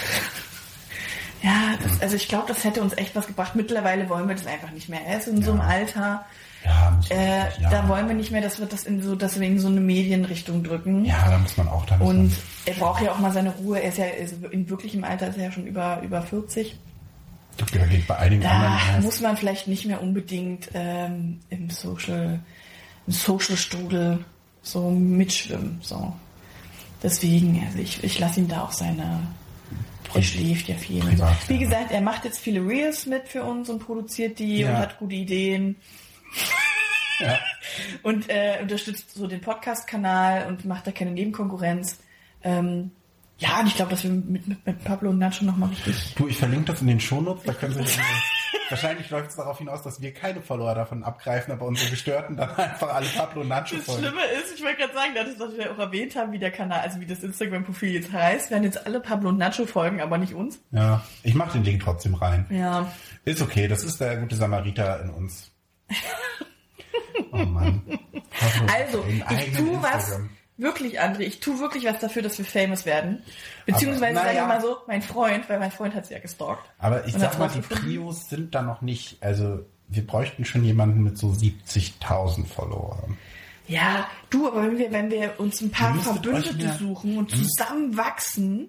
Ja, 1.41 1.75
das, 1.83 2.01
also 2.01 2.15
ich 2.15 2.27
glaube, 2.27 2.45
das 2.47 2.63
hätte 2.63 2.81
uns 2.81 2.97
echt 2.97 3.15
was 3.15 3.27
gebracht. 3.27 3.55
Mittlerweile 3.55 4.09
wollen 4.09 4.27
wir 4.27 4.35
das 4.35 4.47
einfach 4.47 4.71
nicht 4.71 4.89
mehr. 4.89 5.01
Er 5.05 5.19
ist 5.19 5.27
in 5.27 5.43
so 5.43 5.51
einem 5.51 5.59
Ja. 5.61 5.67
Alter, 5.67 6.25
Ja, 6.65 6.99
äh, 7.09 7.61
ja. 7.61 7.69
da 7.69 7.87
wollen 7.87 8.07
wir 8.07 8.15
nicht 8.15 8.31
mehr, 8.31 8.41
dass 8.41 8.59
wir 8.59 8.65
das 8.65 8.83
in 8.83 9.01
so, 9.01 9.15
dass 9.15 9.39
wir 9.39 9.47
in 9.47 9.59
so 9.59 9.67
eine 9.67 9.79
Medienrichtung 9.79 10.63
drücken. 10.63 11.05
ja, 11.05 11.29
da 11.29 11.37
muss 11.37 11.55
man 11.57 11.67
auch, 11.67 11.85
da 11.85 11.97
Und 11.97 12.33
er 12.65 12.73
braucht 12.73 13.03
ja 13.03 13.11
auch 13.11 13.19
mal 13.19 13.31
seine 13.31 13.51
Ruhe. 13.51 13.79
Er 13.81 13.89
ist 13.89 13.97
ja 13.99 14.05
also 14.19 14.35
in 14.49 14.67
wirklichem 14.69 15.03
Alter 15.03 15.27
ist 15.27 15.37
er 15.37 15.45
ja 15.45 15.51
schon 15.51 15.67
über 15.67 16.01
über 16.01 16.21
40. 16.23 16.75
ich 17.57 17.65
glaube, 17.65 17.79
da 17.79 17.85
geht 17.85 18.07
bei 18.07 18.17
einigen 18.17 18.41
Da 18.41 18.49
anderen 18.49 19.03
muss 19.03 19.21
man 19.21 19.37
vielleicht 19.37 19.67
nicht 19.67 19.85
mehr 19.85 20.01
unbedingt 20.01 20.69
ähm, 20.73 21.39
im 21.49 21.69
Social, 21.69 22.39
im 23.05 23.13
Social 23.13 23.55
Strudel 23.57 24.25
so 24.63 24.89
mitschwimmen. 24.89 25.77
So. 25.81 26.13
Deswegen, 27.03 27.63
also 27.67 27.77
ich, 27.77 28.03
ich 28.03 28.17
lasse 28.19 28.39
ihm 28.39 28.47
da 28.47 28.63
auch 28.63 28.71
seine. 28.71 29.19
Er 30.13 30.23
schläft 30.23 30.69
ja 30.69 30.75
viel. 30.75 31.01
Privat, 31.01 31.35
Wie 31.49 31.59
gesagt, 31.59 31.91
er 31.91 32.01
macht 32.01 32.23
jetzt 32.25 32.39
viele 32.39 32.65
Reels 32.65 33.05
mit 33.05 33.27
für 33.27 33.43
uns 33.43 33.69
und 33.69 33.79
produziert 33.79 34.39
die 34.39 34.59
Ja. 34.59 34.69
und 34.69 34.77
hat 34.77 34.97
gute 34.97 35.13
Ideen 35.15 35.75
Ja. 37.19 37.39
und 38.03 38.29
äh, 38.29 38.59
unterstützt 38.61 39.13
so 39.13 39.27
den 39.27 39.39
Podcast-Kanal 39.41 40.47
und 40.47 40.65
macht 40.65 40.85
da 40.85 40.91
keine 40.91 41.11
Nebenkonkurrenz. 41.11 41.99
Ähm, 42.43 42.91
ja, 43.37 43.59
und 43.59 43.67
ich 43.67 43.75
glaube, 43.75 43.91
dass 43.91 44.03
wir 44.03 44.11
mit, 44.11 44.47
mit, 44.47 44.65
mit 44.65 44.83
Pablo 44.83 45.09
und 45.09 45.19
Nacho 45.19 45.43
nochmal 45.43 45.69
richtig 45.69 46.13
Du, 46.15 46.27
ich 46.27 46.37
verlinke 46.37 46.71
das 46.71 46.81
in 46.81 46.87
den 46.87 46.99
Shownotes, 46.99 47.43
da 47.43 47.53
können 47.53 47.73
Sie 47.73 47.83
Wahrscheinlich 48.69 49.09
läuft 49.11 49.29
es 49.29 49.35
darauf 49.35 49.59
hinaus, 49.59 49.83
dass 49.83 50.01
wir 50.01 50.11
keine 50.11 50.41
Follower 50.41 50.73
davon 50.73 51.03
abgreifen, 51.03 51.53
aber 51.53 51.65
unsere 51.65 51.91
Gestörten 51.91 52.35
dann 52.37 52.49
einfach 52.55 52.95
alle 52.95 53.07
Pablo 53.09 53.41
und 53.41 53.49
Nacho 53.49 53.75
Das 53.75 53.85
folgen. 53.85 54.03
Schlimme 54.03 54.23
ist, 54.23 54.55
ich 54.55 54.63
wollte 54.63 54.77
gerade 54.77 54.93
sagen, 54.93 55.13
dass, 55.13 55.37
dass 55.37 55.55
wir 55.55 55.71
auch 55.71 55.77
erwähnt 55.77 56.15
haben, 56.15 56.31
wie 56.31 56.39
der 56.39 56.49
Kanal, 56.51 56.79
also 56.79 56.99
wie 56.99 57.05
das 57.05 57.21
Instagram-Profil 57.21 57.91
jetzt 57.91 58.11
heißt, 58.11 58.49
werden 58.49 58.63
jetzt 58.63 58.83
alle 58.85 58.99
Pablo 59.01 59.29
und 59.29 59.37
Nacho 59.37 59.67
folgen, 59.67 60.01
aber 60.01 60.17
nicht 60.17 60.33
uns. 60.33 60.59
Ja, 60.71 61.03
ich 61.21 61.35
mache 61.35 61.53
den 61.53 61.63
Link 61.63 61.83
trotzdem 61.83 62.15
rein. 62.15 62.47
Ja. 62.49 62.91
Ist 63.23 63.41
okay, 63.41 63.67
das 63.67 63.83
ist 63.83 64.01
der 64.01 64.17
gute 64.17 64.35
Samariter 64.35 65.01
in 65.03 65.09
uns. 65.11 65.51
Mann. 67.45 67.81
Also, 68.73 69.03
ich 69.07 69.53
tue 69.57 69.81
was, 69.81 70.19
wirklich, 70.57 71.01
André, 71.01 71.21
ich 71.21 71.39
tue 71.39 71.57
wirklich 71.59 71.85
was 71.85 71.99
dafür, 71.99 72.21
dass 72.21 72.37
wir 72.37 72.43
famous 72.45 72.85
werden. 72.85 73.21
Beziehungsweise, 73.65 74.17
Aber, 74.19 74.27
sage 74.27 74.29
ich 74.31 74.41
naja. 74.41 74.47
mal 74.47 74.61
so, 74.61 74.77
mein 74.87 75.01
Freund, 75.01 75.47
weil 75.49 75.59
mein 75.59 75.71
Freund 75.71 75.95
hat 75.95 76.05
sie 76.05 76.13
ja 76.15 76.19
gestalkt. 76.19 76.63
Aber 76.79 77.05
ich 77.07 77.13
sag 77.13 77.39
mal, 77.39 77.47
die. 77.49 77.61
Prios 77.61 78.27
sind 78.29 78.53
da 78.53 78.61
noch 78.61 78.81
nicht, 78.81 79.23
also 79.23 79.65
wir 79.87 80.05
bräuchten 80.05 80.43
schon 80.45 80.63
jemanden 80.65 81.01
mit 81.03 81.17
so 81.17 81.27
70.000 81.29 82.45
Followern. 82.45 83.17
Ja, 83.67 84.07
du, 84.29 84.47
aber 84.47 84.63
wenn 84.63 84.77
wir, 84.77 84.91
wenn 84.91 85.09
wir 85.09 85.39
uns 85.39 85.61
ein 85.61 85.71
paar 85.71 85.95
Verbündete 85.95 86.73
suchen 86.77 87.17
und 87.17 87.31
ihr 87.31 87.37
müsst- 87.39 87.57
zusammen 87.57 87.95
wachsen, 87.97 88.67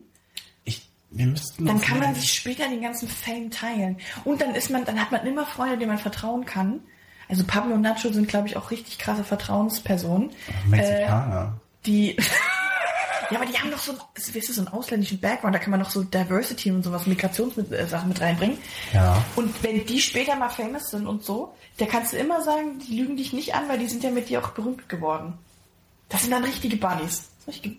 Ich, 0.65 0.89
wir 1.11 1.27
müssten 1.27 1.67
dann 1.67 1.81
kann 1.81 1.99
man 1.99 2.15
sich 2.15 2.33
später 2.33 2.69
den 2.69 2.83
ganzen 2.83 3.09
Fame 3.09 3.51
teilen. 3.51 3.99
Und 4.25 4.41
dann 4.41 4.55
ist 4.55 4.71
man, 4.71 4.85
dann 4.85 5.01
hat 5.01 5.11
man 5.13 5.27
immer 5.27 5.45
Freunde, 5.45 5.77
denen 5.79 5.91
man 5.91 5.99
vertrauen 5.99 6.45
kann. 6.47 6.81
Also 7.29 7.45
Pablo 7.47 7.75
und 7.75 7.81
Nacho 7.83 8.13
sind, 8.13 8.29
glaube 8.29 8.49
ich, 8.49 8.57
auch 8.57 8.71
richtig 8.71 8.99
krasse 8.99 9.25
Vertrauenspersonen. 9.25 10.31
Äh, 10.31 10.69
Mexikaner. 10.69 11.55
die 11.85 12.17
ja, 13.31 13.39
aber 13.39 13.47
die 13.47 13.59
haben 13.59 13.71
doch 13.71 13.79
so, 13.81 13.93
weißt 14.15 14.49
du, 14.49 14.53
so 14.53 14.61
einen 14.61 14.69
ausländischen 14.69 15.19
Background, 15.21 15.55
da 15.55 15.59
kann 15.59 15.71
man 15.73 15.81
noch 15.81 15.91
so 15.91 16.05
Diversity 16.05 16.71
und 16.71 16.83
sowas, 16.85 17.07
Migrationssachen 17.07 18.09
mit 18.09 18.21
reinbringen. 18.21 18.59
Ja. 18.93 19.23
Und 19.35 19.63
wenn 19.65 19.85
die 19.87 20.01
später 20.01 20.37
mal 20.37 20.49
famous 20.51 20.91
sind 20.91 21.07
und 21.07 21.25
so, 21.25 21.53
da 21.79 21.87
kannst 21.87 22.13
du 22.13 22.17
immer 22.17 22.43
sagen, 22.43 22.79
die 22.87 22.97
lügen 23.01 23.17
dich 23.17 23.33
nicht 23.33 23.55
an, 23.55 23.69
weil 23.69 23.79
die 23.79 23.87
sind 23.89 24.05
ja 24.05 24.11
mit 24.11 24.29
dir 24.29 24.41
auch 24.45 24.51
berühmt 24.51 24.89
geworden. 24.89 25.35
Das 26.09 26.23
sind 26.23 26.31
dann 26.31 26.45
richtige 26.45 26.77
Buddies. 26.77 27.29
Richtige- 27.49 27.77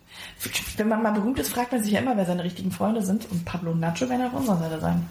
Wenn 0.77 0.89
man 0.89 1.01
mal 1.01 1.11
berühmt 1.11 1.39
ist, 1.39 1.49
fragt 1.49 1.71
man 1.71 1.81
sich 1.83 1.93
ja 1.93 1.99
immer, 2.01 2.15
wer 2.17 2.25
seine 2.25 2.43
richtigen 2.43 2.71
Freunde 2.71 3.01
sind. 3.01 3.29
Und 3.31 3.45
Pablo 3.45 3.71
und 3.71 3.79
Nacho 3.79 4.09
werden 4.09 4.27
auf 4.27 4.33
unserer 4.33 4.57
Seite 4.59 4.79
sein. 4.81 5.09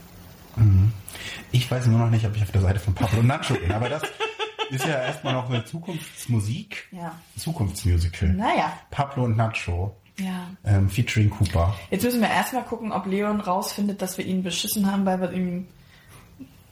Ich 1.53 1.71
weiß 1.71 1.87
nur 1.87 1.99
noch 1.99 2.11
nicht, 2.11 2.27
ob 2.27 2.37
ich 2.37 2.43
auf 2.43 2.51
der 2.51 2.61
Seite 2.63 2.81
von 2.81 2.95
Pablo 2.95 3.23
Nacho 3.23 3.55
bin, 3.55 3.73
aber 3.73 3.89
das 3.89 4.03
ist 4.71 4.87
ja 4.87 5.01
erstmal 5.03 5.35
noch 5.35 5.49
eine 5.49 5.65
Zukunftsmusik. 5.65 6.89
Ja. 6.93 7.15
Zukunftsmusical. 7.37 8.29
Naja, 8.31 8.73
Pablo 8.91 9.25
und 9.25 9.37
Nacho, 9.37 9.97
ja. 10.19 10.49
ähm, 10.65 10.89
featuring 10.91 11.31
Cooper. 11.31 11.75
Jetzt 11.91 12.05
müssen 12.05 12.21
wir 12.21 12.29
erstmal 12.29 12.65
gucken, 12.65 12.93
ob 12.93 13.07
Leon 13.07 13.41
rausfindet, 13.41 14.03
dass 14.03 14.19
wir 14.19 14.25
ihn 14.25 14.43
beschissen 14.43 14.91
haben, 14.91 15.07
weil 15.07 15.21
wir 15.21 15.33
ihm, 15.33 15.69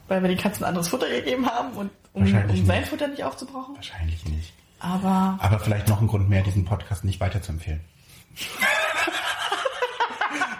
weil 0.08 0.22
wir 0.22 0.28
den 0.28 0.38
Katzen 0.38 0.64
anderes 0.64 0.88
Futter 0.88 1.08
gegeben 1.08 1.46
haben 1.46 1.72
und 1.72 1.90
um, 2.12 2.22
um 2.22 2.66
sein. 2.66 2.84
Futter 2.84 3.08
nicht 3.08 3.24
aufzubrauchen. 3.24 3.74
Wahrscheinlich 3.76 4.24
nicht. 4.26 4.52
Aber 4.78 5.38
Aber 5.40 5.58
vielleicht 5.58 5.88
noch 5.88 6.00
ein 6.00 6.06
Grund 6.06 6.28
mehr, 6.28 6.42
diesen 6.42 6.64
Podcast 6.64 7.04
nicht 7.04 7.20
weiterzuempfehlen. 7.20 7.80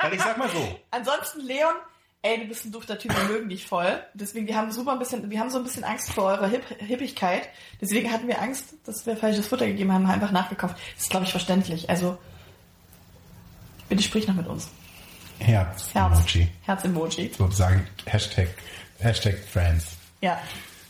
Weil 0.00 0.14
ich 0.14 0.20
sag 0.20 0.36
mal 0.38 0.48
so, 0.48 0.78
ansonsten, 0.90 1.40
Leon, 1.40 1.74
ey, 2.24 2.40
du 2.40 2.46
bist 2.46 2.64
ein 2.64 2.72
dufter 2.72 2.98
Typ, 2.98 3.14
wir 3.14 3.24
mögen 3.24 3.48
dich 3.48 3.66
voll. 3.66 4.02
Deswegen, 4.14 4.46
wir 4.46 4.56
haben 4.56 4.72
super 4.72 4.92
ein 4.92 4.98
bisschen, 4.98 5.30
wir 5.30 5.38
haben 5.38 5.50
so 5.50 5.58
ein 5.58 5.64
bisschen 5.64 5.84
Angst 5.84 6.10
vor 6.10 6.24
eurer 6.24 6.48
Hip 6.48 6.64
Hippigkeit. 6.78 7.48
Deswegen 7.80 8.10
hatten 8.10 8.26
wir 8.26 8.40
Angst, 8.40 8.74
dass 8.84 9.06
wir 9.06 9.16
falsches 9.16 9.46
Futter 9.46 9.66
gegeben 9.66 9.92
haben, 9.92 10.08
haben 10.08 10.14
einfach 10.14 10.32
nachgekauft. 10.32 10.76
Das 10.94 11.04
ist, 11.04 11.10
glaube 11.10 11.26
ich, 11.26 11.30
verständlich. 11.30 11.90
Also, 11.90 12.16
bitte 13.88 14.02
sprich 14.02 14.26
noch 14.26 14.34
mit 14.34 14.46
uns. 14.46 14.70
Herz, 15.38 15.94
Herz. 15.94 16.18
Emoji. 16.18 16.48
Herz-Emoji. 16.62 17.32
Sozusagen 17.36 17.86
Hashtag, 18.06 18.48
Hashtag 19.00 19.38
Friends. 19.38 19.96
Ja. 20.22 20.40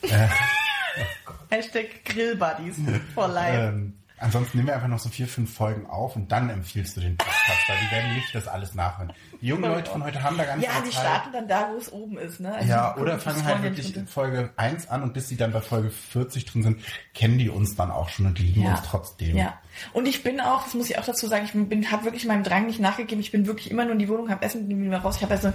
Hashtag 1.51 2.05
Grillbuddies 2.05 2.77
for 3.15 3.29
life. 3.29 3.59
Ähm, 3.75 4.04
ansonsten 4.19 4.57
nehmen 4.59 4.69
wir 4.69 4.75
einfach 4.75 4.89
noch 4.89 4.99
so 4.99 5.09
vier, 5.09 5.27
fünf 5.27 5.53
Folgen 5.55 5.87
auf 5.87 6.17
und 6.17 6.31
dann 6.33 6.49
empfiehlst 6.51 6.97
du 6.97 7.01
den 7.01 7.17
Podcast, 7.17 7.69
weil 7.69 7.77
die 7.85 7.95
werden 7.95 8.15
nicht 8.15 8.35
das 8.35 8.49
alles 8.49 8.75
nachhören. 8.75 9.13
Die 9.41 9.47
jungen 9.47 9.65
Leute 9.65 9.91
von 9.91 10.03
heute 10.05 10.23
haben 10.23 10.39
da 10.39 10.45
ganz 10.45 10.63
Ja, 10.65 10.71
viel 10.71 10.85
die 10.85 10.91
Zeit. 10.91 11.01
starten 11.01 11.33
dann 11.33 11.49
da, 11.49 11.69
wo 11.73 11.77
es 11.79 11.93
oben 11.93 12.17
ist, 12.19 12.41
ne? 12.41 12.55
Also 12.55 12.69
Ja, 12.69 12.97
oder 12.97 13.19
fangen 13.19 13.45
halt 13.45 13.57
ja 13.59 13.63
wirklich 13.65 13.87
nicht 13.89 13.97
in. 13.97 14.07
Folge 14.07 14.51
1 14.57 14.89
an 14.89 15.03
und 15.03 15.13
bis 15.15 15.29
sie 15.29 15.37
dann 15.37 15.53
bei 15.53 15.61
Folge 15.61 15.91
40 15.91 16.45
drin 16.47 16.63
sind, 16.63 16.81
kennen 17.15 17.39
die 17.39 17.51
uns 17.51 17.75
dann 17.77 17.91
auch 17.91 18.09
schon 18.09 18.27
und 18.27 18.39
lieben 18.39 18.65
uns 18.67 18.81
trotzdem. 18.83 19.37
Ja. 19.37 19.59
Und 19.93 20.07
ich 20.07 20.23
bin 20.23 20.41
auch, 20.41 20.63
das 20.65 20.75
muss 20.75 20.89
ich 20.89 20.99
auch 20.99 21.05
dazu 21.05 21.27
sagen, 21.27 21.45
ich 21.45 21.53
bin, 21.53 21.91
habe 21.91 22.05
wirklich 22.05 22.25
meinem 22.27 22.45
Drang 22.45 22.67
nicht 22.67 22.79
nachgegeben. 22.81 23.21
Ich 23.21 23.33
bin 23.33 23.47
wirklich 23.47 23.71
immer 23.71 23.83
nur 23.85 23.93
in 23.95 23.99
die 23.99 24.09
Wohnung, 24.09 24.31
habe 24.31 24.45
Essen 24.45 24.69
bin 24.69 24.83
wieder 24.85 24.99
raus. 24.99 25.17
Ich 25.17 25.23
habe 25.23 25.35
also 25.35 25.53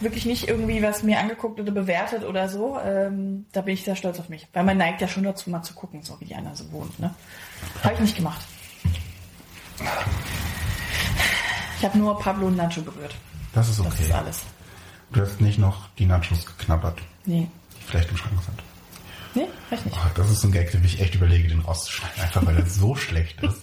wirklich 0.00 0.24
nicht 0.24 0.46
irgendwie 0.48 0.82
was 0.82 1.02
mir 1.02 1.18
angeguckt 1.18 1.58
oder 1.58 1.72
bewertet 1.72 2.22
oder 2.24 2.48
so. 2.48 2.78
Ähm, 2.78 3.46
da 3.52 3.62
bin 3.62 3.74
ich 3.74 3.82
sehr 3.84 3.96
stolz 3.96 4.20
auf 4.20 4.28
mich. 4.28 4.46
Weil 4.52 4.62
man 4.64 4.76
neigt 4.76 5.00
ja 5.00 5.08
schon 5.08 5.24
dazu, 5.24 5.50
mal 5.50 5.62
zu 5.62 5.74
gucken, 5.74 6.02
so 6.02 6.20
wie 6.20 6.26
die 6.26 6.34
anderen 6.36 6.56
so 6.56 6.70
wohnen. 6.70 6.92
Ne? 6.98 7.12
Habe 7.82 7.94
ich 7.94 8.00
nicht 8.00 8.16
gemacht. 8.16 8.40
Ich 11.78 11.84
habe 11.84 11.98
nur 11.98 12.18
Pablo 12.18 12.46
und 12.46 12.56
Nacho 12.56 12.80
berührt. 12.82 13.14
Das 13.52 13.68
ist 13.68 13.78
Das 13.78 13.86
okay. 13.86 14.04
ist 14.04 14.12
alles. 14.12 14.40
Du 15.12 15.20
hast 15.20 15.40
nicht 15.40 15.58
noch 15.58 15.88
die 15.98 16.06
Nachos 16.06 16.44
geknabbert, 16.46 16.98
Nee. 17.26 17.48
die 17.78 17.82
vielleicht 17.84 18.10
im 18.10 18.16
Schrank 18.16 18.34
sind. 18.44 18.62
Nee, 19.34 19.48
weiß 19.70 19.84
nicht. 19.84 19.96
Oh, 19.96 20.08
das 20.14 20.30
ist 20.30 20.40
so 20.40 20.48
ein 20.48 20.52
Gag, 20.52 20.70
den 20.72 20.82
ich 20.84 21.00
echt 21.00 21.14
überlege, 21.14 21.48
den 21.48 21.60
rauszuschneiden, 21.60 22.22
einfach 22.22 22.44
weil 22.46 22.56
er 22.56 22.66
so 22.66 22.94
schlecht 22.96 23.40
ist. 23.42 23.62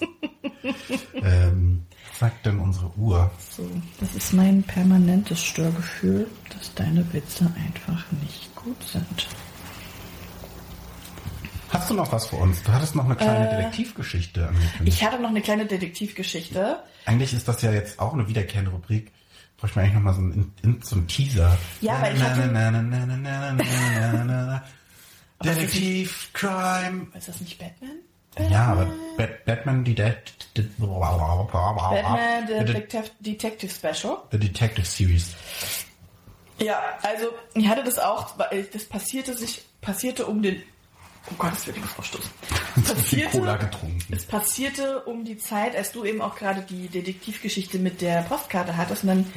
ähm, 1.15 1.85
was 2.11 2.19
sagt 2.19 2.45
denn 2.45 2.59
unsere 2.59 2.91
Uhr? 2.95 3.29
So, 3.57 3.67
das 3.99 4.13
ist 4.15 4.33
mein 4.33 4.63
permanentes 4.63 5.43
Störgefühl, 5.43 6.27
dass 6.55 6.73
deine 6.75 7.11
Witze 7.11 7.45
einfach 7.67 8.03
nicht 8.21 8.55
gut 8.55 8.81
sind. 8.83 9.27
Hast 11.73 11.89
du 11.89 11.95
noch 11.95 12.11
was 12.11 12.27
für 12.27 12.35
uns? 12.35 12.61
Du 12.61 12.71
hattest 12.71 12.93
noch 12.95 13.05
eine 13.05 13.15
kleine 13.15 13.49
äh, 13.49 13.57
Detektivgeschichte. 13.57 14.49
Ich 14.85 15.03
hatte 15.03 15.19
noch 15.19 15.29
eine 15.29 15.41
kleine 15.41 15.65
Detektivgeschichte. 15.65 16.77
Eigentlich 17.05 17.33
ist 17.33 17.47
das 17.47 17.63
ja 17.63 17.71
jetzt 17.71 17.99
auch 17.99 18.13
eine 18.13 18.27
wiederkehrende 18.27 18.69
Rubrik. 18.71 19.11
ich 19.69 19.75
mir 19.75 19.81
eigentlich 19.81 19.95
nochmal 19.95 20.13
so 20.13 20.21
einen, 20.21 20.53
so 20.83 20.95
einen 20.95 21.07
Teaser. 21.07 21.57
Ja, 21.81 21.99
weil 22.01 22.15
ich. 22.15 22.21
Detektiv, 25.43 26.29
Crime... 26.33 27.07
Ist 27.17 27.27
das 27.27 27.41
nicht 27.41 27.57
Batman? 27.57 27.97
Ja, 28.49 28.67
aber 28.67 28.87
Batman, 29.45 29.83
die 29.83 29.93
Batman 29.93 30.33
the 32.47 32.63
Detective, 33.19 33.71
Special. 33.71 34.17
The 34.31 34.39
Detective 34.39 34.85
Series. 34.85 35.35
Ja, 36.59 36.79
also 37.01 37.27
ich 37.55 37.67
hatte 37.67 37.83
das 37.83 37.99
auch, 37.99 38.37
weil 38.37 38.63
das 38.71 38.85
passierte 38.85 39.35
sich, 39.35 39.65
passierte 39.81 40.25
um 40.25 40.41
den 40.41 40.63
oh 41.31 41.35
Gott, 41.37 41.51
das 41.51 41.67
wird 41.67 41.77
ich 41.77 41.83
ausstoßen. 41.97 42.31
Viel 43.03 43.27
Cola 43.27 43.57
getrunken. 43.57 44.01
Es 44.11 44.25
passierte 44.25 45.01
um 45.03 45.23
die 45.23 45.37
Zeit, 45.37 45.75
als 45.75 45.91
du 45.91 46.03
eben 46.03 46.21
auch 46.21 46.35
gerade 46.35 46.61
die 46.61 46.87
Detektivgeschichte 46.87 47.79
mit 47.79 48.01
der 48.01 48.23
Postkarte 48.23 48.75
hattest 48.77 49.03
und 49.03 49.09
dann 49.09 49.33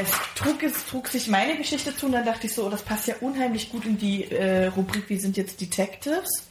es 0.00 0.10
trug, 0.34 0.62
es 0.62 0.86
trug 0.86 1.08
sich 1.08 1.28
meine 1.28 1.56
Geschichte 1.56 1.96
zu 1.96 2.06
und 2.06 2.12
dann 2.12 2.24
dachte 2.24 2.46
ich 2.46 2.54
so, 2.54 2.66
oh, 2.66 2.70
das 2.70 2.82
passt 2.82 3.08
ja 3.08 3.14
unheimlich 3.20 3.70
gut 3.70 3.84
in 3.84 3.98
die 3.98 4.24
äh, 4.24 4.66
Rubrik 4.66 5.08
Wir 5.08 5.20
sind 5.20 5.36
jetzt 5.36 5.60
Detectives. 5.60 6.48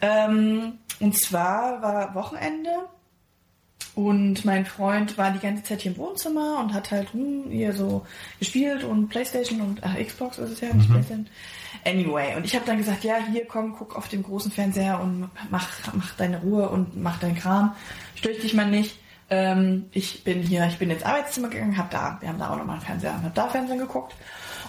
Ähm, 0.00 0.78
und 1.00 1.18
zwar 1.18 1.82
war 1.82 2.14
Wochenende 2.14 2.70
und 3.94 4.44
mein 4.46 4.64
Freund 4.64 5.18
war 5.18 5.32
die 5.32 5.38
ganze 5.38 5.62
Zeit 5.64 5.82
hier 5.82 5.92
im 5.92 5.98
Wohnzimmer 5.98 6.60
und 6.60 6.72
hat 6.72 6.90
halt 6.90 7.12
hm, 7.12 7.50
hier 7.50 7.74
so 7.74 8.06
gespielt 8.38 8.84
und 8.84 9.08
Playstation 9.08 9.60
und 9.60 9.84
ach, 9.84 9.96
Xbox 9.96 10.38
ist 10.38 10.50
es 10.50 10.60
ja, 10.60 10.72
nicht 10.72 10.90
Playstation. 10.90 11.28
Anyway, 11.84 12.34
und 12.36 12.44
ich 12.44 12.54
habe 12.54 12.64
dann 12.64 12.78
gesagt, 12.78 13.04
ja, 13.04 13.16
hier 13.30 13.44
komm, 13.46 13.74
guck 13.76 13.96
auf 13.96 14.08
dem 14.08 14.22
großen 14.22 14.50
Fernseher 14.50 14.98
und 15.00 15.28
mach, 15.50 15.68
mach 15.92 16.14
deine 16.14 16.40
Ruhe 16.40 16.68
und 16.70 17.00
mach 17.00 17.18
deinen 17.18 17.36
Kram. 17.36 17.74
Stör 18.14 18.32
dich 18.32 18.54
mal 18.54 18.68
nicht. 18.68 18.98
Ähm, 19.28 19.86
ich 19.92 20.24
bin 20.24 20.42
hier, 20.42 20.66
ich 20.66 20.78
bin 20.78 20.90
ins 20.90 21.02
Arbeitszimmer 21.02 21.48
gegangen, 21.48 21.76
hab 21.76 21.90
da, 21.90 22.16
wir 22.20 22.28
haben 22.28 22.38
da 22.38 22.50
auch 22.50 22.56
nochmal 22.56 22.76
einen 22.76 22.84
Fernseher, 22.84 23.22
hab 23.22 23.34
da 23.34 23.48
Fernsehen 23.48 23.78
geguckt. 23.78 24.14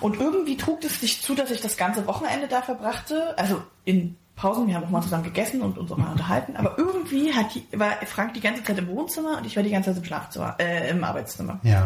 Und 0.02 0.20
irgendwie 0.20 0.58
trug 0.58 0.84
es 0.84 1.00
sich 1.00 1.22
zu, 1.22 1.34
dass 1.34 1.52
ich 1.52 1.62
das 1.62 1.78
ganze 1.78 2.08
Wochenende 2.08 2.48
da 2.48 2.62
verbrachte, 2.62 3.38
also 3.38 3.62
in 3.86 4.18
Pausen, 4.36 4.68
wir 4.68 4.76
haben 4.76 4.86
auch 4.86 4.90
mal 4.90 5.02
zusammen 5.02 5.24
gegessen 5.24 5.62
und 5.62 5.78
uns 5.78 5.92
auch 5.92 5.98
mal 5.98 6.12
unterhalten, 6.12 6.56
aber 6.56 6.78
irgendwie 6.78 7.34
hat 7.34 7.54
die, 7.54 7.66
war 7.78 7.92
Frank 8.06 8.34
die 8.34 8.42
ganze 8.42 8.64
Zeit 8.64 8.78
im 8.80 8.88
Wohnzimmer 8.88 9.38
und 9.38 9.46
ich 9.46 9.56
war 9.56 9.64
die 9.64 9.70
ganze 9.70 9.92
Zeit 9.92 9.98
im 9.98 10.06
Schlafzimmer, 10.06 10.56
äh, 10.60 10.90
im 10.90 11.04
Arbeitszimmer. 11.04 11.60
Ja. 11.64 11.86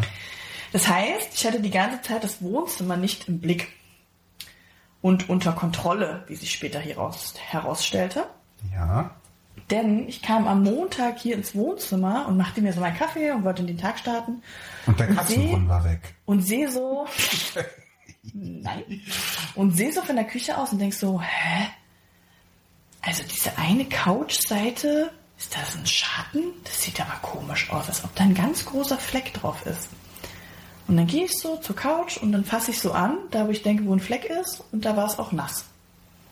Das 0.72 0.88
heißt, 0.88 1.34
ich 1.34 1.45
hatte 1.45 1.60
die 1.60 1.72
ganze 1.72 2.02
Zeit 2.02 2.24
das 2.24 2.41
Wohnzimmer 2.41 2.98
nicht 2.98 3.28
im 3.28 3.39
Blick 3.39 3.70
und 5.02 5.30
unter 5.30 5.52
Kontrolle, 5.54 6.24
wie 6.28 6.36
sich 6.36 6.52
später 6.52 6.80
hieraus, 6.80 7.34
herausstellte. 7.38 8.26
Ja. 8.74 9.12
Denn 9.70 10.08
ich 10.08 10.22
kam 10.22 10.48
am 10.48 10.64
Montag 10.64 11.20
hier 11.20 11.36
ins 11.36 11.54
Wohnzimmer 11.54 12.28
und 12.28 12.38
machte 12.38 12.62
mir 12.62 12.72
so 12.72 12.80
meinen 12.80 12.95
Kaffee 12.95 13.32
und 13.32 13.43
wollte 13.43 13.62
in 13.62 13.68
den 13.68 13.78
Tag 13.78 14.00
starten. 14.00 14.41
Und 14.86 15.00
der 15.00 15.08
Katzenbrunnen 15.08 15.68
war 15.68 15.84
weg. 15.84 16.16
Und 16.26 16.41
sehe 16.41 16.72
so, 16.72 17.06
nein, 18.34 18.84
und 19.56 19.76
sehe 19.76 19.91
so 19.91 20.02
von 20.02 20.16
der 20.16 20.26
Küche 20.26 20.58
aus 20.58 20.72
und 20.72 20.80
denk 20.80 20.93
so, 20.93 21.22
hä? 21.22 21.68
Also 23.08 23.24
diese 23.24 23.58
eine 23.58 23.86
Couchseite, 23.86 25.12
ist 25.39 25.55
das 25.55 25.76
ein 25.78 25.86
Schatten? 25.86 26.43
Das 26.66 26.82
sieht 26.82 26.99
aber 26.99 27.14
komisch 27.22 27.70
aus, 27.72 27.88
als 27.88 28.03
ob 28.03 28.14
da 28.16 28.24
ein 28.26 28.36
ganz 28.36 28.66
großer 28.66 28.97
Fleck 28.97 29.34
drauf 29.34 29.66
ist. 29.66 29.88
Und 30.89 30.97
dann 30.97 31.08
gehe 31.08 31.24
ich 31.26 31.38
so 31.38 31.55
zur 31.58 31.76
Couch 31.76 32.18
und 32.18 32.34
dann 32.34 32.43
fasse 32.43 32.72
ich 32.72 32.80
so 32.82 32.91
an, 32.91 33.18
da 33.32 33.47
wo 33.47 33.51
ich 33.51 33.64
denke, 33.64 33.86
wo 33.86 33.93
ein 33.93 33.99
Fleck 34.01 34.26
ist, 34.26 34.62
und 34.74 34.84
da 34.84 34.97
war 34.97 35.05
es 35.08 35.18
auch 35.20 35.32
nass. 35.32 35.64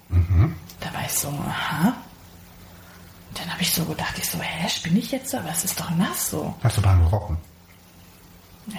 Da 0.10 0.94
war 0.94 1.06
ich 1.06 1.14
so, 1.14 1.30
aha. 1.30 1.94
Und 3.30 3.40
dann 3.40 3.52
habe 3.52 3.62
ich 3.62 3.72
so 3.72 3.86
gedacht, 3.86 4.18
ich 4.18 4.30
so, 4.30 4.38
hä, 4.42 4.70
spinne 4.70 5.00
ich 5.00 5.12
jetzt? 5.12 5.34
Aber 5.34 5.50
es 5.50 5.64
ist 5.64 5.80
doch 5.80 5.90
nass 5.92 6.30
so. 6.30 6.54
Hast 6.62 6.78
du 6.78 6.82
dran 6.82 7.02
gerochen? 7.04 7.38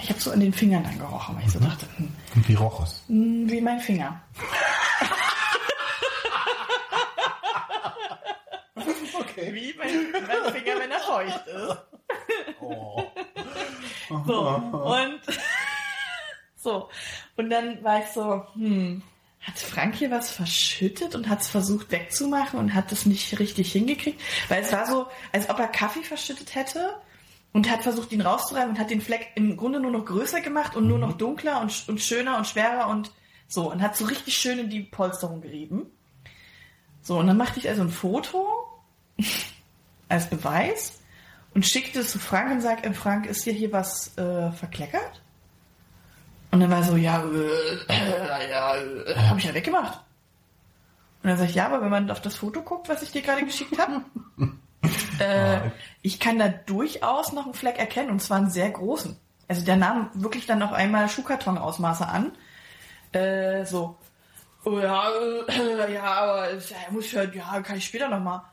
Ich 0.01 0.09
habe 0.09 0.19
so 0.19 0.31
an 0.31 0.39
den 0.39 0.53
Fingern 0.53 0.83
dann 0.83 0.99
gerochen, 0.99 1.35
weil 1.35 1.45
ich 1.45 1.51
so 1.51 1.59
dachte, 1.59 1.87
hm, 1.97 2.11
Und 2.35 2.47
wie 2.47 2.53
roch 2.55 2.83
es? 2.83 3.01
hm, 3.07 3.49
wie 3.49 3.61
mein 3.61 3.79
Finger. 3.79 4.21
Okay. 9.37 9.53
Wie 9.53 9.73
mein, 9.77 10.11
mein 10.11 10.53
Finger, 10.53 10.79
wenn 10.79 10.91
er 10.91 10.99
feucht 10.99 11.47
ist. 11.47 11.77
Oh. 12.59 13.03
So, 14.25 14.47
und 14.71 15.19
so. 16.55 16.89
Und 17.35 17.49
dann 17.51 17.83
war 17.83 17.99
ich 17.99 18.07
so, 18.07 18.45
hm, 18.55 19.03
hat 19.41 19.59
Frank 19.59 19.95
hier 19.95 20.09
was 20.09 20.31
verschüttet 20.31 21.13
und 21.13 21.29
hat 21.29 21.41
es 21.41 21.49
versucht 21.49 21.91
wegzumachen 21.91 22.57
und 22.57 22.73
hat 22.73 22.91
das 22.91 23.05
nicht 23.05 23.37
richtig 23.39 23.71
hingekriegt? 23.71 24.19
Weil 24.49 24.63
es 24.63 24.71
war 24.71 24.87
so, 24.87 25.05
als 25.31 25.49
ob 25.49 25.59
er 25.59 25.67
Kaffee 25.67 26.03
verschüttet 26.03 26.55
hätte 26.55 26.95
und 27.53 27.69
hat 27.69 27.83
versucht, 27.83 28.11
ihn 28.11 28.21
rauszureiben 28.21 28.71
und 28.71 28.79
hat 28.79 28.89
den 28.89 29.01
Fleck 29.01 29.27
im 29.35 29.55
Grunde 29.55 29.79
nur 29.79 29.91
noch 29.91 30.05
größer 30.05 30.41
gemacht 30.41 30.75
und 30.75 30.87
nur 30.87 30.97
noch 30.97 31.13
dunkler 31.13 31.61
und, 31.61 31.87
und 31.87 32.01
schöner 32.01 32.37
und 32.37 32.47
schwerer 32.47 32.87
und 32.87 33.11
so. 33.47 33.71
Und 33.71 33.83
hat 33.83 33.95
so 33.95 34.05
richtig 34.05 34.35
schön 34.35 34.57
in 34.57 34.69
die 34.71 34.81
Polsterung 34.81 35.41
gerieben. 35.41 35.91
So, 37.03 37.19
und 37.19 37.27
dann 37.27 37.37
machte 37.37 37.59
ich 37.59 37.69
also 37.69 37.83
ein 37.83 37.89
Foto 37.89 38.67
als 40.09 40.29
Beweis 40.29 40.99
und 41.53 41.65
schickte 41.65 41.99
es 41.99 42.11
zu 42.11 42.19
Frank 42.19 42.51
und 42.51 42.61
sagte, 42.61 42.93
Frank, 42.93 43.25
ist 43.25 43.45
dir 43.45 43.53
hier 43.53 43.71
was 43.71 44.17
äh, 44.17 44.51
verkleckert? 44.51 45.21
Und 46.51 46.61
dann 46.61 46.71
war 46.71 46.77
er 46.77 46.83
so, 46.83 46.95
ja, 46.95 47.23
äh, 47.23 47.93
äh, 47.93 48.49
ja, 48.51 48.75
äh, 48.75 49.15
habe 49.15 49.39
ich 49.39 49.45
ja 49.45 49.53
weggemacht. 49.53 50.01
Und 51.23 51.29
dann 51.29 51.37
sag 51.37 51.49
ich, 51.49 51.55
ja, 51.55 51.65
aber 51.65 51.81
wenn 51.81 51.89
man 51.89 52.09
auf 52.09 52.21
das 52.21 52.35
Foto 52.35 52.61
guckt, 52.61 52.89
was 52.89 53.01
ich 53.01 53.11
dir 53.11 53.21
gerade 53.21 53.43
geschickt 53.43 53.77
habe, 53.77 54.03
äh, 55.19 55.69
ich 56.01 56.19
kann 56.19 56.39
da 56.39 56.47
durchaus 56.47 57.33
noch 57.33 57.45
einen 57.45 57.53
Fleck 57.53 57.79
erkennen 57.79 58.11
und 58.11 58.21
zwar 58.21 58.37
einen 58.37 58.49
sehr 58.49 58.69
großen. 58.69 59.17
Also 59.47 59.65
der 59.65 59.77
nahm 59.77 60.09
wirklich 60.13 60.45
dann 60.45 60.59
noch 60.59 60.71
einmal 60.71 61.09
Schuhkarton-Ausmaße 61.09 62.07
an. 62.07 62.31
Äh, 63.13 63.65
so, 63.65 63.97
oh, 64.63 64.79
ja, 64.79 65.09
äh, 65.47 65.93
ja, 65.93 66.03
aber 66.03 66.53
ja, 66.53 66.77
muss 66.91 67.05
ich 67.05 67.15
halt, 67.15 67.33
ja, 67.35 67.61
kann 67.61 67.77
ich 67.77 67.85
später 67.85 68.09
noch 68.09 68.19
mal. 68.19 68.37
Und 68.37 68.45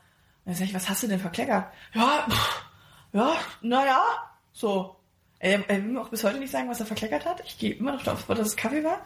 dann 0.45 0.55
sag 0.55 0.65
ich, 0.65 0.73
was 0.73 0.89
hast 0.89 1.03
du 1.03 1.07
denn 1.07 1.19
verkleckert? 1.19 1.65
Ja, 1.93 2.25
pff, 2.29 2.65
ja, 3.13 3.33
naja, 3.61 4.01
so. 4.53 4.95
Er, 5.39 5.69
er 5.69 5.83
will 5.83 5.91
mir 5.91 6.01
auch 6.01 6.09
bis 6.09 6.23
heute 6.23 6.39
nicht 6.39 6.51
sagen, 6.51 6.69
was 6.69 6.79
er 6.79 6.85
verkleckert 6.85 7.25
hat. 7.25 7.41
Ich 7.45 7.57
gehe 7.59 7.73
immer 7.73 7.91
noch 7.91 8.03
darauf, 8.03 8.25
dass 8.25 8.39
es 8.39 8.55
Kaffee 8.55 8.83
war. 8.83 9.01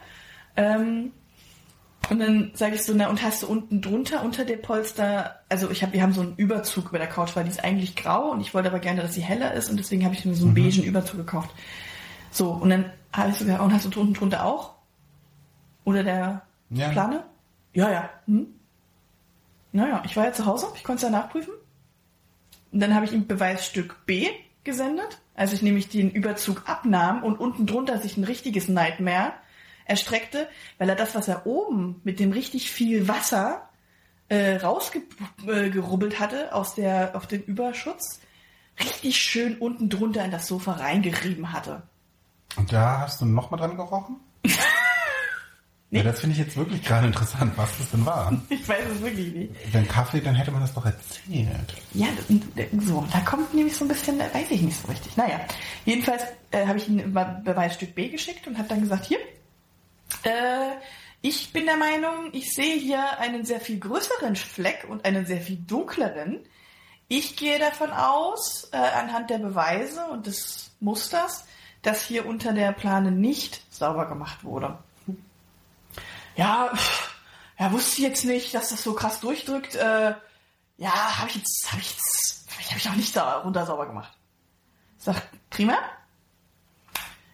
Ähm, 0.55 1.11
und 2.09 2.19
dann 2.19 2.51
sage 2.53 2.75
ich 2.75 2.83
so, 2.83 2.93
na, 2.95 3.09
und 3.09 3.21
hast 3.21 3.43
du 3.43 3.47
unten 3.47 3.81
drunter, 3.81 4.23
unter 4.23 4.45
der 4.45 4.57
Polster, 4.57 5.41
also 5.49 5.69
ich 5.69 5.83
hab, 5.83 5.91
wir 5.93 6.01
haben 6.01 6.13
so 6.13 6.21
einen 6.21 6.35
Überzug 6.37 6.89
über 6.89 6.97
der 6.97 7.07
Couch, 7.07 7.35
weil 7.35 7.43
die 7.43 7.49
ist 7.49 7.63
eigentlich 7.63 7.95
grau 7.95 8.31
und 8.31 8.41
ich 8.41 8.53
wollte 8.53 8.69
aber 8.69 8.79
gerne, 8.79 9.01
dass 9.01 9.13
sie 9.13 9.21
heller 9.21 9.53
ist 9.53 9.69
und 9.69 9.77
deswegen 9.77 10.05
habe 10.05 10.15
ich 10.15 10.23
mir 10.25 10.33
so 10.33 10.45
einen 10.45 10.55
beigen 10.55 10.83
Überzug 10.83 11.17
gekauft. 11.17 11.49
So, 12.31 12.51
und 12.51 12.69
dann 12.69 12.85
habe 13.11 13.31
ich 13.31 13.35
so 13.37 13.45
gesagt, 13.45 13.61
und 13.61 13.73
hast 13.73 13.93
du 13.93 13.99
unten 14.01 14.13
drunter 14.13 14.45
auch? 14.45 14.75
Oder 15.83 16.03
der 16.03 16.41
Ja. 16.69 16.89
Plane? 16.89 17.23
Ja, 17.73 17.91
ja. 17.91 18.09
Hm? 18.25 18.47
Naja, 19.71 20.01
ich 20.05 20.15
war 20.17 20.25
ja 20.25 20.33
zu 20.33 20.45
Hause, 20.45 20.67
ich 20.75 20.83
konnte 20.83 21.05
es 21.05 21.11
ja 21.11 21.17
nachprüfen. 21.17 21.53
Und 22.71 22.79
dann 22.79 22.95
habe 22.95 23.05
ich 23.05 23.13
ihm 23.13 23.27
Beweisstück 23.27 24.05
B 24.05 24.27
gesendet, 24.63 25.19
als 25.35 25.53
ich 25.53 25.61
nämlich 25.61 25.89
den 25.89 26.11
Überzug 26.11 26.63
abnahm 26.67 27.23
und 27.23 27.39
unten 27.39 27.65
drunter 27.65 27.99
sich 27.99 28.17
ein 28.17 28.23
richtiges 28.23 28.67
Nightmare 28.67 29.33
erstreckte, 29.85 30.47
weil 30.77 30.89
er 30.89 30.95
das, 30.95 31.15
was 31.15 31.27
er 31.27 31.45
oben 31.45 32.01
mit 32.03 32.19
dem 32.19 32.31
richtig 32.31 32.71
viel 32.71 33.07
Wasser 33.07 33.69
äh, 34.27 34.57
rausgerubbelt 34.57 36.19
hatte 36.19 36.53
aus 36.53 36.75
der 36.75 37.15
auf 37.15 37.25
den 37.25 37.43
Überschutz, 37.43 38.19
richtig 38.79 39.17
schön 39.17 39.57
unten 39.57 39.89
drunter 39.89 40.23
in 40.23 40.31
das 40.31 40.47
Sofa 40.47 40.73
reingerieben 40.73 41.51
hatte. 41.51 41.83
Und 42.55 42.71
da 42.71 42.99
hast 42.99 43.21
du 43.21 43.25
noch 43.25 43.49
mal 43.49 43.57
dran 43.57 43.75
gerochen? 43.75 44.17
Ja, 45.91 46.03
das 46.03 46.19
finde 46.19 46.33
ich 46.33 46.39
jetzt 46.39 46.55
wirklich 46.55 46.83
gerade 46.83 47.07
interessant, 47.07 47.51
was 47.55 47.75
das 47.79 47.89
denn 47.91 48.05
war. 48.05 48.31
Ich 48.49 48.67
weiß 48.69 48.85
es 48.95 49.01
wirklich 49.01 49.33
nicht. 49.33 49.73
Wenn 49.73 49.87
Kaffee, 49.87 50.21
dann 50.21 50.35
hätte 50.35 50.51
man 50.51 50.61
das 50.61 50.73
doch 50.73 50.85
erzählt. 50.85 51.73
Ja, 51.93 52.07
so, 52.79 53.05
da 53.11 53.19
kommt 53.21 53.53
nämlich 53.55 53.75
so 53.75 53.85
ein 53.85 53.87
bisschen, 53.87 54.19
weiß 54.19 54.51
ich 54.51 54.61
nicht 54.61 54.79
so 54.79 54.87
richtig. 54.87 55.17
Naja, 55.17 55.39
jedenfalls 55.85 56.23
äh, 56.51 56.65
habe 56.67 56.77
ich 56.77 56.85
Be- 56.87 57.41
Beweisstück 57.43 57.95
B 57.95 58.09
geschickt 58.09 58.45
und 58.45 58.57
habe 58.59 58.67
dann 58.67 58.81
gesagt, 58.81 59.05
hier, 59.05 59.17
äh, 60.23 60.75
ich 61.21 61.51
bin 61.51 61.65
der 61.65 61.77
Meinung, 61.77 62.29
ich 62.33 62.53
sehe 62.53 62.75
hier 62.77 63.19
einen 63.19 63.43
sehr 63.45 63.59
viel 63.59 63.79
größeren 63.79 64.35
Fleck 64.35 64.85
und 64.87 65.05
einen 65.05 65.25
sehr 65.25 65.41
viel 65.41 65.57
dunkleren. 65.57 66.39
Ich 67.07 67.35
gehe 67.35 67.59
davon 67.59 67.89
aus, 67.91 68.69
äh, 68.71 68.77
anhand 68.77 69.29
der 69.29 69.39
Beweise 69.39 70.05
und 70.05 70.27
des 70.27 70.71
Musters, 70.79 71.45
dass 71.81 72.03
hier 72.03 72.25
unter 72.25 72.53
der 72.53 72.71
Plane 72.73 73.11
nicht 73.11 73.61
sauber 73.73 74.05
gemacht 74.07 74.43
wurde. 74.43 74.77
Ja, 76.39 76.71
ja, 77.59 77.71
wusste 77.73 77.97
ich 77.97 78.07
jetzt 78.07 78.23
nicht, 78.23 78.53
dass 78.55 78.69
das 78.69 78.81
so 78.81 78.93
krass 78.93 79.19
durchdrückt. 79.19 79.75
Äh, 79.75 80.13
ja, 80.77 81.19
habe 81.19 81.27
ich 81.27 81.35
jetzt, 81.35 81.67
habe 81.69 81.81
ich 81.81 81.89
jetzt, 81.89 82.47
habe 82.69 82.79
ich 82.79 82.89
auch 82.89 82.95
nicht 82.95 83.13
da 83.13 83.39
runter 83.39 83.65
sauber 83.65 83.87
gemacht. 83.87 84.17
Sagt, 84.99 85.21
prima. 85.49 85.77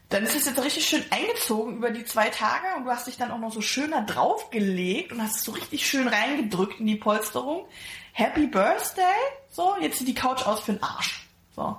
Dann 0.09 0.23
ist 0.23 0.35
es 0.35 0.47
jetzt 0.47 0.63
richtig 0.63 0.87
schön 0.87 1.03
eingezogen 1.11 1.77
über 1.77 1.91
die 1.91 2.03
zwei 2.03 2.29
Tage 2.29 2.65
und 2.77 2.85
du 2.85 2.89
hast 2.89 3.05
dich 3.05 3.15
dann 3.15 3.29
auch 3.29 3.37
noch 3.37 3.53
so 3.53 3.61
schöner 3.61 4.01
draufgelegt 4.01 5.11
und 5.11 5.21
hast 5.21 5.35
es 5.35 5.43
so 5.43 5.51
richtig 5.51 5.85
schön 5.85 6.07
reingedrückt 6.07 6.79
in 6.79 6.87
die 6.87 6.95
Polsterung. 6.95 7.67
Happy 8.11 8.47
Birthday! 8.47 9.03
So, 9.51 9.75
jetzt 9.81 9.99
sieht 9.99 10.07
die 10.07 10.15
Couch 10.15 10.47
aus 10.47 10.61
für 10.61 10.73
den 10.73 10.81
Arsch. 10.81 11.27
So. 11.55 11.77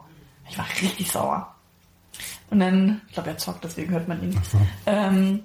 Ich 0.49 0.57
war 0.57 0.67
richtig 0.81 1.11
sauer. 1.11 1.57
Und 2.51 2.61
dann, 2.61 3.01
ich 3.09 3.15
glaube, 3.15 3.31
er 3.31 3.39
zockt, 3.39 3.65
deswegen 3.65 3.91
hört 3.91 4.07
man 4.07 4.23
ihn. 4.23 4.41
Ähm, 4.87 5.45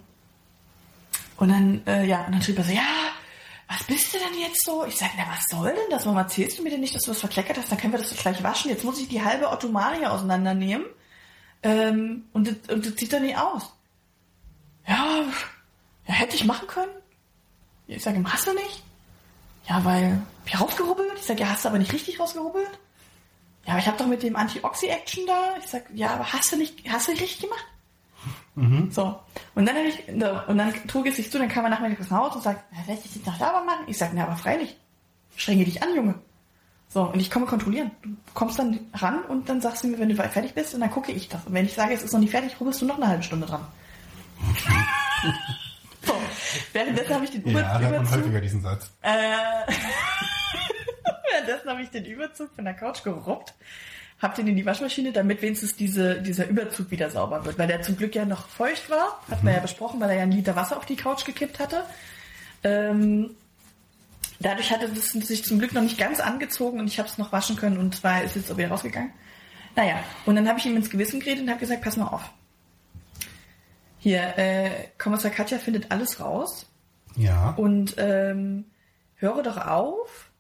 und 1.42 1.50
dann, 1.50 1.86
äh, 1.88 2.06
ja, 2.06 2.26
und 2.26 2.32
dann 2.34 2.42
schrieb 2.42 2.58
er 2.60 2.64
so, 2.64 2.72
ja, 2.72 2.82
was 3.68 3.84
bist 3.86 4.14
du 4.14 4.18
denn 4.20 4.39
jetzt 4.39 4.64
so? 4.66 4.86
Ich 4.86 4.98
sage, 4.98 5.14
na, 5.18 5.24
was 5.30 5.46
soll 5.50 5.70
denn 5.74 5.89
das? 5.89 6.06
Warum 6.06 6.18
erzählst 6.18 6.60
du 6.60 6.64
mir 6.64 6.70
denn 6.72 6.82
nicht, 6.82 6.94
dass 6.96 7.04
du 7.04 7.12
was 7.12 7.20
verkleckert 7.20 7.58
hast? 7.58 7.72
Dann 7.72 7.78
können 7.80 7.94
wir 7.94 8.00
das 8.00 8.10
doch 8.10 8.18
gleich 8.22 8.44
waschen. 8.44 8.70
Jetzt 8.70 8.84
muss 8.84 9.00
ich 9.00 9.08
die 9.08 9.24
halbe 9.24 9.50
Ottomarie 9.50 10.06
auseinandernehmen. 10.06 10.86
Ähm, 11.64 12.26
und, 12.34 12.48
das- 12.48 12.74
und 12.74 12.86
das 12.86 12.94
sieht 12.96 13.14
doch 13.14 13.20
nicht 13.20 13.38
aus. 13.38 13.72
Ja, 14.88 15.24
ja, 16.08 16.14
hätte 16.14 16.36
ich 16.36 16.44
machen 16.46 16.68
können. 16.68 16.92
Ich 17.88 18.04
sage, 18.04 18.24
hast 18.28 18.48
du 18.48 18.54
nicht? 18.54 18.84
Ja, 19.70 19.84
weil, 19.86 20.22
hab 20.42 20.48
ich 20.48 20.60
rausgerubbelt? 20.60 21.12
Ich 21.18 21.24
sage, 21.26 21.42
ja, 21.42 21.50
hast 21.50 21.66
du 21.66 21.70
aber 21.70 21.78
nicht 21.80 21.94
richtig 21.94 22.20
rausgerubbelt? 22.20 22.70
Ja, 23.66 23.74
aber 23.74 23.80
ich 23.80 23.88
habe 23.88 23.98
doch 23.98 24.08
mit 24.08 24.24
dem 24.24 24.36
Anti-Oxy-Action 24.36 25.26
da. 25.28 25.56
Ich 25.60 25.68
sag, 25.68 25.84
ja, 25.94 26.10
aber 26.16 26.34
hast 26.34 26.52
du 26.52 26.58
nicht, 26.58 26.89
hast 26.89 27.08
du 27.08 27.12
nicht 27.12 27.22
richtig 27.22 27.42
gemacht? 27.42 27.66
So. 28.56 29.18
Und 29.56 29.66
dann 29.66 29.78
ich, 29.78 30.08
und 30.10 30.58
dann 30.58 30.74
trug 30.88 31.08
es 31.08 31.16
sich 31.16 31.32
zu, 31.32 31.39
dann 31.39 31.47
kam 31.47 31.64
er 31.64 31.70
nachmittags 31.70 32.10
nach 32.10 32.20
Hause 32.20 32.36
und 32.36 32.43
sagt, 32.43 32.64
na, 32.72 32.80
werde 32.80 32.93
ich 32.93 33.04
das 33.04 33.16
jetzt 33.16 33.26
noch 33.26 33.39
sauber 33.39 33.64
machen? 33.64 33.86
Ich 33.88 33.97
sag, 33.97 34.12
na, 34.14 34.24
aber 34.24 34.36
freilich. 34.36 34.76
Strenge 35.38 35.64
dich 35.64 35.82
an, 35.82 35.95
Junge. 35.95 36.16
So, 36.89 37.04
und 37.04 37.20
ich 37.22 37.32
komme 37.32 37.45
kontrollieren. 37.45 37.91
Du 38.04 38.10
kommst 38.34 38.60
dann 38.60 38.80
ran 38.93 39.24
und 39.24 39.47
dann 39.47 39.62
sagst 39.62 39.84
du 39.84 39.88
mir, 39.88 39.97
wenn 39.99 40.10
du 40.10 40.16
fertig 40.16 40.54
bist, 40.54 40.74
und 40.74 40.82
dann 40.82 40.91
gucke 40.91 41.14
ich 41.14 41.30
das. 41.30 41.45
Und 41.45 41.54
wenn 41.54 41.66
ich 41.66 41.74
sage, 41.74 41.93
es 41.93 42.04
ist 42.04 42.12
noch 42.12 42.20
nicht 42.20 42.32
fertig, 42.32 42.60
rubbelst 42.60 42.82
du 42.82 42.86
noch 42.86 42.97
eine 42.97 43.08
halbe 43.08 43.24
Stunde 43.24 43.47
dran. 43.47 43.66
so. 46.06 46.14
Währenddessen 46.74 47.16
habe 47.16 47.24
ich 47.24 47.32
den 47.32 47.43
Über 47.43 47.62
Ja, 47.62 47.68
da 47.68 47.74
hat 47.76 47.82
man 47.84 47.93
Überzug. 47.93 48.18
häufiger 48.18 48.41
diesen 48.41 48.62
Satz. 48.62 48.91
Äh, 49.02 49.12
währenddessen 51.32 51.70
habe 51.70 51.82
ich 51.82 51.89
den 51.89 52.04
Überzug 52.04 52.54
von 52.54 52.66
der 52.66 52.74
Couch 52.74 53.04
geruppt, 53.04 53.54
hab 54.22 54.36
den 54.36 54.48
in 54.48 54.56
die 54.56 54.66
Waschmaschine, 54.66 55.12
damit 55.12 55.42
wenigstens 55.42 55.76
diese, 55.76 56.22
dieser 56.22 56.48
Überzug 56.48 56.92
wieder 56.92 57.10
sauber 57.10 57.44
wird. 57.44 57.58
Weil 57.58 57.68
der 57.68 57.82
zum 57.82 57.98
Glück 57.98 58.14
ja 58.14 58.26
noch 58.26 58.48
feucht 58.48 58.90
war, 58.90 59.20
hat 59.30 59.44
man 59.44 59.54
ja 59.54 59.60
besprochen, 59.60 60.00
weil 60.00 60.12
er 60.12 60.18
ja 60.18 60.24
einen 60.24 60.32
Liter 60.32 60.56
Wasser 60.56 60.78
auf 60.78 60.86
die 60.86 60.96
Couch 60.96 61.26
gekippt 61.26 61.60
hatte. 61.60 61.84
Ähm, 62.64 63.32
dadurch 64.40 64.72
hatte 64.72 64.86
es 64.86 65.12
sich 65.12 65.44
zum 65.44 65.58
Glück 65.58 65.74
noch 65.74 65.82
nicht 65.82 65.98
ganz 65.98 66.20
angezogen 66.20 66.80
und 66.80 66.88
ich 66.88 67.00
habe 67.00 67.10
es 67.10 67.18
noch 67.18 67.32
waschen 67.32 67.56
können 67.56 67.78
und 67.78 67.96
zwar 67.96 68.24
ist 68.24 68.36
jetzt 68.36 68.52
auch 68.52 68.58
wieder 68.58 68.70
rausgegangen. 68.70 69.12
Naja, 69.76 70.04
und 70.26 70.36
dann 70.36 70.48
habe 70.48 70.60
ich 70.60 70.66
ihm 70.66 70.76
ins 70.76 70.90
Gewissen 70.90 71.20
geredet 71.20 71.44
und 71.44 71.50
habe 71.50 71.60
gesagt, 71.60 71.82
pass 71.82 71.98
mal 71.98 72.08
auf. 72.08 72.30
Hier, 73.98 74.38
äh, 74.38 74.70
Kommissar 74.98 75.32
Katja 75.32 75.58
findet 75.58 75.92
alles 75.92 76.20
raus. 76.20 76.68
Ja. 77.16 77.52
Und 77.52 77.96
ähm, 77.98 78.66
höre 79.16 79.44
doch 79.44 79.58
auf, 79.58 80.31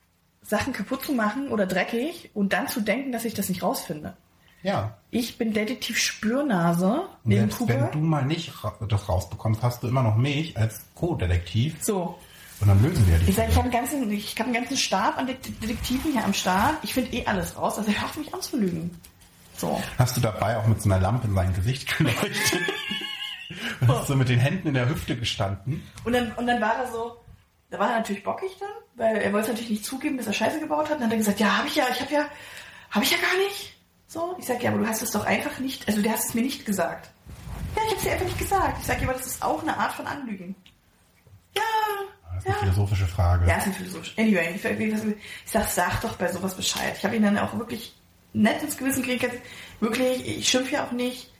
Sachen 0.41 0.73
kaputt 0.73 1.03
zu 1.05 1.13
machen 1.13 1.49
oder 1.49 1.65
dreckig 1.65 2.31
und 2.33 2.53
dann 2.53 2.67
zu 2.67 2.81
denken, 2.81 3.11
dass 3.11 3.25
ich 3.25 3.33
das 3.33 3.49
nicht 3.49 3.63
rausfinde. 3.63 4.15
Ja. 4.63 4.97
Ich 5.09 5.37
bin 5.37 5.53
Detektiv 5.53 5.97
Spürnase 5.97 7.03
neben 7.23 7.49
selbst 7.51 7.67
wenn 7.67 7.91
du 7.91 7.97
mal 7.99 8.23
nicht 8.25 8.63
ra 8.63 8.73
das 8.87 9.09
rausbekommst, 9.09 9.63
hast 9.63 9.81
du 9.83 9.87
immer 9.87 10.03
noch 10.03 10.15
mich 10.17 10.55
als 10.57 10.81
Co-Detektiv. 10.95 11.77
So, 11.83 12.17
Und 12.59 12.67
dann 12.67 12.81
lösen 12.83 13.07
wir 13.07 13.17
die. 13.17 13.29
ich 13.29 13.35
sage, 13.35 13.49
ich 13.49 13.55
habe 13.55 13.63
einen 13.65 13.73
ganzen, 13.73 14.11
ich 14.11 14.31
habe 14.39 14.45
einen 14.45 14.53
ganzen 14.53 14.77
Stab 14.77 15.17
an 15.17 15.25
Det- 15.27 15.61
Detektiven 15.63 16.11
hier 16.11 16.23
am 16.23 16.33
Start. 16.33 16.75
Ich 16.83 16.93
finde 16.93 17.11
eh 17.15 17.25
alles 17.25 17.57
raus. 17.57 17.77
Also 17.79 17.91
hör 17.91 18.05
auf 18.05 18.17
mich 18.17 18.31
anzulügen. 18.33 18.91
So. 19.57 19.81
Hast 19.97 20.17
du 20.17 20.21
dabei 20.21 20.57
auch 20.57 20.67
mit 20.67 20.81
so 20.81 20.89
einer 20.91 20.99
Lampe 20.99 21.27
in 21.27 21.33
sein 21.35 21.53
Gesicht 21.53 21.97
geleuchtet? 21.97 22.61
Und 23.81 23.87
hast 23.89 24.07
so 24.07 24.15
mit 24.15 24.29
den 24.29 24.39
Händen 24.39 24.67
in 24.69 24.73
der 24.75 24.87
Hüfte 24.89 25.15
gestanden? 25.17 25.81
Und 26.03 26.13
dann, 26.13 26.31
und 26.33 26.45
dann 26.47 26.61
war 26.61 26.75
er 26.83 26.91
so, 26.91 27.17
da 27.71 27.79
war 27.79 27.89
er 27.89 27.97
natürlich 27.99 28.23
bockig 28.23 28.51
dann, 28.59 28.69
weil 28.95 29.17
er 29.17 29.33
wollte 29.33 29.49
natürlich 29.49 29.69
nicht 29.69 29.85
zugeben, 29.85 30.17
dass 30.17 30.27
er 30.27 30.33
Scheiße 30.33 30.59
gebaut 30.59 30.89
hat. 30.89 30.95
Und 30.95 30.99
dann 30.99 31.05
hat 31.05 31.13
er 31.13 31.17
gesagt, 31.17 31.39
ja, 31.39 31.57
habe 31.57 31.69
ich 31.69 31.75
ja, 31.75 31.85
ich 31.89 32.01
habe 32.01 32.13
ja, 32.13 32.25
habe 32.91 33.05
ich 33.05 33.11
ja 33.11 33.17
gar 33.17 33.37
nicht. 33.37 33.73
So, 34.07 34.35
ich 34.37 34.45
sage, 34.45 34.61
ja, 34.63 34.71
aber 34.71 34.79
du 34.79 34.87
hast 34.87 35.01
es 35.01 35.11
doch 35.11 35.25
einfach 35.25 35.57
nicht, 35.59 35.87
also 35.87 36.01
du 36.01 36.09
hast 36.11 36.27
es 36.27 36.33
mir 36.33 36.41
nicht 36.41 36.65
gesagt. 36.65 37.09
Ja, 37.75 37.83
ich 37.83 37.87
habe 37.87 37.95
es 37.95 38.03
dir 38.03 38.11
einfach 38.11 38.25
nicht 38.25 38.39
gesagt. 38.39 38.77
Ich 38.81 38.85
sage, 38.85 39.01
ja, 39.01 39.07
aber 39.07 39.17
das 39.17 39.25
ist 39.25 39.41
auch 39.41 39.61
eine 39.61 39.77
Art 39.77 39.93
von 39.93 40.05
Anlügen. 40.05 40.53
Ja, 41.55 41.61
Das 42.35 42.43
ist 42.43 42.45
eine 42.47 42.55
ja. 42.55 42.61
philosophische 42.61 43.07
Frage. 43.07 43.47
Ja, 43.47 43.55
ist 43.55 43.67
ein 43.67 43.73
philosophisch. 43.73 44.13
Anyway, 44.17 44.53
ich, 44.53 44.65
ich, 44.65 45.21
sag, 45.45 45.69
sag 45.69 46.01
doch 46.01 46.17
bei 46.17 46.29
sowas 46.29 46.53
Bescheid. 46.53 46.93
Ich 46.97 47.05
habe 47.05 47.15
ihn 47.15 47.23
dann 47.23 47.37
auch 47.37 47.57
wirklich 47.57 47.95
nett 48.33 48.61
ins 48.61 48.75
Gewissen 48.75 49.03
gekriegt. 49.03 49.41
Wirklich, 49.79 50.27
ich 50.27 50.49
schimpfe 50.49 50.73
ja 50.73 50.85
auch 50.85 50.91
nicht. 50.91 51.31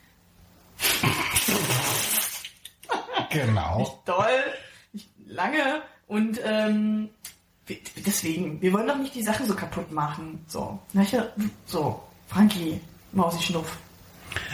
Genau. 3.30 3.80
nicht 3.80 3.98
doll, 4.06 4.44
nicht 4.94 5.10
lange 5.26 5.82
und 6.12 6.40
ähm, 6.44 7.10
wir- 7.68 7.78
deswegen, 8.06 8.62
wir 8.62 8.74
wollen 8.74 8.88
doch 8.88 8.98
nicht 8.98 9.16
die 9.16 9.24
Sachen 9.24 9.48
so 9.48 9.56
kaputt 9.56 9.92
machen. 9.92 10.44
So, 10.48 10.78
ich, 10.94 11.16
so, 11.66 12.02
Frankie, 12.28 12.82
Mausi-Schnuff. 13.14 13.78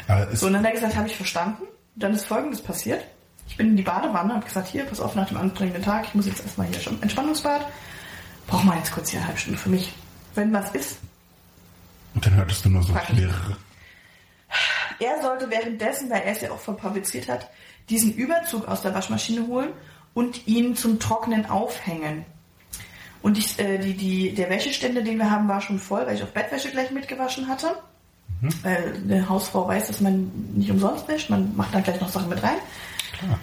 Aber 0.08 0.32
es 0.32 0.40
So, 0.40 0.48
und 0.48 0.54
dann 0.54 0.62
hat 0.64 0.70
er 0.70 0.76
gesagt, 0.76 0.96
habe 0.96 1.08
ich 1.08 1.16
verstanden. 1.16 1.64
Dann 1.96 2.14
ist 2.14 2.26
Folgendes 2.26 2.62
passiert. 2.62 3.04
Ich 3.48 3.58
bin 3.58 3.70
in 3.70 3.78
die 3.78 3.84
Badewanne, 3.84 4.34
habe 4.36 4.46
gesagt, 4.46 4.68
hier, 4.68 4.86
pass 4.86 5.00
auf, 5.00 5.16
nach 5.16 5.28
dem 5.28 5.38
anstrengenden 5.38 5.82
Tag, 5.84 6.06
ich 6.08 6.14
muss 6.14 6.28
jetzt 6.28 6.42
erstmal 6.42 6.68
hier 6.68 6.80
schon 6.80 7.02
Entspannungsbad. 7.02 7.66
Brauch 8.46 8.64
mal 8.64 8.78
jetzt 8.78 8.92
kurz 8.92 9.10
hier 9.10 9.20
eine 9.20 9.28
halbe 9.28 9.40
Stunde 9.40 9.58
für 9.60 9.70
mich. 9.70 9.94
Wenn 10.36 10.54
was 10.54 10.72
ist, 10.76 10.98
und 12.14 12.26
dann 12.26 12.36
hörtest 12.36 12.66
du 12.66 12.70
nur 12.70 12.84
so 12.84 12.94
klirr. 12.94 13.34
Er 15.00 15.22
sollte 15.22 15.50
währenddessen, 15.50 16.10
weil 16.10 16.22
er 16.22 16.32
es 16.32 16.42
ja 16.42 16.52
auch 16.52 16.60
verpubliziert 16.60 17.28
hat, 17.30 17.50
diesen 17.90 18.14
Überzug 18.14 18.68
aus 18.68 18.82
der 18.82 18.94
Waschmaschine 18.94 19.46
holen 19.48 19.70
und 20.18 20.48
ihn 20.48 20.76
zum 20.76 21.00
Trocknen 21.00 21.46
aufhängen. 21.46 22.26
Und 23.22 23.38
ich, 23.38 23.60
äh, 23.60 23.78
die, 23.78 23.94
die, 23.94 24.34
der 24.34 24.50
Wäscheständer, 24.50 25.02
den 25.04 25.18
wir 25.20 25.30
haben, 25.30 25.48
war 25.48 25.62
schon 25.62 25.78
voll, 25.80 26.06
weil 26.08 26.16
ich 26.16 26.24
auch 26.24 26.28
Bettwäsche 26.40 26.70
gleich 26.72 26.90
mitgewaschen 26.92 27.48
hatte. 27.48 27.68
Weil 28.64 28.96
eine 29.04 29.30
Hausfrau 29.30 29.68
weiß, 29.68 29.88
dass 29.88 30.02
man 30.02 30.32
nicht 30.56 30.70
umsonst 30.72 31.08
wäscht, 31.08 31.30
man 31.30 31.56
macht 31.56 31.74
dann 31.74 31.84
gleich 31.84 32.00
noch 32.02 32.10
Sachen 32.10 32.30
mit 32.30 32.42
rein. 32.42 32.58
Klar. 33.20 33.38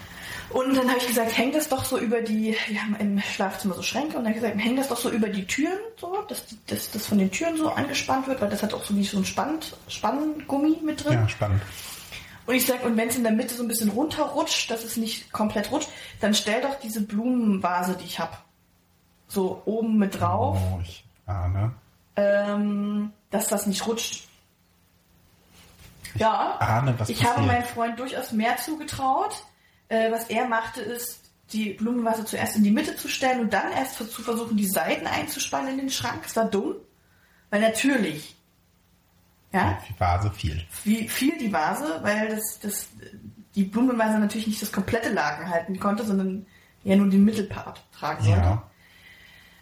Und 0.51 0.75
dann 0.77 0.87
habe 0.89 0.99
ich 0.99 1.07
gesagt, 1.07 1.37
häng 1.37 1.51
das 1.51 1.67
doch 1.69 1.83
so 1.83 1.97
über 1.97 2.21
die, 2.21 2.55
wir 2.67 2.81
haben 2.81 2.95
im 2.99 3.21
Schlafzimmer 3.21 3.75
so 3.75 3.81
Schränke, 3.81 4.17
und 4.17 4.23
dann 4.23 4.33
habe 4.33 4.35
ich 4.37 4.41
gesagt, 4.41 4.57
häng 4.63 4.75
das 4.77 4.87
doch 4.89 4.97
so 4.97 5.09
über 5.09 5.27
die 5.29 5.45
Türen, 5.45 5.79
so, 5.99 6.15
dass 6.29 6.45
die- 6.45 6.57
dass 6.67 6.91
das 6.91 7.05
von 7.07 7.17
den 7.17 7.29
Türen 7.31 7.57
so 7.57 7.69
angespannt 7.69 8.27
wird, 8.27 8.39
weil 8.41 8.49
das 8.49 8.63
hat 8.63 8.73
auch 8.73 8.83
so 8.83 8.95
wie 8.95 9.03
so 9.03 9.17
ein 9.17 9.25
Spannend, 9.25 9.75
Spanngummi 9.89 10.77
mit 10.83 11.03
drin. 11.03 11.13
Ja, 11.13 11.27
spannend. 11.29 11.61
Und 12.45 12.53
ich 12.55 12.65
sag, 12.65 12.83
und 12.83 12.95
wenn 12.97 13.07
es 13.09 13.15
in 13.17 13.23
der 13.23 13.31
Mitte 13.31 13.55
so 13.55 13.63
ein 13.63 13.67
bisschen 13.67 13.89
runterrutscht, 13.89 14.69
dass 14.69 14.83
es 14.83 14.97
nicht 14.97 15.31
komplett 15.31 15.71
rutscht, 15.71 15.89
dann 16.21 16.33
stell 16.35 16.61
doch 16.61 16.75
diese 16.79 17.01
Blumenvase, 17.01 17.95
die 17.97 18.05
ich 18.05 18.19
hab, 18.19 18.43
so 19.27 19.61
oben 19.65 19.97
mit 19.97 20.19
drauf, 20.19 20.57
Oh, 20.73 20.79
ich 20.81 21.03
ahne. 21.25 21.73
ähm, 22.15 23.11
dass 23.31 23.47
das 23.47 23.65
nicht 23.65 23.85
rutscht. 23.87 24.27
Ja, 26.15 26.57
ahne, 26.59 26.93
was 26.97 27.09
ich 27.09 27.23
habe 27.23 27.35
passiert. 27.35 27.47
meinem 27.51 27.63
Freund 27.65 27.99
durchaus 27.99 28.31
mehr 28.31 28.57
zugetraut. 28.57 29.43
Äh, 29.89 30.11
was 30.11 30.29
er 30.29 30.47
machte, 30.47 30.81
ist, 30.81 31.21
die 31.51 31.71
Blumenvase 31.73 32.25
zuerst 32.25 32.55
in 32.55 32.63
die 32.63 32.71
Mitte 32.71 32.95
zu 32.95 33.07
stellen 33.07 33.41
und 33.41 33.53
dann 33.53 33.71
erst 33.71 33.97
zu 33.97 34.05
versuchen, 34.23 34.55
die 34.57 34.67
Seiten 34.67 35.05
einzuspannen 35.07 35.71
in 35.73 35.77
den 35.77 35.89
Schrank. 35.89 36.23
Das 36.23 36.35
war 36.35 36.45
dumm. 36.45 36.75
Weil 37.49 37.61
natürlich, 37.61 38.35
ja, 39.55 39.79
Die 39.87 39.99
Vase 39.99 40.31
fiel. 40.31 40.65
wie 40.83 41.07
fiel 41.07 41.37
die 41.37 41.51
Vase, 41.51 41.99
weil 42.01 42.29
das, 42.29 42.59
das, 42.59 42.89
die 43.55 43.63
Blumenvase 43.63 44.19
natürlich 44.19 44.47
nicht 44.47 44.61
das 44.61 44.71
komplette 44.71 45.09
Laken 45.09 45.49
halten 45.49 45.79
konnte, 45.79 46.05
sondern 46.05 46.45
ja 46.83 46.95
nur 46.95 47.09
den 47.09 47.25
Mittelpart 47.25 47.83
tragen 47.91 48.23
sollte. 48.23 48.41
Ja. 48.41 48.69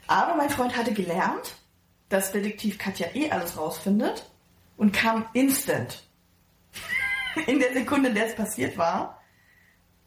Aber 0.08 0.36
mein 0.36 0.50
Freund 0.50 0.76
hatte 0.76 0.94
gelernt, 0.94 1.56
dass 2.10 2.32
Detektiv 2.32 2.78
Katja 2.78 3.08
eh 3.14 3.32
alles 3.32 3.58
rausfindet 3.58 4.30
und 4.78 4.92
kam 4.94 5.26
instant. 5.34 6.04
In 7.48 7.60
der 7.60 7.74
Sekunde, 7.74 8.10
in 8.10 8.16
der 8.16 8.28
es 8.28 8.36
passiert 8.36 8.78
war, 8.78 9.20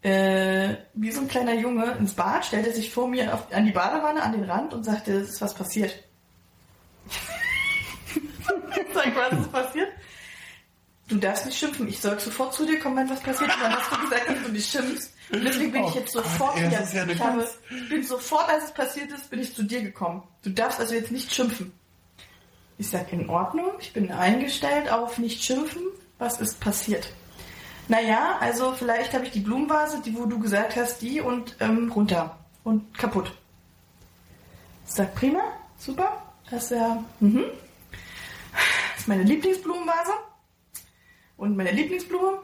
äh, 0.03 0.76
wie 0.95 1.11
so 1.11 1.20
ein 1.22 1.26
kleiner 1.28 1.55
Junge 1.55 1.93
ins 1.93 2.14
Bad, 2.14 2.45
stellte 2.45 2.72
sich 2.72 2.93
vor 2.93 3.09
mir 3.09 3.34
auf, 3.34 3.53
an 3.53 3.66
die 3.66 3.72
Badewanne, 3.72 4.22
an 4.22 4.30
den 4.30 4.45
Rand 4.45 4.72
und 4.72 4.84
sagte, 4.84 5.14
es 5.14 5.30
ist 5.30 5.41
was 5.41 5.55
passiert. 5.55 6.05
Sag, 8.97 9.16
was 9.16 9.40
ist 9.40 9.53
passiert? 9.53 9.88
Du 11.09 11.16
darfst 11.16 11.47
nicht 11.47 11.59
schimpfen. 11.59 11.86
Ich 11.88 12.01
soll 12.01 12.18
sofort 12.18 12.53
zu 12.53 12.66
dir 12.66 12.80
kommen, 12.80 12.97
wenn 12.97 13.11
was 13.11 13.20
passiert. 13.20 13.55
Und 13.55 13.62
dann 13.62 13.76
hast 13.76 13.92
du 13.92 14.01
gesagt, 14.01 14.28
dass 14.28 14.42
du 14.42 14.53
nicht 14.53 14.70
schimpfst. 14.70 15.12
Und 15.30 15.44
deswegen 15.44 15.72
bin 15.72 15.84
Oh 15.84 15.88
ich 15.88 15.94
jetzt 15.94 16.14
Gott, 16.14 16.24
sofort 16.24 16.59
ist 16.59 16.94
ja 16.94 17.07
ich, 17.07 17.20
habe, 17.20 17.49
ich 17.70 17.88
bin 17.88 18.03
sofort, 18.03 18.49
als 18.49 18.64
es 18.64 18.72
passiert 18.72 19.12
ist, 19.12 19.30
bin 19.30 19.40
ich 19.40 19.55
zu 19.55 19.62
dir 19.62 19.82
gekommen. 19.82 20.22
Du 20.42 20.51
darfst 20.51 20.80
also 20.80 20.94
jetzt 20.94 21.12
nicht 21.12 21.32
schimpfen. 21.32 21.72
Ich 22.78 22.90
sag, 22.90 23.12
in 23.12 23.28
Ordnung. 23.28 23.72
Ich 23.80 23.92
bin 23.92 24.11
eingestellt 24.11 24.90
auf 24.90 25.18
nicht 25.18 25.42
schimpfen. 25.42 25.82
Was 26.18 26.40
ist 26.40 26.61
passiert? 26.61 27.09
Naja, 27.88 28.38
also 28.40 28.72
vielleicht 28.72 29.14
habe 29.14 29.24
ich 29.24 29.30
die 29.30 29.40
Blumenvase, 29.40 30.03
die, 30.05 30.16
wo 30.16 30.26
du 30.26 30.40
gesagt 30.40 30.76
hast, 30.76 31.03
die 31.03 31.20
und 31.20 31.57
ähm, 31.61 31.90
runter 31.92 32.38
und 32.64 32.97
kaputt. 32.99 33.32
Ich 34.86 34.92
sag, 34.92 35.14
prima, 35.14 35.42
super. 35.78 36.22
Das 36.51 36.64
ist 36.64 36.70
ja, 36.72 37.03
mhm. 37.20 37.44
Meine 39.07 39.22
Lieblingsblumenvase. 39.22 40.12
Und 41.36 41.57
meine 41.57 41.70
Lieblingsblume. 41.70 42.38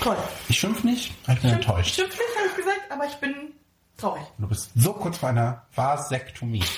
Toll. 0.00 0.16
Ich 0.48 0.58
schimpf 0.58 0.82
nicht, 0.82 1.14
ich 1.28 1.40
bin 1.40 1.50
enttäuscht. 1.50 1.94
Schimpf 1.94 2.10
nicht, 2.10 2.36
habe 2.36 2.48
ich 2.48 2.56
gesagt, 2.56 2.80
aber 2.90 3.06
ich 3.06 3.14
bin 3.16 3.54
traurig. 3.96 4.24
Du 4.38 4.48
bist 4.48 4.70
so 4.74 4.92
kurz 4.92 5.18
vor 5.18 5.28
einer 5.28 5.66
Vasektomie. 5.74 6.64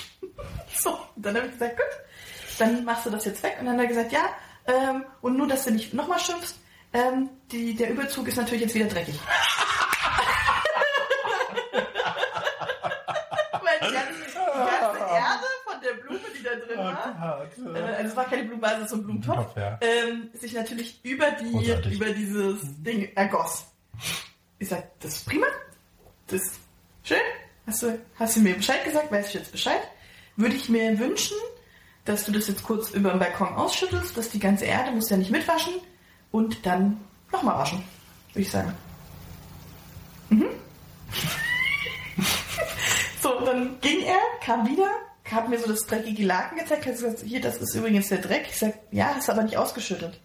So, 0.77 0.99
dann 1.15 1.37
habe 1.37 1.47
ich 1.47 1.53
gesagt, 1.53 1.77
gut, 1.77 1.85
dann 2.59 2.83
machst 2.83 3.05
du 3.05 3.09
das 3.09 3.23
jetzt 3.23 3.41
weg. 3.41 3.55
Und 3.59 3.65
dann 3.65 3.75
hat 3.75 3.83
er 3.83 3.87
gesagt, 3.87 4.11
ja, 4.11 4.25
ähm, 4.67 5.05
und 5.21 5.37
nur, 5.37 5.47
dass 5.47 5.63
du 5.63 5.71
nicht 5.71 5.93
nochmal 5.93 6.19
schimpfst, 6.19 6.55
ähm, 6.91 7.29
die, 7.49 7.73
der 7.75 7.91
Überzug 7.91 8.27
ist 8.27 8.35
natürlich 8.35 8.63
jetzt 8.63 8.75
wieder 8.75 8.87
dreckig. 8.87 9.17
Blumenvase, 16.57 17.73
äh, 17.73 17.79
also 17.79 18.09
es 18.09 18.15
war 18.15 18.25
keine 18.25 18.43
Blumenvase, 18.43 18.83
es 18.83 18.91
war 18.91 18.99
ein 18.99 19.03
Blumentopf, 19.03 19.37
Topf, 19.37 19.57
ja. 19.57 19.79
ähm, 19.81 20.29
sich 20.33 20.53
natürlich 20.53 20.99
über 21.03 21.31
die, 21.31 21.51
Großartig. 21.51 21.93
über 21.93 22.09
dieses 22.11 22.59
Ding 22.83 23.09
ergoss. 23.15 23.65
Ich 24.59 24.69
sag, 24.69 24.99
das 24.99 25.15
ist 25.15 25.27
prima, 25.27 25.47
das 26.27 26.41
ist 26.41 26.59
schön, 27.03 27.17
hast 27.67 27.83
du, 27.83 27.99
hast 28.15 28.35
du 28.35 28.41
mir 28.41 28.55
Bescheid 28.55 28.83
gesagt, 28.83 29.11
weiß 29.11 29.27
ich 29.27 29.33
jetzt 29.33 29.51
Bescheid. 29.51 29.81
Würde 30.37 30.55
ich 30.55 30.67
mir 30.67 30.99
wünschen, 30.99 31.37
dass 32.03 32.25
du 32.25 32.31
das 32.31 32.47
jetzt 32.47 32.63
kurz 32.63 32.91
über 32.91 33.11
den 33.11 33.19
Balkon 33.19 33.55
ausschüttelst, 33.55 34.17
dass 34.17 34.29
die 34.29 34.39
ganze 34.39 34.65
Erde 34.65 34.91
muss 34.91 35.09
ja 35.09 35.17
nicht 35.17 35.31
mitwaschen 35.31 35.73
und 36.31 36.65
dann 36.65 36.99
nochmal 37.31 37.59
waschen, 37.59 37.83
würde 38.33 38.41
ich 38.41 38.51
sagen. 38.51 38.73
Mhm. 40.29 40.47
so, 43.21 43.39
dann 43.45 43.79
ging 43.81 44.01
er, 44.01 44.19
kam 44.41 44.67
wieder, 44.67 44.89
hat 45.31 45.49
mir 45.49 45.59
so 45.59 45.67
das 45.67 45.81
dreckige 45.87 46.23
Laken 46.23 46.57
gezeigt, 46.57 46.85
hat 46.85 46.93
gesagt, 46.93 47.21
hier, 47.21 47.41
das 47.41 47.57
ist 47.57 47.73
übrigens 47.75 48.09
der 48.09 48.19
Dreck. 48.19 48.45
Ich 48.49 48.59
sag, 48.59 48.73
ja, 48.91 49.13
hast 49.15 49.29
aber 49.29 49.43
nicht 49.43 49.57
ausgeschüttet. 49.57 50.19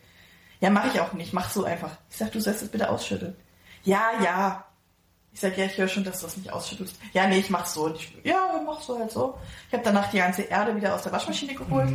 Ja, 0.60 0.70
mache 0.70 0.88
ich 0.88 1.00
auch 1.00 1.14
nicht, 1.14 1.32
mach 1.32 1.50
so 1.50 1.64
einfach. 1.64 1.92
Ich 2.10 2.18
sag, 2.18 2.32
du 2.32 2.40
sollst 2.40 2.62
es 2.62 2.68
bitte 2.68 2.90
ausschütteln. 2.90 3.34
Ja, 3.82 4.10
ja. 4.22 4.64
Ich 5.32 5.40
sag, 5.40 5.56
ja, 5.56 5.66
ich 5.66 5.78
höre 5.78 5.88
schon, 5.88 6.04
dass 6.04 6.20
du 6.20 6.26
das 6.26 6.36
nicht 6.36 6.52
ausschüttelst. 6.52 6.96
Ja, 7.12 7.26
nee, 7.28 7.38
ich 7.38 7.50
mach's 7.50 7.74
so. 7.74 7.84
Und 7.84 7.96
ich, 7.96 8.12
ja, 8.24 8.60
mach 8.66 8.80
so 8.80 8.98
halt 8.98 9.10
so. 9.12 9.38
Ich 9.68 9.72
habe 9.72 9.84
danach 9.84 10.10
die 10.10 10.18
ganze 10.18 10.42
Erde 10.42 10.74
wieder 10.74 10.94
aus 10.94 11.02
der 11.02 11.12
Waschmaschine 11.12 11.54
geholt. 11.54 11.88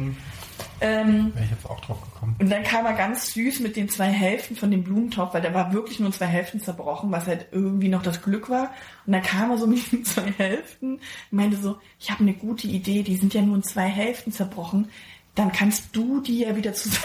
Ähm, 0.81 1.33
Wäre 1.33 1.45
ich 1.45 1.51
jetzt 1.51 1.65
auch 1.69 1.79
drauf 1.81 2.01
gekommen. 2.01 2.35
und 2.39 2.49
dann 2.49 2.63
kam 2.63 2.85
er 2.85 2.93
ganz 2.93 3.33
süß 3.33 3.59
mit 3.59 3.75
den 3.75 3.89
zwei 3.89 4.07
Hälften 4.07 4.55
von 4.55 4.71
dem 4.71 4.83
Blumentopf, 4.83 5.33
weil 5.33 5.41
der 5.41 5.53
war 5.53 5.73
wirklich 5.73 5.99
nur 5.99 6.07
in 6.07 6.13
zwei 6.13 6.25
Hälften 6.27 6.61
zerbrochen, 6.61 7.11
was 7.11 7.27
halt 7.27 7.47
irgendwie 7.51 7.89
noch 7.89 8.01
das 8.01 8.21
Glück 8.21 8.49
war. 8.49 8.71
Und 9.05 9.13
dann 9.13 9.21
kam 9.21 9.51
er 9.51 9.57
so 9.57 9.67
mit 9.67 9.91
den 9.91 10.05
zwei 10.05 10.31
Hälften 10.31 10.95
und 10.95 11.01
meinte 11.31 11.57
so, 11.57 11.77
ich 11.99 12.11
habe 12.11 12.21
eine 12.21 12.33
gute 12.33 12.67
Idee, 12.67 13.03
die 13.03 13.17
sind 13.17 13.33
ja 13.33 13.41
nur 13.41 13.55
in 13.55 13.63
zwei 13.63 13.87
Hälften 13.87 14.31
zerbrochen. 14.31 14.89
Dann 15.33 15.51
kannst 15.51 15.93
du 15.93 16.21
die 16.21 16.39
ja 16.39 16.55
wieder 16.55 16.73
zusammen. 16.73 17.03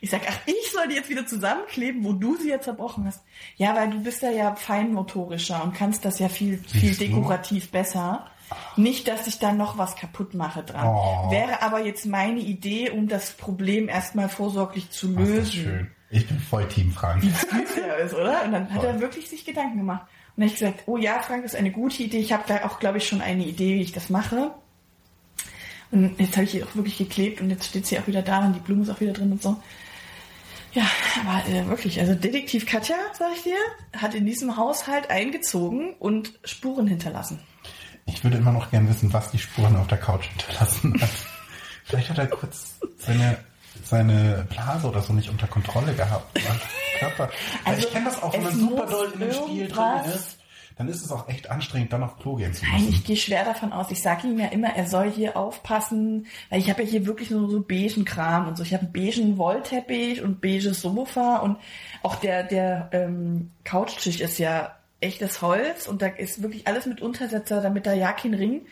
Ich 0.00 0.10
sag, 0.10 0.22
ach, 0.28 0.38
ich 0.46 0.72
soll 0.72 0.88
die 0.88 0.94
jetzt 0.94 1.10
wieder 1.10 1.26
zusammenkleben, 1.26 2.04
wo 2.04 2.12
du 2.12 2.36
sie 2.36 2.48
ja 2.48 2.60
zerbrochen 2.60 3.06
hast. 3.06 3.22
Ja, 3.56 3.74
weil 3.76 3.90
du 3.90 4.02
bist 4.02 4.22
ja 4.22 4.30
ja 4.30 4.54
feinmotorischer 4.54 5.62
und 5.62 5.74
kannst 5.74 6.04
das 6.04 6.18
ja 6.18 6.28
viel, 6.28 6.58
viel 6.58 6.94
dekorativ 6.96 7.70
besser. 7.70 8.26
Nicht, 8.76 9.08
dass 9.08 9.26
ich 9.26 9.38
da 9.38 9.52
noch 9.52 9.78
was 9.78 9.96
kaputt 9.96 10.34
mache 10.34 10.62
dran. 10.62 10.86
Oh. 10.86 11.30
Wäre 11.30 11.62
aber 11.62 11.84
jetzt 11.84 12.06
meine 12.06 12.40
Idee, 12.40 12.90
um 12.90 13.08
das 13.08 13.32
Problem 13.32 13.88
erstmal 13.88 14.28
vorsorglich 14.28 14.90
zu 14.90 15.14
Ach, 15.14 15.20
das 15.20 15.28
ist 15.28 15.34
lösen. 15.34 15.52
schön. 15.52 15.90
Ich 16.10 16.26
bin 16.26 16.40
voll 16.40 16.66
Team 16.66 16.90
Frank. 16.90 17.22
Wie 17.22 17.28
süß 17.30 17.78
er 17.86 17.98
ist, 17.98 18.14
oder? 18.14 18.44
Und 18.44 18.52
dann 18.52 18.68
hat 18.74 18.82
Voll. 18.82 18.90
er 18.90 19.00
wirklich 19.00 19.28
sich 19.28 19.44
Gedanken 19.44 19.78
gemacht. 19.78 20.02
Und 20.02 20.42
dann 20.42 20.44
habe 20.48 20.54
ich 20.54 20.58
gesagt, 20.58 20.82
oh 20.86 20.96
ja, 20.96 21.20
Frank, 21.22 21.44
das 21.44 21.52
ist 21.52 21.58
eine 21.58 21.70
gute 21.70 22.02
Idee. 22.02 22.18
Ich 22.18 22.32
habe 22.32 22.42
da 22.48 22.64
auch, 22.64 22.80
glaube 22.80 22.98
ich, 22.98 23.06
schon 23.06 23.20
eine 23.20 23.44
Idee, 23.44 23.76
wie 23.76 23.82
ich 23.82 23.92
das 23.92 24.10
mache. 24.10 24.50
Und 25.92 26.18
jetzt 26.18 26.36
habe 26.36 26.44
ich 26.44 26.52
hier 26.52 26.66
auch 26.66 26.74
wirklich 26.74 26.98
geklebt 26.98 27.40
und 27.40 27.50
jetzt 27.50 27.66
steht 27.66 27.86
sie 27.86 27.98
auch 27.98 28.06
wieder 28.06 28.22
da 28.22 28.44
und 28.44 28.54
die 28.54 28.60
Blume 28.60 28.82
ist 28.82 28.90
auch 28.90 29.00
wieder 29.00 29.12
drin 29.12 29.32
und 29.32 29.42
so. 29.42 29.56
Ja, 30.72 30.86
aber 31.20 31.48
äh, 31.48 31.66
wirklich, 31.66 31.98
also 32.00 32.14
Detektiv 32.14 32.66
Katja, 32.66 32.96
sag 33.18 33.32
ich 33.36 33.42
dir, 33.42 33.56
hat 33.96 34.14
in 34.14 34.24
diesem 34.24 34.56
Haushalt 34.56 35.10
eingezogen 35.10 35.94
und 35.98 36.38
Spuren 36.44 36.86
hinterlassen. 36.86 37.40
Ich 38.06 38.22
würde 38.22 38.38
immer 38.38 38.52
noch 38.52 38.70
gern 38.70 38.88
wissen, 38.88 39.12
was 39.12 39.30
die 39.30 39.38
Spuren 39.38 39.76
auf 39.76 39.88
der 39.88 39.98
Couch 39.98 40.26
hinterlassen 40.26 41.00
hat. 41.00 41.10
Vielleicht 41.84 42.10
hat 42.10 42.18
er 42.18 42.26
kurz 42.28 42.78
seine, 42.98 43.38
seine 43.82 44.46
Blase 44.48 44.88
oder 44.88 45.02
so 45.02 45.12
nicht 45.12 45.28
unter 45.28 45.48
Kontrolle 45.48 45.92
gehabt. 45.94 46.38
Körper. 47.00 47.30
Also, 47.64 47.86
ich 47.86 47.92
kenne 47.92 48.04
das 48.04 48.22
auch, 48.22 48.32
wenn 48.32 48.42
man 48.42 48.54
super 48.54 48.86
doll 48.86 49.10
in 49.14 49.20
dem 49.20 49.32
Spiel 49.32 49.68
drin 49.68 50.04
ist, 50.14 50.38
dann 50.80 50.88
ist 50.88 51.04
es 51.04 51.12
auch 51.12 51.28
echt 51.28 51.50
anstrengend, 51.50 51.92
dann 51.92 52.02
auf 52.02 52.18
Klo 52.18 52.36
gehen 52.36 52.54
zu 52.54 52.64
Nein, 52.64 52.76
müssen. 52.76 52.94
ich 52.94 53.04
gehe 53.04 53.16
schwer 53.18 53.44
davon 53.44 53.70
aus. 53.70 53.90
Ich 53.90 54.00
sage 54.00 54.26
ihm 54.26 54.38
ja 54.38 54.46
immer, 54.46 54.74
er 54.74 54.86
soll 54.86 55.10
hier 55.10 55.36
aufpassen, 55.36 56.26
weil 56.48 56.58
ich 56.58 56.70
habe 56.70 56.82
ja 56.82 56.88
hier 56.88 57.04
wirklich 57.04 57.30
nur 57.30 57.50
so 57.50 57.60
beigen 57.60 58.06
Kram 58.06 58.48
und 58.48 58.56
so. 58.56 58.62
Ich 58.62 58.72
habe 58.72 58.84
einen 58.84 58.92
beigen 58.94 59.36
Wollteppich 59.36 60.22
und 60.22 60.40
beiges 60.40 60.80
Sofa 60.80 61.40
und 61.40 61.58
auch 62.02 62.14
der 62.14 62.44
der 62.44 62.88
ähm, 62.92 63.50
Couchtisch 63.62 64.20
ist 64.20 64.38
ja 64.38 64.74
echtes 65.02 65.42
Holz 65.42 65.86
und 65.86 66.00
da 66.00 66.06
ist 66.06 66.42
wirklich 66.42 66.66
alles 66.66 66.86
mit 66.86 67.02
Untersetzer, 67.02 67.60
damit 67.60 67.84
da 67.84 67.92
ja 67.92 68.12
kein 68.12 68.32
Ring. 68.32 68.62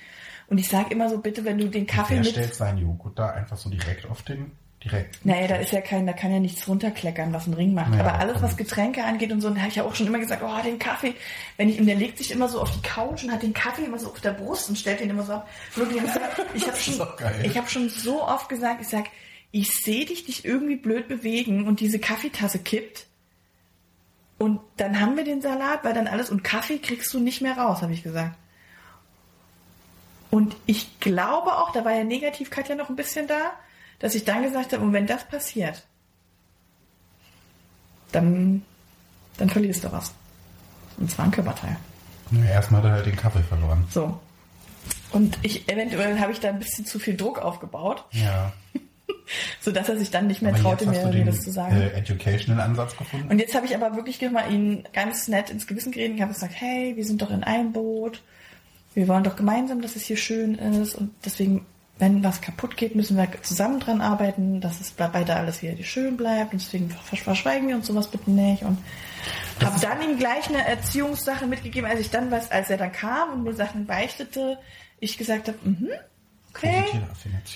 Und 0.46 0.56
ich 0.56 0.70
sage 0.70 0.90
immer 0.94 1.10
so, 1.10 1.18
bitte, 1.18 1.44
wenn 1.44 1.58
du 1.58 1.68
den 1.68 1.86
Kaffee 1.86 2.14
Der 2.14 2.22
mit... 2.22 2.30
stellt 2.30 2.54
seinen 2.54 2.78
Joghurt 2.78 3.18
da 3.18 3.32
einfach 3.32 3.58
so 3.58 3.68
direkt 3.68 4.06
auf 4.06 4.22
den, 4.22 4.52
direkt. 4.84 5.24
Naja, 5.24 5.48
da 5.48 5.56
ist 5.56 5.72
ja 5.72 5.80
kein, 5.80 6.06
da 6.06 6.12
kann 6.12 6.32
ja 6.32 6.40
nichts 6.40 6.68
runterkleckern, 6.68 7.32
was 7.32 7.46
ein 7.46 7.54
Ring 7.54 7.74
macht. 7.74 7.94
Ja, 7.94 8.00
Aber 8.00 8.18
alles, 8.18 8.40
was 8.42 8.56
Getränke 8.56 9.04
angeht 9.04 9.32
und 9.32 9.40
so, 9.40 9.50
da 9.50 9.56
habe 9.56 9.68
ich 9.68 9.76
ja 9.76 9.84
auch 9.84 9.94
schon 9.94 10.06
immer 10.06 10.18
gesagt, 10.18 10.42
oh, 10.44 10.62
den 10.62 10.78
Kaffee, 10.78 11.14
wenn 11.56 11.68
ich, 11.68 11.80
und 11.80 11.86
der 11.86 11.96
legt 11.96 12.18
sich 12.18 12.30
immer 12.30 12.48
so 12.48 12.60
auf 12.60 12.70
die 12.70 12.82
Couch 12.82 13.24
und 13.24 13.32
hat 13.32 13.42
den 13.42 13.54
Kaffee 13.54 13.84
immer 13.84 13.98
so 13.98 14.10
auf 14.10 14.20
der 14.20 14.32
Brust 14.32 14.68
und 14.68 14.76
stellt 14.76 15.00
den 15.00 15.10
immer 15.10 15.24
so 15.24 15.34
ab. 15.34 15.48
Wirklich, 15.74 16.02
ich 16.54 16.66
habe 16.66 16.76
schon, 16.80 17.06
ich 17.42 17.56
habe 17.56 17.68
schon 17.68 17.88
so 17.88 18.22
oft 18.22 18.48
gesagt, 18.48 18.80
ich 18.80 18.88
sag, 18.88 19.06
ich 19.50 19.74
sehe 19.74 20.04
dich 20.04 20.26
dich 20.26 20.44
irgendwie 20.44 20.76
blöd 20.76 21.08
bewegen 21.08 21.66
und 21.66 21.80
diese 21.80 21.98
Kaffeetasse 21.98 22.58
kippt. 22.58 23.06
Und 24.38 24.60
dann 24.76 25.00
haben 25.00 25.16
wir 25.16 25.24
den 25.24 25.42
Salat, 25.42 25.82
weil 25.82 25.94
dann 25.94 26.06
alles, 26.06 26.30
und 26.30 26.44
Kaffee 26.44 26.78
kriegst 26.78 27.12
du 27.12 27.18
nicht 27.18 27.40
mehr 27.40 27.58
raus, 27.58 27.82
habe 27.82 27.92
ich 27.92 28.04
gesagt. 28.04 28.36
Und 30.30 30.56
ich 30.66 31.00
glaube 31.00 31.56
auch, 31.56 31.72
da 31.72 31.84
war 31.84 31.92
ja 31.92 32.04
negativ 32.04 32.50
Katja 32.50 32.74
noch 32.74 32.90
ein 32.90 32.96
bisschen 32.96 33.26
da, 33.26 33.52
dass 33.98 34.14
ich 34.14 34.24
dann 34.24 34.42
gesagt 34.42 34.72
habe, 34.72 34.82
und 34.84 34.92
wenn 34.92 35.06
das 35.06 35.24
passiert, 35.26 35.84
dann, 38.12 38.62
dann 39.36 39.50
verlierst 39.50 39.84
du 39.84 39.92
was. 39.92 40.12
Und 40.98 41.10
zwar 41.10 41.26
ein 41.26 41.30
Körperteil. 41.30 41.76
Nö, 42.30 42.44
erstmal 42.46 42.82
hat 42.82 42.88
er 42.88 42.94
halt 42.94 43.06
den 43.06 43.16
Kaffee 43.16 43.42
verloren. 43.42 43.84
So. 43.90 44.18
Und 45.10 45.38
ich, 45.42 45.68
eventuell 45.68 46.18
habe 46.20 46.32
ich 46.32 46.40
da 46.40 46.48
ein 46.48 46.58
bisschen 46.58 46.84
zu 46.84 46.98
viel 46.98 47.16
Druck 47.16 47.38
aufgebaut, 47.38 48.04
Ja. 48.12 48.52
sodass 49.60 49.88
er 49.88 49.98
sich 49.98 50.10
dann 50.10 50.26
nicht 50.26 50.42
mehr 50.42 50.52
Aber 50.54 50.62
traute, 50.62 50.86
mir, 50.86 51.06
den 51.10 51.26
das 51.26 51.40
zu 51.42 51.50
sagen. 51.50 51.76
äh, 51.76 51.90
educational 51.90 52.62
Ansatz 52.62 52.96
gefunden. 52.96 53.28
Und 53.28 53.38
jetzt 53.38 53.54
habe 53.54 53.66
ich 53.66 53.74
aber 53.74 53.94
wirklich 53.96 54.20
mal 54.30 54.50
ihn 54.52 54.84
ganz 54.92 55.28
nett 55.28 55.50
ins 55.50 55.66
Gewissen 55.66 55.92
geredet. 55.92 56.16
Ich 56.16 56.22
habe 56.22 56.32
gesagt, 56.32 56.54
hey, 56.56 56.96
wir 56.96 57.04
sind 57.04 57.20
doch 57.22 57.30
in 57.30 57.44
einem 57.44 57.72
Boot. 57.72 58.22
Wir 58.94 59.06
wollen 59.08 59.24
doch 59.24 59.36
gemeinsam, 59.36 59.80
dass 59.82 59.96
es 59.96 60.02
hier 60.04 60.16
schön 60.16 60.54
ist. 60.56 60.94
Und 60.94 61.10
deswegen, 61.24 61.64
wenn 61.98 62.22
was 62.22 62.40
kaputt 62.40 62.76
geht, 62.76 62.94
müssen 62.94 63.16
wir 63.16 63.28
zusammen 63.42 63.80
dran 63.80 64.00
arbeiten, 64.00 64.60
dass 64.60 64.80
es 64.80 64.90
bei 64.92 65.08
beide 65.08 65.34
alles 65.34 65.58
hier 65.58 65.76
schön 65.84 66.16
bleibt. 66.16 66.52
Und 66.52 66.62
deswegen 66.62 66.90
versch- 66.90 67.22
verschweigen 67.24 67.68
wir 67.68 67.76
uns 67.76 67.86
sowas 67.88 68.08
bitte 68.08 68.30
nicht. 68.30 68.62
Und 68.62 68.78
habe 69.64 69.80
dann 69.80 70.00
ihm 70.02 70.18
gleich 70.18 70.48
eine 70.48 70.66
Erziehungssache 70.66 71.46
mitgegeben, 71.46 71.90
als 71.90 72.00
ich 72.00 72.10
dann 72.10 72.30
was, 72.30 72.50
als 72.50 72.70
er 72.70 72.76
dann 72.76 72.92
kam 72.92 73.32
und 73.32 73.42
mir 73.42 73.54
Sachen 73.54 73.86
beichtete, 73.86 74.58
ich 75.00 75.18
gesagt 75.18 75.48
habe, 75.48 75.58
mhm, 75.64 75.88
okay. 76.50 76.84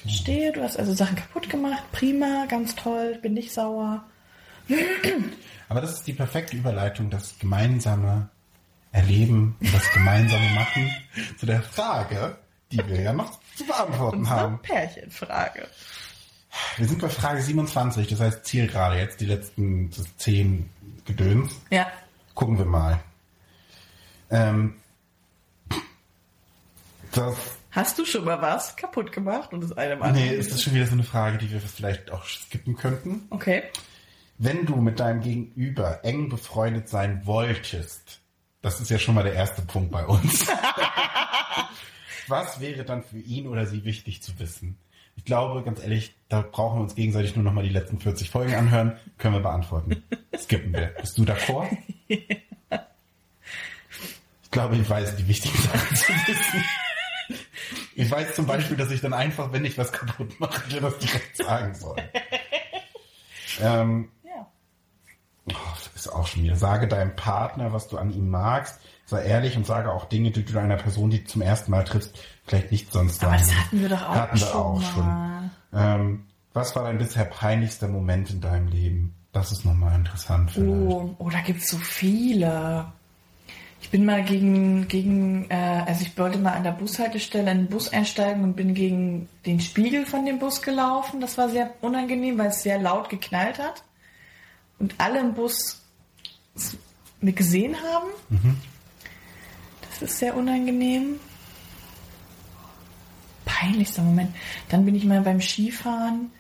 Stehe, 0.08 0.52
du 0.52 0.62
hast 0.62 0.76
also 0.78 0.92
Sachen 0.92 1.16
kaputt 1.16 1.48
gemacht, 1.48 1.84
prima, 1.92 2.46
ganz 2.48 2.74
toll, 2.74 3.18
bin 3.22 3.34
nicht 3.34 3.52
sauer. 3.52 4.04
Aber 5.68 5.80
das 5.80 5.92
ist 5.92 6.06
die 6.06 6.12
perfekte 6.12 6.56
Überleitung, 6.56 7.10
das 7.10 7.38
gemeinsame 7.38 8.28
Erleben 8.92 9.56
und 9.60 9.74
das 9.74 9.90
gemeinsame 9.92 10.48
Machen 10.50 10.90
zu 11.38 11.46
der 11.46 11.62
Frage, 11.62 12.36
die 12.72 12.88
wir 12.88 13.00
ja 13.00 13.12
noch 13.12 13.38
zu 13.56 13.64
beantworten 13.64 14.18
Unsere 14.18 14.36
haben. 14.36 14.58
Pärchenfrage. 14.60 15.68
Wir 16.76 16.86
sind 16.88 17.00
bei 17.00 17.08
Frage 17.08 17.40
27, 17.40 18.08
das 18.08 18.20
heißt 18.20 18.44
Zielgerade, 18.44 18.96
jetzt 18.96 19.20
die 19.20 19.26
letzten 19.26 19.90
zehn 20.18 20.68
Gedöns. 21.04 21.52
Ja. 21.70 21.86
Gucken 22.34 22.58
wir 22.58 22.64
mal. 22.64 23.00
Ähm, 24.30 24.74
das, 27.12 27.36
Hast 27.70 27.98
du 27.98 28.04
schon 28.04 28.24
mal 28.24 28.40
was 28.42 28.76
kaputt 28.76 29.12
gemacht 29.12 29.52
und 29.52 29.62
das 29.62 29.72
eine 29.72 29.96
Mal? 29.96 30.12
nee, 30.12 30.28
ist 30.34 30.52
das 30.52 30.62
schon 30.62 30.74
wieder 30.74 30.86
so 30.86 30.92
eine 30.92 31.04
Frage, 31.04 31.38
die 31.38 31.50
wir 31.50 31.60
vielleicht 31.60 32.10
auch 32.10 32.24
skippen 32.26 32.76
könnten? 32.76 33.26
Okay. 33.30 33.62
Wenn 34.36 34.66
du 34.66 34.76
mit 34.76 35.00
deinem 35.00 35.22
Gegenüber 35.22 36.04
eng 36.04 36.28
befreundet 36.28 36.90
sein 36.90 37.24
wolltest, 37.24 38.20
das 38.60 38.80
ist 38.80 38.90
ja 38.90 38.98
schon 38.98 39.14
mal 39.14 39.24
der 39.24 39.34
erste 39.34 39.62
Punkt 39.62 39.90
bei 39.90 40.04
uns. 40.04 40.46
Was 42.28 42.60
wäre 42.60 42.84
dann 42.84 43.02
für 43.02 43.18
ihn 43.18 43.46
oder 43.46 43.66
sie 43.66 43.84
wichtig 43.84 44.22
zu 44.22 44.38
wissen? 44.38 44.78
Ich 45.16 45.24
glaube, 45.24 45.62
ganz 45.62 45.82
ehrlich, 45.82 46.14
da 46.28 46.42
brauchen 46.42 46.78
wir 46.78 46.82
uns 46.82 46.94
gegenseitig 46.94 47.36
nur 47.36 47.44
noch 47.44 47.52
mal 47.52 47.64
die 47.64 47.70
letzten 47.70 47.98
40 47.98 48.30
Folgen 48.30 48.54
anhören, 48.54 48.96
können 49.18 49.34
wir 49.34 49.40
beantworten. 49.40 50.02
Skippen 50.36 50.72
wir. 50.72 50.86
Bist 51.00 51.18
du 51.18 51.24
d'accord? 51.24 51.68
Ich 52.08 52.26
glaube, 54.50 54.76
ich 54.76 54.88
weiß 54.88 55.16
die 55.16 55.28
wichtigen 55.28 55.56
Sachen 55.58 55.96
zu 55.96 56.12
wissen. 56.12 56.64
Ich 57.94 58.10
weiß 58.10 58.34
zum 58.34 58.46
Beispiel, 58.46 58.76
dass 58.76 58.90
ich 58.90 59.00
dann 59.00 59.12
einfach, 59.12 59.52
wenn 59.52 59.64
ich 59.64 59.76
was 59.78 59.92
kaputt 59.92 60.38
mache, 60.40 60.68
dir 60.68 60.80
das 60.80 60.98
direkt 60.98 61.36
sagen 61.36 61.74
soll. 61.74 61.96
Ähm, 63.60 64.08
ist 66.06 66.12
auch 66.12 66.26
schon 66.26 66.42
wieder. 66.44 66.56
Sage 66.56 66.88
deinem 66.88 67.14
Partner, 67.16 67.72
was 67.72 67.88
du 67.88 67.98
an 67.98 68.12
ihm 68.12 68.28
magst. 68.28 68.78
Sei 69.06 69.24
ehrlich 69.24 69.56
und 69.56 69.66
sage 69.66 69.92
auch 69.92 70.06
Dinge, 70.06 70.30
die 70.30 70.44
du 70.44 70.58
einer 70.58 70.76
Person, 70.76 71.10
die 71.10 71.22
du 71.22 71.28
zum 71.28 71.42
ersten 71.42 71.70
Mal 71.70 71.84
triffst, 71.84 72.18
vielleicht 72.46 72.72
nicht 72.72 72.92
sonst 72.92 73.22
Aber 73.22 73.38
sagen 73.38 73.48
das 73.48 73.64
hatten 73.64 73.80
wir 73.80 73.88
doch 73.88 74.02
auch 74.02 74.14
Hatten 74.14 74.40
wir 74.40 74.46
schon 74.46 74.60
auch 74.60 74.82
schon. 74.82 75.50
Ähm, 75.74 76.24
was 76.52 76.76
war 76.76 76.84
dein 76.84 76.98
bisher 76.98 77.24
peinlichster 77.24 77.88
Moment 77.88 78.30
in 78.30 78.40
deinem 78.40 78.68
Leben? 78.68 79.14
Das 79.32 79.52
ist 79.52 79.64
nochmal 79.64 79.94
interessant 79.96 80.50
vielleicht. 80.50 80.68
Oh, 80.68 81.14
oh, 81.18 81.30
da 81.30 81.40
gibt's 81.40 81.70
so 81.70 81.78
viele. 81.78 82.86
Ich 83.80 83.90
bin 83.90 84.04
mal 84.04 84.22
gegen, 84.22 84.86
gegen 84.88 85.50
äh, 85.50 85.82
also 85.86 86.02
ich 86.02 86.16
wollte 86.16 86.38
mal 86.38 86.52
an 86.52 86.62
der 86.62 86.72
Bushaltestelle 86.72 87.50
in 87.50 87.58
den 87.58 87.66
Bus 87.68 87.92
einsteigen 87.92 88.44
und 88.44 88.54
bin 88.54 88.74
gegen 88.74 89.28
den 89.44 89.60
Spiegel 89.60 90.06
von 90.06 90.24
dem 90.24 90.38
Bus 90.38 90.62
gelaufen. 90.62 91.20
Das 91.20 91.36
war 91.36 91.48
sehr 91.48 91.70
unangenehm, 91.80 92.38
weil 92.38 92.48
es 92.48 92.62
sehr 92.62 92.78
laut 92.78 93.08
geknallt 93.08 93.58
hat. 93.58 93.82
Und 94.78 94.94
alle 94.98 95.20
im 95.20 95.34
Bus 95.34 95.81
mir 97.20 97.32
gesehen 97.32 97.76
haben. 97.76 98.08
Das 99.88 100.02
ist 100.02 100.18
sehr 100.18 100.36
unangenehm. 100.36 101.20
Peinlichster 103.44 104.02
Moment. 104.02 104.34
Dann 104.68 104.84
bin 104.84 104.94
ich 104.94 105.04
mal 105.04 105.20
beim 105.20 105.40
Skifahren 105.40 106.30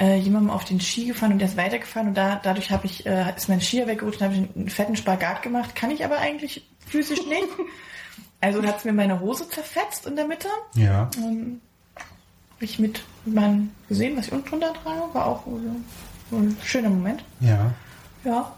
äh, 0.00 0.16
jemandem 0.16 0.50
auf 0.50 0.64
den 0.64 0.80
Ski 0.80 1.06
gefahren 1.06 1.32
und 1.32 1.38
der 1.38 1.48
ist 1.48 1.56
weitergefahren 1.56 2.08
und 2.08 2.14
da, 2.16 2.40
dadurch 2.42 2.70
habe 2.70 2.86
ich, 2.86 3.04
äh, 3.04 3.32
ist 3.36 3.48
mein 3.48 3.60
Skier 3.60 3.86
weggerutscht 3.86 4.20
und 4.20 4.26
habe 4.26 4.34
ich 4.34 4.56
einen 4.56 4.70
fetten 4.70 4.96
Spagat 4.96 5.42
gemacht. 5.42 5.76
Kann 5.76 5.90
ich 5.90 6.04
aber 6.04 6.18
eigentlich 6.18 6.66
physisch 6.86 7.24
nicht. 7.26 7.48
Also 8.42 8.62
hat 8.62 8.78
es 8.78 8.86
mir 8.86 8.94
meine 8.94 9.20
Hose 9.20 9.46
zerfetzt 9.50 10.06
in 10.06 10.16
der 10.16 10.26
Mitte. 10.26 10.48
Ja. 10.74 11.10
Ähm, 11.18 11.60
hab 11.94 12.62
ich 12.62 12.78
mit 12.78 13.02
meinem 13.26 13.70
gesehen, 13.86 14.16
was 14.16 14.28
ich 14.28 14.32
unten 14.32 14.48
drunter 14.48 14.72
trage. 14.82 15.12
War 15.12 15.26
auch 15.26 15.44
so 16.30 16.36
ein 16.38 16.56
schöner 16.64 16.88
Moment. 16.88 17.22
Ja. 17.40 17.70
Ja. 18.24 18.56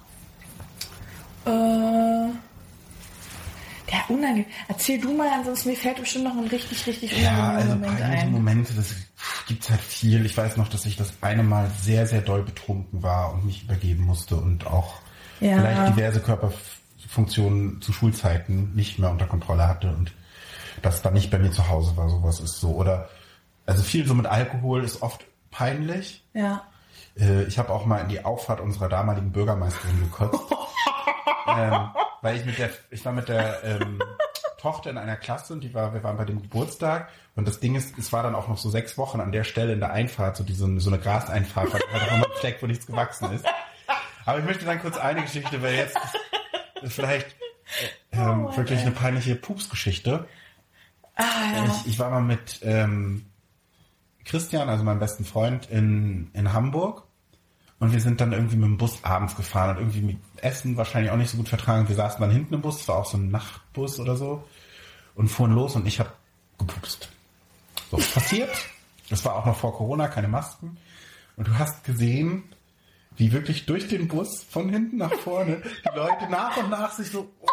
Äh, 1.46 2.28
ja, 3.90 3.98
unangenehm. 4.08 4.46
Erzähl 4.68 5.00
du 5.00 5.12
mal, 5.14 5.28
ansonsten 5.28 5.70
mir 5.70 5.76
fällt 5.76 6.00
bestimmt 6.00 6.24
noch 6.24 6.36
ein 6.36 6.46
richtig, 6.46 6.86
richtig 6.86 7.12
Ja, 7.20 7.30
unangenehmer 7.30 7.56
also 7.58 7.72
Moment 7.74 7.98
peinliche 7.98 8.22
ein. 8.22 8.32
Momente, 8.32 8.74
das 8.74 8.86
gibt's 9.46 9.70
halt 9.70 9.80
viel. 9.80 10.24
Ich 10.24 10.36
weiß 10.36 10.56
noch, 10.56 10.68
dass 10.68 10.86
ich 10.86 10.96
das 10.96 11.12
eine 11.20 11.42
Mal 11.42 11.70
sehr, 11.82 12.06
sehr 12.06 12.22
doll 12.22 12.42
betrunken 12.42 13.02
war 13.02 13.34
und 13.34 13.44
mich 13.44 13.64
übergeben 13.64 14.04
musste 14.04 14.36
und 14.36 14.66
auch 14.66 14.94
Ja. 15.40 15.56
vielleicht 15.56 15.96
diverse 15.96 16.20
Körperfunktionen 16.20 17.82
zu 17.82 17.92
Schulzeiten 17.92 18.72
nicht 18.74 18.98
mehr 18.98 19.10
unter 19.10 19.26
Kontrolle 19.26 19.66
hatte 19.68 19.88
und 19.90 20.12
das 20.80 21.02
dann 21.02 21.12
nicht 21.12 21.30
bei 21.30 21.38
mir 21.38 21.50
zu 21.50 21.68
Hause 21.68 21.96
war. 21.96 22.08
Sowas 22.08 22.40
ist 22.40 22.60
so. 22.60 22.70
Oder 22.70 23.08
also 23.66 23.82
viel 23.82 24.06
so 24.06 24.14
mit 24.14 24.26
Alkohol 24.26 24.84
ist 24.84 25.02
oft 25.02 25.24
peinlich. 25.50 26.24
Ja. 26.32 26.62
Äh, 27.18 27.42
ich 27.44 27.58
habe 27.58 27.70
auch 27.70 27.84
mal 27.84 27.98
in 27.98 28.08
die 28.08 28.24
Auffahrt 28.24 28.60
unserer 28.60 28.88
damaligen 28.88 29.32
Bürgermeisterin 29.32 30.00
gekotzt. 30.00 30.40
ähm, 31.46 31.90
weil 32.20 32.36
ich 32.36 32.44
mit 32.44 32.58
der, 32.58 32.70
ich 32.90 33.04
war 33.04 33.12
mit 33.12 33.28
der 33.28 33.62
ähm, 33.64 34.00
Tochter 34.58 34.90
in 34.90 34.98
einer 34.98 35.16
Klasse 35.16 35.52
und 35.54 35.60
die 35.62 35.74
war, 35.74 35.92
wir 35.94 36.02
waren 36.04 36.16
bei 36.16 36.24
dem 36.24 36.40
Geburtstag 36.42 37.08
und 37.34 37.48
das 37.48 37.60
Ding 37.60 37.74
ist, 37.74 37.98
es 37.98 38.12
war 38.12 38.22
dann 38.22 38.34
auch 38.34 38.48
noch 38.48 38.58
so 38.58 38.70
sechs 38.70 38.96
Wochen 38.98 39.20
an 39.20 39.32
der 39.32 39.44
Stelle 39.44 39.72
in 39.72 39.80
der 39.80 39.92
Einfahrt, 39.92 40.36
so 40.36 40.44
diese, 40.44 40.78
so 40.80 40.90
eine 40.90 40.98
Graseinfahrt, 40.98 41.72
weil 41.72 41.80
halt 41.92 42.02
auch 42.10 42.14
immer 42.16 42.26
ein 42.26 42.32
Fleck, 42.38 42.58
wo 42.60 42.66
nichts 42.66 42.86
gewachsen 42.86 43.32
ist. 43.32 43.44
Aber 44.24 44.38
ich 44.38 44.44
möchte 44.44 44.64
dann 44.64 44.80
kurz 44.80 44.96
eine 44.98 45.22
Geschichte, 45.22 45.60
weil 45.62 45.74
jetzt 45.74 45.98
vielleicht 46.84 47.28
äh, 48.12 48.18
ähm, 48.18 48.46
Oh, 48.46 48.56
wirklich 48.56 48.78
ey. 48.80 48.86
eine 48.86 48.94
peinliche 48.94 49.34
Pupsgeschichte. 49.34 50.26
Ah, 51.16 51.24
ja. 51.56 51.64
Ich, 51.64 51.92
ich 51.92 51.98
war 51.98 52.10
mal 52.10 52.20
mit 52.22 52.60
ähm, 52.62 53.26
Christian, 54.24 54.68
also 54.68 54.84
meinem 54.84 55.00
besten 55.00 55.24
Freund, 55.24 55.68
in, 55.70 56.30
in 56.34 56.52
Hamburg. 56.52 57.04
Und 57.82 57.92
wir 57.92 58.00
sind 58.00 58.20
dann 58.20 58.32
irgendwie 58.32 58.54
mit 58.54 58.66
dem 58.66 58.76
Bus 58.78 59.02
abends 59.02 59.34
gefahren 59.34 59.70
und 59.70 59.82
irgendwie 59.82 60.02
mit 60.02 60.18
Essen 60.36 60.76
wahrscheinlich 60.76 61.10
auch 61.10 61.16
nicht 61.16 61.32
so 61.32 61.36
gut 61.36 61.48
vertragen. 61.48 61.88
Wir 61.88 61.96
saßen 61.96 62.20
dann 62.20 62.30
hinten 62.30 62.54
im 62.54 62.62
Bus, 62.62 62.80
es 62.80 62.86
war 62.86 62.98
auch 62.98 63.06
so 63.06 63.16
ein 63.16 63.32
Nachtbus 63.32 63.98
oder 63.98 64.14
so, 64.14 64.48
und 65.16 65.26
fuhren 65.26 65.52
los 65.52 65.74
und 65.74 65.84
ich 65.84 65.98
habe 65.98 66.12
gepupst. 66.58 67.08
So, 67.90 67.96
passiert. 67.96 68.50
Das 69.10 69.24
war 69.24 69.34
auch 69.34 69.46
noch 69.46 69.56
vor 69.56 69.76
Corona, 69.76 70.06
keine 70.06 70.28
Masken. 70.28 70.76
Und 71.36 71.48
du 71.48 71.58
hast 71.58 71.82
gesehen, 71.82 72.54
wie 73.16 73.32
wirklich 73.32 73.66
durch 73.66 73.88
den 73.88 74.06
Bus 74.06 74.44
von 74.44 74.68
hinten 74.68 74.98
nach 74.98 75.14
vorne 75.14 75.60
die 75.84 75.96
Leute 75.96 76.30
nach 76.30 76.56
und 76.58 76.70
nach 76.70 76.92
sich 76.92 77.10
so, 77.10 77.34
oh, 77.40 77.48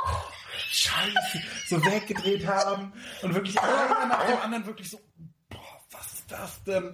scheiße, 0.69 1.41
so 1.69 1.83
weggedreht 1.83 2.45
haben 2.45 2.93
und 3.23 3.33
wirklich 3.33 3.59
einer 3.59 4.05
nach 4.05 4.27
dem 4.27 4.37
anderen 4.41 4.67
wirklich 4.67 4.91
so, 4.91 5.01
boah, 5.49 5.81
was 5.89 6.13
ist 6.13 6.31
das 6.31 6.63
denn? 6.65 6.93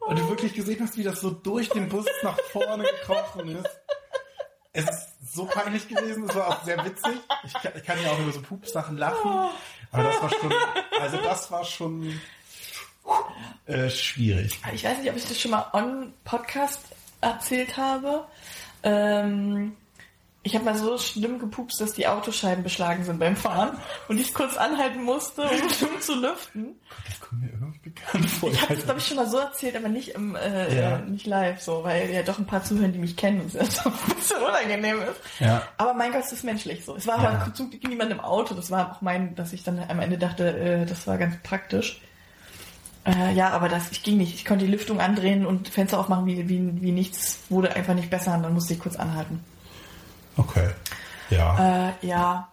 Und 0.00 0.18
du 0.18 0.28
wirklich 0.28 0.54
gesehen 0.54 0.80
hast, 0.82 0.96
wie 0.96 1.02
das 1.02 1.20
so 1.20 1.30
durch 1.30 1.68
den 1.68 1.88
Bus 1.88 2.06
nach 2.22 2.38
vorne 2.52 2.84
gekrochen 2.84 3.48
ist. 3.48 3.68
Es 4.72 4.84
ist 4.84 5.34
so 5.34 5.46
peinlich 5.46 5.88
gewesen, 5.88 6.28
es 6.28 6.34
war 6.34 6.48
auch 6.48 6.64
sehr 6.64 6.84
witzig. 6.84 7.16
Ich 7.44 7.52
kann, 7.54 7.72
ich 7.74 7.84
kann 7.84 8.02
ja 8.02 8.10
auch 8.10 8.18
über 8.18 8.32
so 8.32 8.40
Pupsachen 8.40 8.96
lachen. 8.96 9.50
Aber 9.92 10.02
das 10.04 10.22
war 10.22 10.30
schon, 10.30 10.52
also 11.00 11.16
das 11.18 11.50
war 11.50 11.64
schon 11.64 12.20
äh, 13.66 13.90
schwierig. 13.90 14.60
Ich 14.72 14.84
weiß 14.84 14.98
nicht, 14.98 15.10
ob 15.10 15.16
ich 15.16 15.26
das 15.26 15.40
schon 15.40 15.50
mal 15.50 15.66
on 15.72 16.12
Podcast 16.24 16.80
erzählt 17.20 17.76
habe. 17.76 18.26
Ähm, 18.82 19.76
ich 20.42 20.54
habe 20.54 20.64
mal 20.64 20.74
so 20.76 20.96
schlimm 20.96 21.38
gepupst, 21.38 21.80
dass 21.82 21.92
die 21.92 22.06
Autoscheiben 22.06 22.64
beschlagen 22.64 23.04
sind 23.04 23.18
beim 23.18 23.36
Fahren 23.36 23.76
und 24.08 24.18
ich 24.18 24.32
kurz 24.32 24.56
anhalten 24.56 25.02
musste, 25.04 25.42
um, 25.42 25.48
zu 26.00 26.14
lüften. 26.14 26.76
Das 27.06 27.20
kommt 27.20 27.42
mir 27.42 27.50
irgendwie 27.52 27.90
bekannt 27.90 28.24
vor. 28.30 28.50
Ich 28.50 28.62
habe 28.62 28.74
das, 28.74 28.84
glaube 28.84 29.00
ich, 29.00 29.06
schon 29.06 29.16
mal 29.18 29.28
so 29.28 29.36
erzählt, 29.36 29.76
aber 29.76 29.88
nicht 29.88 30.08
im, 30.10 30.36
äh, 30.36 30.80
Ja. 30.80 30.98
nicht 30.98 31.26
live, 31.26 31.60
so, 31.60 31.84
weil 31.84 32.10
ja 32.10 32.22
doch 32.22 32.38
ein 32.38 32.46
paar 32.46 32.64
zuhören, 32.64 32.92
die 32.92 32.98
mich 32.98 33.16
kennen 33.18 33.42
und 33.42 33.54
es 33.54 33.78
ein 33.86 33.92
bisschen 34.16 34.38
unangenehm 34.42 35.02
ist. 35.02 35.20
Ja. 35.40 35.62
Aber 35.76 35.92
mein 35.92 36.10
Gott, 36.12 36.22
es 36.24 36.32
ist 36.32 36.44
menschlich 36.44 36.84
so. 36.86 36.96
Es 36.96 37.06
war 37.06 37.22
Ja. 37.22 37.28
aber 37.30 37.52
zum 37.52 37.68
Glück 37.68 37.86
niemand 37.86 38.10
im 38.10 38.20
Auto. 38.20 38.54
Das 38.54 38.70
war 38.70 38.92
auch 38.92 39.02
mein, 39.02 39.34
dass 39.34 39.52
ich 39.52 39.62
dann 39.62 39.78
am 39.88 40.00
Ende 40.00 40.16
dachte, 40.16 40.56
äh, 40.58 40.86
das 40.86 41.06
war 41.06 41.18
ganz 41.18 41.36
praktisch. 41.42 42.00
Äh, 43.04 43.34
ja, 43.34 43.50
aber 43.50 43.68
das, 43.68 43.90
ich 43.92 44.02
ging 44.02 44.16
nicht. 44.16 44.34
Ich 44.34 44.44
konnte 44.46 44.64
die 44.64 44.70
Lüftung 44.70 45.00
andrehen 45.00 45.44
und 45.44 45.68
Fenster 45.68 45.98
aufmachen, 45.98 46.24
wie, 46.26 46.48
wie, 46.48 46.80
wie 46.82 46.92
nichts, 46.92 47.40
wurde 47.50 47.74
einfach 47.76 47.94
nicht 47.94 48.08
besser 48.10 48.34
und 48.34 48.42
dann 48.42 48.54
musste 48.54 48.72
ich 48.72 48.80
kurz 48.80 48.96
anhalten. 48.96 49.44
Okay. 50.36 50.70
Ja. 51.30 51.88
Äh, 52.02 52.06
ja. 52.06 52.48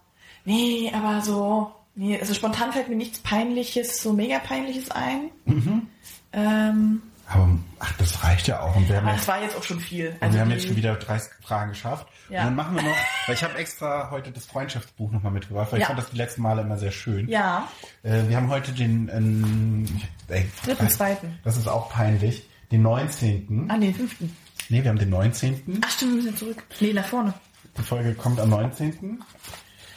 Nee, 0.46 0.92
aber 0.94 1.22
so, 1.22 1.72
nee, 1.96 2.20
also 2.20 2.34
spontan 2.34 2.72
fällt 2.72 2.90
mir 2.90 2.96
nichts 2.96 3.20
Peinliches, 3.20 4.02
so 4.02 4.14
mega 4.14 4.40
Peinliches 4.40 4.92
ein. 4.92 5.30
Mhm. 5.46 5.88
Ähm, 6.34 7.02
Aber 7.30 7.50
ach, 7.80 7.92
das 7.98 8.24
reicht 8.24 8.48
ja 8.48 8.62
auch. 8.62 8.76
Und 8.76 8.88
wir 8.88 8.98
haben, 8.98 9.08
jetzt, 9.08 9.20
das 9.20 9.28
war 9.28 9.42
jetzt 9.42 9.56
auch 9.58 9.64
schon 9.64 9.80
viel. 9.80 10.16
und 10.22 10.34
wir 10.34 10.40
haben 10.40 10.52
jetzt 10.52 10.68
schon 10.68 10.76
wieder 10.76 10.96
30 10.96 11.32
Fragen 11.42 11.70
geschafft. 11.72 12.08
Ja. 12.30 12.42
Und 12.42 12.46
dann 12.48 12.56
machen 12.56 12.76
wir 12.76 12.84
noch, 12.84 12.96
weil 13.28 13.36
ich 13.36 13.44
habe 13.44 13.58
extra 13.58 14.10
heute 14.12 14.32
das 14.32 14.46
Freundschaftsbuch 14.46 15.12
nochmal 15.12 15.32
mitgebracht, 15.32 15.70
weil 15.72 15.80
ich 15.80 15.84
Ja. 15.84 15.88
fand 15.88 16.00
das 16.00 16.10
die 16.12 16.18
letzten 16.18 16.42
Male 16.42 16.62
immer 16.62 16.78
sehr 16.78 16.92
schön. 16.92 17.28
Ja, 17.28 17.68
Äh, 18.04 18.24
wir 18.28 18.38
haben 18.38 18.50
heute 18.50 18.72
den, 18.74 19.10
ähm, 19.14 19.86
ey, 20.30 20.50
dritten, 20.66 20.90
zweiten. 20.90 21.40
das 21.44 21.58
ist 21.58 21.68
auch 21.68 21.90
peinlich, 21.90 22.48
den 22.72 22.82
19. 22.84 23.66
Ah, 23.70 23.78
nee, 23.78 23.92
fünften. 23.94 24.36
Nee, 24.70 24.84
wir 24.84 24.90
haben 24.90 25.00
den 25.00 25.10
19. 25.10 25.82
Ach 25.86 25.90
stimmt, 25.92 26.16
wir 26.16 26.24
müssen 26.24 26.38
zurück. 26.38 26.64
Nee, 26.82 26.92
nach 26.94 27.06
vorne. 27.06 27.34
Die 27.78 27.84
Folge 27.84 28.16
kommt 28.16 28.40
am 28.40 28.50
19. 28.50 29.24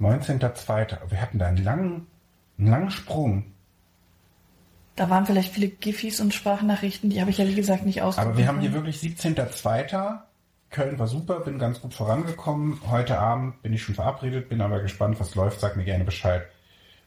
19.2. 0.00 1.10
Wir 1.10 1.20
hatten 1.20 1.38
da 1.38 1.46
einen 1.46 1.64
langen, 1.64 2.06
einen 2.58 2.68
langen 2.68 2.90
Sprung. 2.90 3.44
Da 4.96 5.10
waren 5.10 5.26
vielleicht 5.26 5.52
viele 5.52 5.68
Giffys 5.68 6.20
und 6.20 6.32
Sprachnachrichten, 6.32 7.10
die 7.10 7.20
habe 7.20 7.30
ich 7.30 7.38
ja 7.38 7.48
wie 7.48 7.54
gesagt 7.54 7.84
nicht 7.84 8.02
ausgedruckt. 8.02 8.34
Aber 8.34 8.38
wir 8.38 8.46
haben 8.46 8.60
hier 8.60 8.72
wirklich 8.72 8.98
17.2. 8.98 10.20
Köln 10.70 10.98
war 10.98 11.06
super, 11.06 11.40
bin 11.40 11.58
ganz 11.58 11.80
gut 11.80 11.94
vorangekommen. 11.94 12.80
Heute 12.90 13.18
Abend 13.18 13.62
bin 13.62 13.72
ich 13.72 13.82
schon 13.82 13.94
verabredet, 13.94 14.48
bin 14.48 14.60
aber 14.60 14.80
gespannt, 14.80 15.18
was 15.20 15.34
läuft. 15.34 15.60
Sag 15.60 15.76
mir 15.76 15.84
gerne 15.84 16.04
Bescheid. 16.04 16.46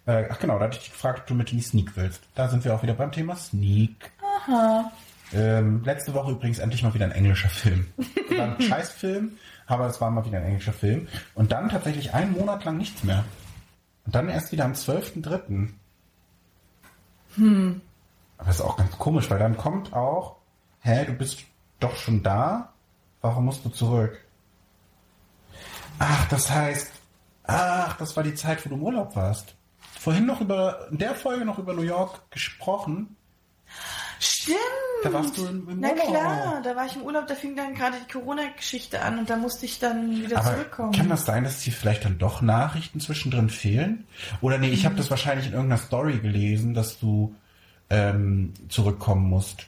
Äh, 0.05 0.25
ach 0.29 0.39
genau, 0.39 0.57
da 0.57 0.65
hatte 0.65 0.77
ich 0.77 0.83
dich 0.83 0.91
gefragt, 0.93 1.19
ob 1.19 1.27
du 1.27 1.33
mit 1.33 1.51
in 1.51 1.57
die 1.57 1.63
Sneak 1.63 1.97
willst. 1.97 2.23
Da 2.33 2.47
sind 2.47 2.63
wir 2.63 2.73
auch 2.73 2.81
wieder 2.81 2.93
beim 2.93 3.11
Thema 3.11 3.35
Sneak. 3.35 4.11
Aha. 4.21 4.91
Ähm, 5.33 5.83
letzte 5.83 6.13
Woche 6.13 6.31
übrigens 6.31 6.59
endlich 6.59 6.81
mal 6.81 6.93
wieder 6.93 7.05
ein 7.05 7.11
englischer 7.11 7.49
Film. 7.49 7.87
War 8.37 8.55
ein 8.55 8.61
Scheißfilm, 8.61 9.33
aber 9.67 9.87
es 9.87 10.01
war 10.01 10.09
mal 10.09 10.25
wieder 10.25 10.39
ein 10.39 10.45
englischer 10.45 10.73
Film. 10.73 11.07
Und 11.35 11.51
dann 11.51 11.69
tatsächlich 11.69 12.13
einen 12.13 12.31
Monat 12.31 12.65
lang 12.65 12.77
nichts 12.77 13.03
mehr. 13.03 13.25
Und 14.05 14.15
dann 14.15 14.29
erst 14.29 14.51
wieder 14.51 14.65
am 14.65 14.73
12.3. 14.73 15.69
Hm. 17.35 17.81
Aber 18.37 18.47
das 18.47 18.55
ist 18.55 18.61
auch 18.61 18.77
ganz 18.77 18.97
komisch, 18.97 19.29
weil 19.29 19.39
dann 19.39 19.57
kommt 19.57 19.93
auch, 19.93 20.37
hä, 20.81 21.05
du 21.05 21.13
bist 21.13 21.43
doch 21.79 21.95
schon 21.95 22.23
da? 22.23 22.73
Warum 23.21 23.45
musst 23.45 23.65
du 23.65 23.69
zurück? 23.69 24.17
Ach, 25.99 26.27
das 26.29 26.49
heißt, 26.49 26.91
ach, 27.43 27.97
das 27.97 28.15
war 28.15 28.23
die 28.23 28.35
Zeit, 28.35 28.63
wo 28.65 28.69
du 28.69 28.75
im 28.75 28.83
Urlaub 28.83 29.15
warst. 29.15 29.55
Vorhin 29.99 30.25
noch 30.25 30.41
über, 30.41 30.87
in 30.91 30.99
der 30.99 31.15
Folge 31.15 31.43
noch 31.43 31.57
über 31.57 31.73
New 31.73 31.81
York 31.81 32.31
gesprochen. 32.31 33.17
Stimmt! 34.19 34.57
Da 35.03 35.13
warst 35.13 35.37
du 35.37 35.45
im, 35.45 35.69
im 35.69 35.79
Na 35.79 35.89
Urlaub. 35.89 36.07
klar, 36.07 36.61
da 36.63 36.75
war 36.75 36.85
ich 36.85 36.95
im 36.95 37.03
Urlaub, 37.03 37.27
da 37.27 37.35
fing 37.35 37.55
dann 37.55 37.75
gerade 37.75 37.97
die 38.07 38.11
Corona-Geschichte 38.11 39.01
an 39.01 39.19
und 39.19 39.29
da 39.29 39.35
musste 39.37 39.65
ich 39.65 39.77
dann 39.79 40.23
wieder 40.23 40.37
Aber 40.39 40.51
zurückkommen. 40.55 40.91
kann 40.91 41.09
das 41.09 41.25
sein, 41.25 41.43
dass 41.43 41.61
dir 41.61 41.71
vielleicht 41.71 42.03
dann 42.05 42.17
doch 42.17 42.41
Nachrichten 42.41 42.99
zwischendrin 42.99 43.49
fehlen? 43.49 44.05
Oder 44.41 44.57
nee, 44.57 44.69
ich 44.69 44.81
Mhm. 44.83 44.85
habe 44.87 44.95
das 44.95 45.09
wahrscheinlich 45.11 45.47
in 45.47 45.53
irgendeiner 45.53 45.81
Story 45.81 46.17
gelesen, 46.19 46.73
dass 46.73 46.99
du 46.99 47.35
ähm, 47.89 48.53
zurückkommen 48.69 49.29
musst. 49.29 49.67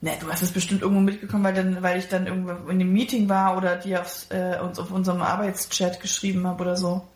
Ne, 0.00 0.12
du 0.20 0.30
hast 0.30 0.42
es 0.42 0.52
bestimmt 0.52 0.82
irgendwo 0.82 1.00
mitbekommen, 1.02 1.42
weil, 1.44 1.54
dann, 1.54 1.82
weil 1.82 1.98
ich 1.98 2.08
dann 2.08 2.26
irgendwo 2.26 2.52
in 2.68 2.80
einem 2.80 2.92
Meeting 2.92 3.28
war 3.28 3.56
oder 3.56 3.76
dir 3.76 4.00
aufs, 4.00 4.26
äh, 4.30 4.58
uns 4.62 4.78
auf 4.78 4.90
unserem 4.90 5.22
Arbeitschat 5.22 6.00
geschrieben 6.00 6.46
habe 6.46 6.62
oder 6.62 6.76
so. 6.76 7.06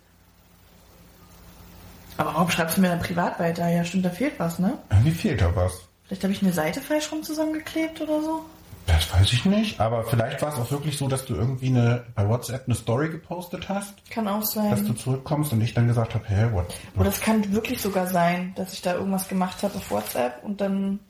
Aber 2.17 2.35
warum 2.35 2.51
schreibst 2.51 2.77
du 2.77 2.81
mir 2.81 2.89
dann 2.89 3.01
privat 3.01 3.39
weiter? 3.41 3.69
Ja, 3.69 3.85
stimmt, 3.85 4.05
da 4.05 4.11
fehlt 4.11 4.39
was, 4.39 4.59
ne? 4.59 4.79
Irgendwie 4.91 5.13
fehlt 5.13 5.41
da 5.41 5.55
was. 5.57 5.73
Vielleicht 6.13 6.25
habe 6.25 6.33
ich 6.35 6.43
eine 6.43 6.53
Seite 6.53 6.83
falsch 6.83 7.11
rum 7.11 7.23
zusammengeklebt 7.23 8.03
oder 8.03 8.21
so. 8.21 8.45
Das 8.87 9.11
weiß 9.15 9.33
ich 9.33 9.47
nicht, 9.47 9.81
aber 9.81 10.05
vielleicht 10.05 10.43
war 10.43 10.53
es 10.53 10.59
auch 10.59 10.71
wirklich 10.71 10.99
so, 10.99 11.09
dass 11.09 11.25
du 11.25 11.35
irgendwie 11.35 11.69
eine 11.69 12.05
bei 12.15 12.29
WhatsApp 12.29 12.65
eine 12.67 12.75
Story 12.75 13.09
gepostet 13.09 13.71
hast, 13.71 13.95
Kann 14.11 14.29
auch 14.29 14.43
sein. 14.43 14.71
dass 14.73 14.85
du 14.85 14.93
zurückkommst 14.93 15.55
und 15.55 15.63
ich 15.63 15.73
dann 15.73 15.87
gesagt 15.87 16.13
habe, 16.15 16.29
hä, 16.29 16.49
what? 16.53 16.67
Oder 16.99 17.09
es 17.09 17.19
kann 17.23 17.51
wirklich 17.55 17.81
sogar 17.81 18.09
sein, 18.09 18.53
dass 18.57 18.75
ich 18.75 18.83
da 18.83 18.93
irgendwas 18.93 19.27
gemacht 19.27 19.63
habe 19.63 19.75
auf 19.75 19.91
WhatsApp 19.91 20.45
und 20.45 20.61
dann. 20.61 21.01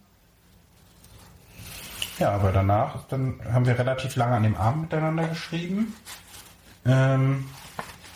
Ja, 2.21 2.31
aber 2.31 2.53
danach 2.53 3.03
dann 3.09 3.41
haben 3.53 3.67
wir 3.67 3.77
relativ 3.77 4.15
lange 4.15 4.37
an 4.37 4.45
dem 4.45 4.55
Abend 4.55 4.83
miteinander 4.83 5.27
geschrieben. 5.27 5.97
Ähm, 6.87 7.47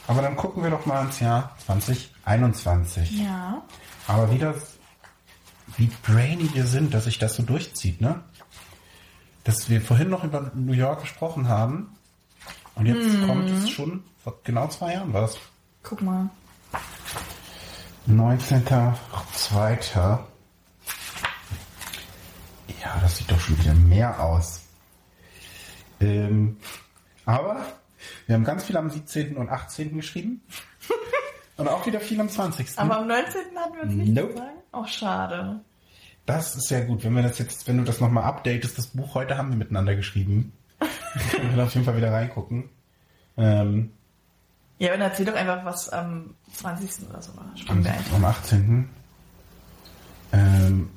aber 0.07 0.23
dann 0.23 0.37
gucken 0.37 0.63
wir 0.63 0.71
doch 0.71 0.87
mal 0.87 1.03
ins 1.05 1.19
Jahr 1.19 1.57
2021. 1.67 3.23
Ja. 3.25 3.63
Aber 4.07 4.31
wie 4.31 4.39
das, 4.39 4.76
wie 5.77 5.91
brainy 6.03 6.51
wir 6.55 6.67
sind, 6.67 6.95
dass 6.95 7.05
sich 7.05 7.19
das 7.19 7.37
so 7.37 7.43
durchzieht, 7.43 8.01
ne? 8.01 8.23
Dass 9.45 9.69
wir 9.69 9.81
vorhin 9.81 10.09
noch 10.09 10.25
über 10.25 10.51
New 10.55 10.73
York 10.73 11.03
gesprochen 11.03 11.49
haben 11.49 11.91
und 12.75 12.87
jetzt 12.87 13.07
kommt 13.27 13.49
es 13.49 13.71
schon 13.71 14.03
vor 14.23 14.41
genau 14.43 14.67
zwei 14.69 14.95
Jahren 14.95 15.13
war 15.13 15.23
das. 15.23 15.39
Guck 15.83 16.03
mal. 16.03 16.31
19.02. 18.09 20.19
Ja, 22.81 22.99
das 23.01 23.19
sieht 23.19 23.31
doch 23.31 23.39
schon 23.39 23.59
wieder 23.59 23.75
mehr 23.75 24.21
aus. 24.21 24.63
Ähm, 26.01 26.57
aber 27.25 27.65
wir 28.27 28.35
haben 28.35 28.45
ganz 28.45 28.65
viel 28.65 28.77
am 28.77 28.91
17. 28.91 29.37
und 29.37 29.49
18. 29.49 29.97
geschrieben. 29.97 30.43
und 31.57 31.69
auch 31.69 31.87
wieder 31.87 32.01
viel 32.01 32.21
am 32.21 32.29
20. 32.29 32.79
Aber 32.79 32.99
am 32.99 33.07
19. 33.07 33.35
hatten 33.57 33.75
wir 33.75 33.83
uns 33.83 33.95
nicht 33.95 34.13
Nope. 34.15 34.33
gesagt. 34.35 34.51
Oh, 34.73 34.85
schade. 34.87 35.61
Das 36.27 36.57
ist 36.57 36.69
sehr 36.69 36.85
gut. 36.85 37.05
Wenn 37.05 37.15
wir 37.15 37.23
das 37.23 37.39
jetzt, 37.39 37.67
wenn 37.69 37.79
du 37.79 37.85
das 37.85 38.01
nochmal 38.01 38.25
updatest, 38.25 38.77
das 38.77 38.89
Buch 38.89 39.15
heute 39.15 39.39
haben 39.39 39.51
wir 39.51 39.57
miteinander 39.57 39.95
geschrieben. 39.97 40.53
Können 41.31 41.57
wir 41.57 41.65
auf 41.65 41.73
jeden 41.75 41.87
Fall 41.87 41.97
wieder 41.97 42.13
reingucken. 42.13 42.69
Ähm, 43.37 43.91
Ja, 44.79 44.91
dann 44.91 45.01
erzähl 45.03 45.25
doch 45.27 45.35
einfach, 45.35 45.65
was 45.65 45.89
am 45.89 46.35
20. 46.53 47.09
oder 47.09 47.23
so 47.23 47.35
war. 47.37 47.47
am, 47.69 47.87
am 48.15 48.25
18. 48.25 48.89
Ähm, 50.33 50.91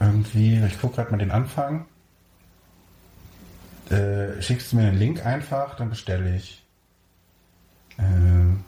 irgendwie, 0.00 0.62
ich 0.64 0.80
gucke 0.80 0.96
gerade 0.96 1.10
mal 1.10 1.18
den 1.18 1.30
Anfang. 1.32 1.86
Äh, 3.90 4.40
schickst 4.40 4.72
du 4.72 4.76
mir 4.76 4.84
den 4.84 4.98
Link 4.98 5.26
einfach, 5.26 5.74
dann 5.76 5.90
bestelle 5.90 6.36
ich. 6.36 6.64
Ähm, 7.98 8.64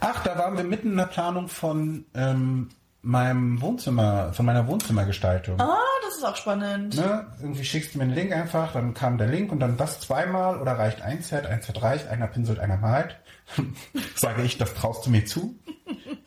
ach, 0.00 0.22
da 0.22 0.38
waren 0.38 0.56
wir 0.56 0.64
mitten 0.64 0.92
in 0.92 0.96
der 0.96 1.06
Planung 1.06 1.48
von 1.48 2.04
ähm, 2.14 2.70
meinem 3.02 3.60
Wohnzimmer, 3.60 4.32
von 4.32 4.46
meiner 4.46 4.66
Wohnzimmergestaltung. 4.66 5.60
Ah, 5.60 5.78
das 6.04 6.16
ist 6.16 6.24
auch 6.24 6.36
spannend. 6.36 6.96
Ne? 6.96 7.26
Irgendwie 7.40 7.64
schickst 7.64 7.94
du 7.94 7.98
mir 7.98 8.04
einen 8.04 8.14
Link 8.14 8.32
einfach, 8.32 8.72
dann 8.72 8.94
kam 8.94 9.18
der 9.18 9.28
Link 9.28 9.52
und 9.52 9.60
dann 9.60 9.76
das 9.76 10.00
zweimal 10.00 10.60
oder 10.60 10.78
reicht 10.78 11.02
ein 11.02 11.22
Set, 11.22 11.46
ein 11.46 11.62
Set 11.62 11.82
reicht, 11.82 12.08
einer 12.08 12.26
pinselt, 12.26 12.58
einer 12.58 12.76
malt. 12.76 13.18
Sage 14.16 14.42
ich, 14.42 14.58
das 14.58 14.74
traust 14.74 15.06
du 15.06 15.10
mir 15.10 15.24
zu? 15.24 15.58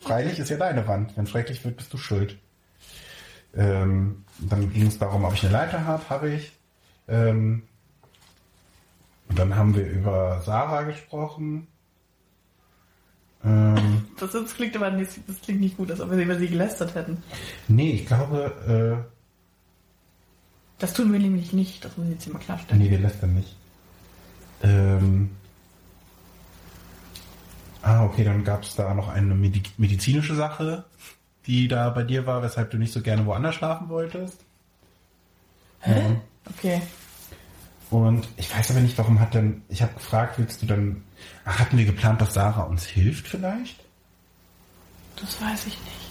Freilich 0.00 0.38
ist 0.38 0.50
ja 0.50 0.56
deine 0.56 0.86
Wand. 0.88 1.16
Wenn 1.16 1.26
schrecklich 1.26 1.64
wird, 1.64 1.76
bist 1.76 1.92
du 1.92 1.98
schuld. 1.98 2.38
Ähm, 3.56 4.24
dann 4.38 4.72
ging 4.72 4.86
es 4.86 4.98
darum, 4.98 5.24
ob 5.24 5.34
ich 5.34 5.44
eine 5.44 5.52
Leiter 5.52 5.86
habe, 5.86 6.10
habe 6.10 6.30
ich. 6.30 6.52
Ähm, 7.08 7.62
und 9.28 9.38
dann 9.38 9.56
haben 9.56 9.74
wir 9.74 9.86
über 9.86 10.42
Sarah 10.44 10.82
gesprochen. 10.82 11.68
Ähm, 13.44 14.04
Das, 14.18 14.32
das 14.32 14.54
klingt 14.54 14.74
aber 14.76 14.90
nicht, 14.90 15.10
das 15.26 15.40
klingt 15.42 15.60
nicht 15.60 15.76
gut, 15.76 15.90
als 15.90 16.00
ob 16.00 16.10
wir 16.10 16.18
über 16.18 16.38
sie 16.38 16.48
gelästert 16.48 16.94
hätten. 16.94 17.22
nee, 17.68 17.90
ich 17.92 18.06
glaube, 18.06 19.04
Das 20.78 20.92
tun 20.94 21.12
wir 21.12 21.18
nämlich 21.20 21.52
nicht, 21.52 21.84
das 21.84 21.96
muss 21.96 22.06
ich 22.06 22.12
jetzt 22.14 22.24
hier 22.24 22.32
mal 22.32 22.38
äh, 22.40 22.44
klarstellen. 22.44 22.82
nee, 22.82 22.90
wir 22.90 22.98
lästern 22.98 23.34
nicht. 23.34 23.54
Ähm, 24.62 25.30
ah, 27.82 28.04
okay, 28.04 28.24
dann 28.24 28.44
gab 28.44 28.62
es 28.62 28.74
da 28.76 28.94
noch 28.94 29.08
eine 29.08 29.34
Medi 29.34 29.62
medizinische 29.76 30.34
Sache, 30.34 30.84
die 31.46 31.68
da 31.68 31.90
bei 31.90 32.02
dir 32.02 32.26
war, 32.26 32.42
weshalb 32.42 32.70
du 32.70 32.78
nicht 32.78 32.92
so 32.92 33.02
gerne 33.02 33.26
woanders 33.26 33.54
schlafen 33.56 33.88
wolltest. 33.90 34.38
Hä? 35.80 36.16
Okay. 36.46 36.80
Und 37.90 38.26
ich 38.36 38.54
weiß 38.54 38.70
aber 38.70 38.80
nicht, 38.80 38.96
warum 38.98 39.20
hat 39.20 39.34
denn, 39.34 39.62
ich 39.68 39.82
habe 39.82 39.94
gefragt, 39.94 40.38
willst 40.38 40.62
du 40.62 40.66
dann, 40.66 41.04
ach, 41.44 41.58
hatten 41.58 41.78
wir 41.78 41.84
geplant, 41.84 42.20
dass 42.20 42.34
Sarah 42.34 42.62
uns 42.62 42.84
hilft 42.84 43.28
vielleicht? 43.28 43.76
Das 45.20 45.40
weiß 45.40 45.66
ich 45.66 45.78
nicht. 45.80 46.10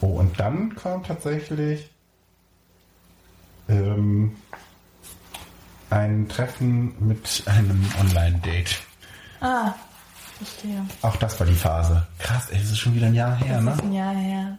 Oh, 0.00 0.18
und 0.18 0.38
dann 0.40 0.74
kam 0.74 1.02
tatsächlich 1.04 1.88
ähm, 3.68 4.36
ein 5.90 6.28
Treffen 6.28 6.94
mit 7.06 7.42
einem 7.46 7.84
Online-Date. 8.00 8.80
Ah, 9.40 9.72
verstehe. 10.38 10.84
Auch 11.02 11.16
das 11.16 11.38
war 11.38 11.46
die 11.46 11.54
Phase. 11.54 12.06
Krass, 12.18 12.48
ey, 12.50 12.58
das 12.58 12.70
ist 12.72 12.78
schon 12.78 12.94
wieder 12.94 13.06
ein 13.06 13.14
Jahr 13.14 13.36
her, 13.36 13.56
Das 13.56 13.64
ne? 13.64 13.72
ist 13.72 13.82
ein 13.82 13.92
Jahr 13.92 14.14
her. 14.14 14.58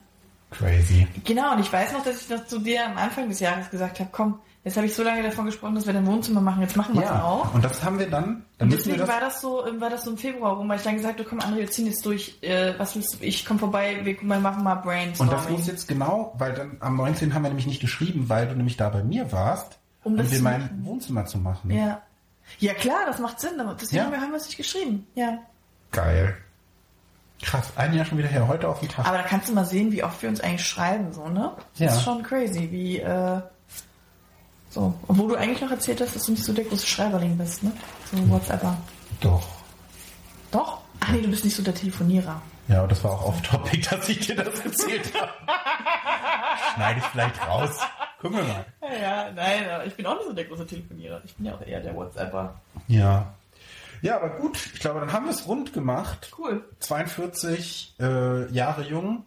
Crazy. 0.52 1.08
Genau, 1.26 1.54
und 1.54 1.60
ich 1.60 1.72
weiß 1.74 1.92
noch, 1.94 2.04
dass 2.04 2.22
ich 2.22 2.28
das 2.28 2.48
zu 2.48 2.60
dir 2.60 2.86
am 2.86 2.98
Anfang 2.98 3.28
des 3.28 3.40
Jahres 3.42 3.70
gesagt 3.70 4.00
habe, 4.00 4.10
komm, 4.12 4.40
jetzt 4.66 4.76
habe 4.76 4.86
ich 4.88 4.94
so 4.94 5.04
lange 5.04 5.24
davon 5.24 5.46
gesprochen, 5.46 5.76
dass 5.76 5.86
wir 5.86 5.94
dein 5.94 6.06
Wohnzimmer 6.06 6.42
machen, 6.42 6.62
jetzt 6.62 6.76
machen 6.76 6.96
wir 6.96 7.04
es 7.04 7.10
Ja, 7.10 7.24
auch. 7.24 7.54
und 7.54 7.64
das 7.64 7.82
haben 7.84 7.98
wir 8.00 8.10
dann, 8.10 8.44
dann 8.58 8.68
Und 8.70 8.78
deswegen 8.78 8.98
das, 8.98 9.08
war 9.08 9.22
das 9.22 9.40
so, 9.40 9.66
ähm, 9.66 9.80
war 9.80 9.90
das 9.90 10.04
so 10.04 10.12
im 10.12 10.18
Februar 10.18 10.58
rum, 10.58 10.68
weil 10.68 10.78
ich 10.78 10.84
dann 10.84 10.98
gesagt 10.98 11.18
habe, 11.20 11.30
komm 11.30 11.40
André, 11.40 11.56
wir 11.60 11.72
ziehen 11.72 11.86
jetzt 11.86 12.06
durch, 12.06 12.38
äh, 12.42 12.74
was 12.78 12.96
willst 12.96 13.14
du, 13.14 13.24
ich 13.24 13.46
komm 13.46 13.58
vorbei, 13.60 14.02
wir 14.04 14.22
machen 14.40 14.64
mal 14.64 14.74
und 14.74 14.84
Brainstorming. 14.84 15.34
das 15.36 15.50
muss 15.50 15.68
jetzt 15.68 15.88
genau, 15.88 16.34
weil 16.38 16.54
dann 16.54 16.78
am 16.82 16.98
19. 16.98 17.34
haben 17.34 17.44
wir 17.44 17.50
nämlich 17.50 17.68
nicht 17.68 17.80
geschrieben, 17.80 18.28
weil 18.28 18.48
du 18.48 18.56
nämlich 18.56 18.76
da 18.76 18.90
bei 18.90 19.04
mir 19.04 19.32
warst, 19.32 19.78
Um 20.04 20.12
um, 20.14 20.18
das 20.18 20.30
dir 20.30 20.38
zu 20.38 20.44
mein 20.44 20.62
machen. 20.62 20.82
Wohnzimmer 20.86 21.26
zu 21.26 21.38
machen. 21.38 21.72
ja. 21.72 22.02
Ja 22.60 22.76
klar, 22.76 23.00
das 23.08 23.18
macht 23.20 23.40
Sinn, 23.40 23.54
deswegen 23.82 23.96
Ja. 23.98 24.04
haben 24.06 24.12
wir 24.12 24.22
haben 24.22 24.30
wir 24.30 24.38
es 24.38 24.46
nicht 24.46 24.58
geschrieben. 24.58 25.08
Ja. 25.16 25.40
Geil. 25.92 26.36
Krass, 27.42 27.72
ein 27.76 27.94
Jahr 27.94 28.06
schon 28.06 28.18
wieder 28.20 28.28
her, 28.28 28.48
heute 28.48 28.68
auf 28.70 28.80
den 28.80 28.90
Tag. 28.90 29.08
Aber 29.08 29.18
da 29.18 29.24
kannst 29.24 29.50
du 29.50 29.54
mal 29.54 29.66
sehen, 29.66 29.92
wie 29.92 30.04
oft 30.04 30.22
wir 30.22 30.30
uns 30.30 30.40
eigentlich 30.42 30.66
schreiben, 30.66 31.12
so, 31.12 31.28
ne? 31.28 31.52
Das 31.74 31.80
Ja. 31.80 31.88
ist 31.88 32.04
schon 32.04 32.22
crazy, 32.24 32.70
wie, 32.72 33.00
äh, 33.00 33.42
so. 34.76 34.94
Obwohl 35.08 35.30
du 35.30 35.36
eigentlich 35.36 35.62
noch 35.62 35.72
erzählt 35.72 36.02
hast, 36.02 36.16
dass 36.16 36.24
du 36.24 36.34
nicht 36.34 36.44
so 36.44 36.54
der 36.54 36.66
große 36.66 36.86
Schreiberling 36.86 37.38
bist, 37.38 37.64
ne? 37.64 37.72
So 38.12 38.30
WhatsApper. 38.30 38.78
Doch. 39.22 39.48
Doch? 40.52 40.82
Ach 41.00 41.12
nee, 41.12 41.22
du 41.22 41.30
bist 41.30 41.46
nicht 41.46 41.56
so 41.56 41.64
der 41.64 41.74
Telefonierer. 41.74 42.42
Ja, 42.68 42.84
und 42.84 42.92
das 42.92 43.04
war 43.04 43.12
auch 43.12 43.28
off-topic, 43.28 43.90
dass 43.90 44.10
ich 44.10 44.20
dir 44.20 44.36
das 44.36 44.60
erzählt 44.60 45.14
habe. 45.16 45.32
Schneide 46.74 47.00
ich 47.00 47.06
vielleicht 47.06 47.48
raus. 47.48 47.80
Gucken 48.20 48.38
wir 48.38 48.44
mal. 48.44 48.66
Ja, 48.82 49.02
ja, 49.02 49.32
nein, 49.32 49.70
aber 49.70 49.86
ich 49.86 49.96
bin 49.96 50.06
auch 50.06 50.16
nicht 50.16 50.28
so 50.28 50.34
der 50.34 50.46
große 50.46 50.68
Telefonierer. 50.68 51.22
Ich 51.24 51.36
bin 51.36 51.46
ja 51.46 51.56
auch 51.56 51.62
eher 51.62 51.80
der 51.80 51.96
WhatsApper. 51.96 52.60
Ja. 52.88 53.34
Ja, 54.02 54.18
aber 54.18 54.30
gut, 54.30 54.60
ich 54.74 54.80
glaube, 54.82 55.00
dann 55.00 55.14
haben 55.14 55.26
wir 55.26 55.32
es 55.32 55.48
rund 55.48 55.72
gemacht. 55.72 56.32
Cool. 56.38 56.66
42 56.80 57.96
äh, 58.00 58.52
Jahre 58.52 58.84
jung. 58.84 59.26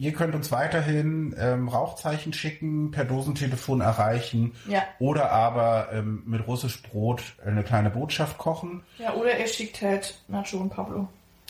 Ihr 0.00 0.14
könnt 0.14 0.34
uns 0.34 0.50
weiterhin 0.50 1.34
ähm, 1.38 1.68
Rauchzeichen 1.68 2.32
schicken, 2.32 2.90
per 2.90 3.04
Dosentelefon 3.04 3.82
erreichen 3.82 4.52
Ja. 4.66 4.82
oder 4.98 5.30
aber 5.30 5.88
ähm, 5.92 6.22
mit 6.24 6.46
russisch 6.46 6.82
Brot 6.82 7.22
eine 7.44 7.62
kleine 7.62 7.90
Botschaft 7.90 8.38
kochen. 8.38 8.82
Ja, 8.96 9.12
oder 9.12 9.32
er 9.32 9.46
schickt 9.46 9.82
halt 9.82 10.18
Nacho 10.26 10.56
und 10.56 10.70
Pablo. 10.70 11.06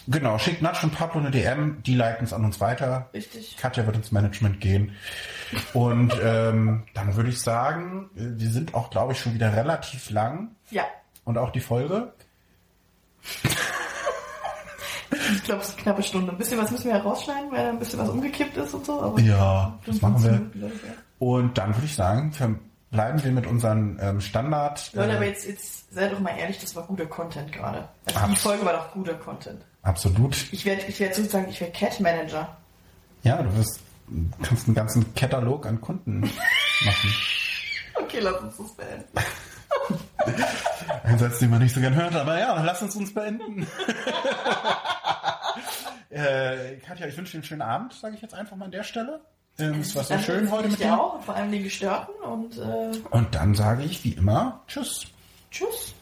Genau, 0.09 0.37
schickt 0.39 0.63
Natsch 0.63 0.83
und 0.83 0.93
Pablo 0.93 1.21
eine 1.21 1.31
DM, 1.31 1.81
die 1.85 1.95
leiten 1.95 2.25
es 2.25 2.33
an 2.33 2.45
uns 2.45 2.59
weiter. 2.59 3.09
Richtig. 3.15 3.57
Katja 3.57 3.87
wird 3.87 3.95
ins 3.95 4.11
Management 4.11 4.61
gehen. 4.61 4.97
Und 5.73 6.13
ähm, 6.21 6.83
dann 6.95 7.15
würde 7.15 7.31
ich 7.31 7.41
sagen, 7.41 8.11
äh, 8.17 8.41
wir 8.41 8.51
sind 8.51 8.75
auch, 8.75 8.91
glaube 8.91 9.13
ich, 9.13 9.21
schon 9.21 9.35
wieder 9.35 9.55
relativ 9.55 10.11
lang. 10.11 10.57
Ja. 10.71 10.87
Und 11.25 11.39
auch 11.39 11.51
die 11.51 11.61
Folge. 11.61 12.13
Ich 15.11 15.43
glaube, 15.45 15.63
es 15.63 15.69
ist 15.69 15.75
eine 15.75 15.83
knappe 15.83 16.03
Stunde. 16.03 16.33
Ein 16.33 16.39
bisschen 16.39 16.59
was 16.59 16.71
müssen 16.71 16.85
wir 16.85 16.97
ja 16.97 17.03
rausschneiden, 17.03 17.51
weil 17.51 17.65
da 17.65 17.69
ein 17.71 17.79
bisschen 17.79 17.99
was 17.99 18.09
umgekippt 18.09 18.57
ist 18.57 18.75
und 18.75 18.87
so. 18.87 19.17
Ja, 19.19 19.79
das 19.85 20.01
machen 20.01 20.19
15 20.19 20.33
wir. 20.33 20.61
Minuten. 20.61 20.81
Und 21.19 21.59
dann 21.59 21.75
würde 21.75 21.87
ich 21.87 21.95
sagen, 21.95 22.33
bleiben 22.91 23.23
wir 23.23 23.33
mit 23.33 23.47
unseren 23.47 23.99
ähm, 24.01 24.21
Standard. 24.21 24.91
Leute, 24.95 25.13
äh, 25.13 25.17
aber 25.17 25.27
jetzt, 25.27 25.47
jetzt 25.47 25.93
sei 25.93 26.09
doch 26.09 26.21
mal 26.21 26.37
ehrlich, 26.37 26.59
das 26.59 26.75
war 26.77 26.85
guter 26.85 27.07
Content 27.07 27.53
gerade. 27.53 27.89
Also 28.07 28.27
die 28.29 28.37
Folge 28.37 28.65
war 28.65 28.73
doch 28.73 28.93
guter 28.93 29.15
Content. 29.15 29.65
absolut. 29.83 30.37
Ich 30.53 30.65
werde 30.65 30.83
ich 30.87 31.01
werd 31.01 31.15
sozusagen, 31.15 31.49
ich 31.49 31.61
werde 31.61 31.73
Cat 31.73 32.01
Manager. 32.01 32.57
Ja, 33.23 33.43
du 33.43 33.55
wirst 33.57 33.81
kannst 34.43 34.67
einen 34.67 34.75
ganzen 34.75 35.15
Katalog 35.15 35.67
an 35.67 35.81
Kunden 35.81 36.21
machen. 36.85 37.15
Okay, 38.03 38.19
lass 38.21 38.41
uns 38.41 38.57
das 38.57 38.73
beenden. 38.77 39.09
Ein 41.05 41.19
Satz, 41.19 41.39
den 41.39 41.51
man 41.51 41.61
nicht 41.61 41.75
so 41.75 41.81
gern 41.81 41.95
hört, 41.95 42.15
aber 42.15 42.39
ja, 42.39 42.61
lass 42.63 42.83
uns 42.83 42.97
uns 42.97 43.13
beenden. 43.15 43.67
äh, 46.11 46.77
Katja, 46.77 47.07
ich 47.07 47.17
wünsche 47.17 47.33
dir 47.33 47.39
einen 47.39 47.45
schönen 47.45 47.63
Abend, 47.63 47.93
sage 47.93 48.15
ich 48.15 48.23
jetzt 48.23 48.35
einfach 48.35 48.57
mal 48.57 48.67
an 48.67 48.71
der 48.71 48.85
Stelle. 48.85 49.21
Ähm, 49.59 49.81
es 49.81 49.95
war 49.95 50.05
so 50.05 50.19
schön 50.19 50.51
heute 50.51 50.69
mit 50.69 50.81
dir 50.81 50.99
auch, 50.99 51.23
vor 51.23 51.35
allem 51.37 51.53
die 51.53 51.63
Gestörten 51.63 52.15
und 52.25 52.59
äh, 52.59 52.93
Und 53.11 53.35
dann 53.35 53.55
sage 53.55 53.83
ich 53.83 54.03
wie 54.05 54.13
immer 54.13 54.63
Tschüss. 54.67 55.07
tschüss. 55.51 55.95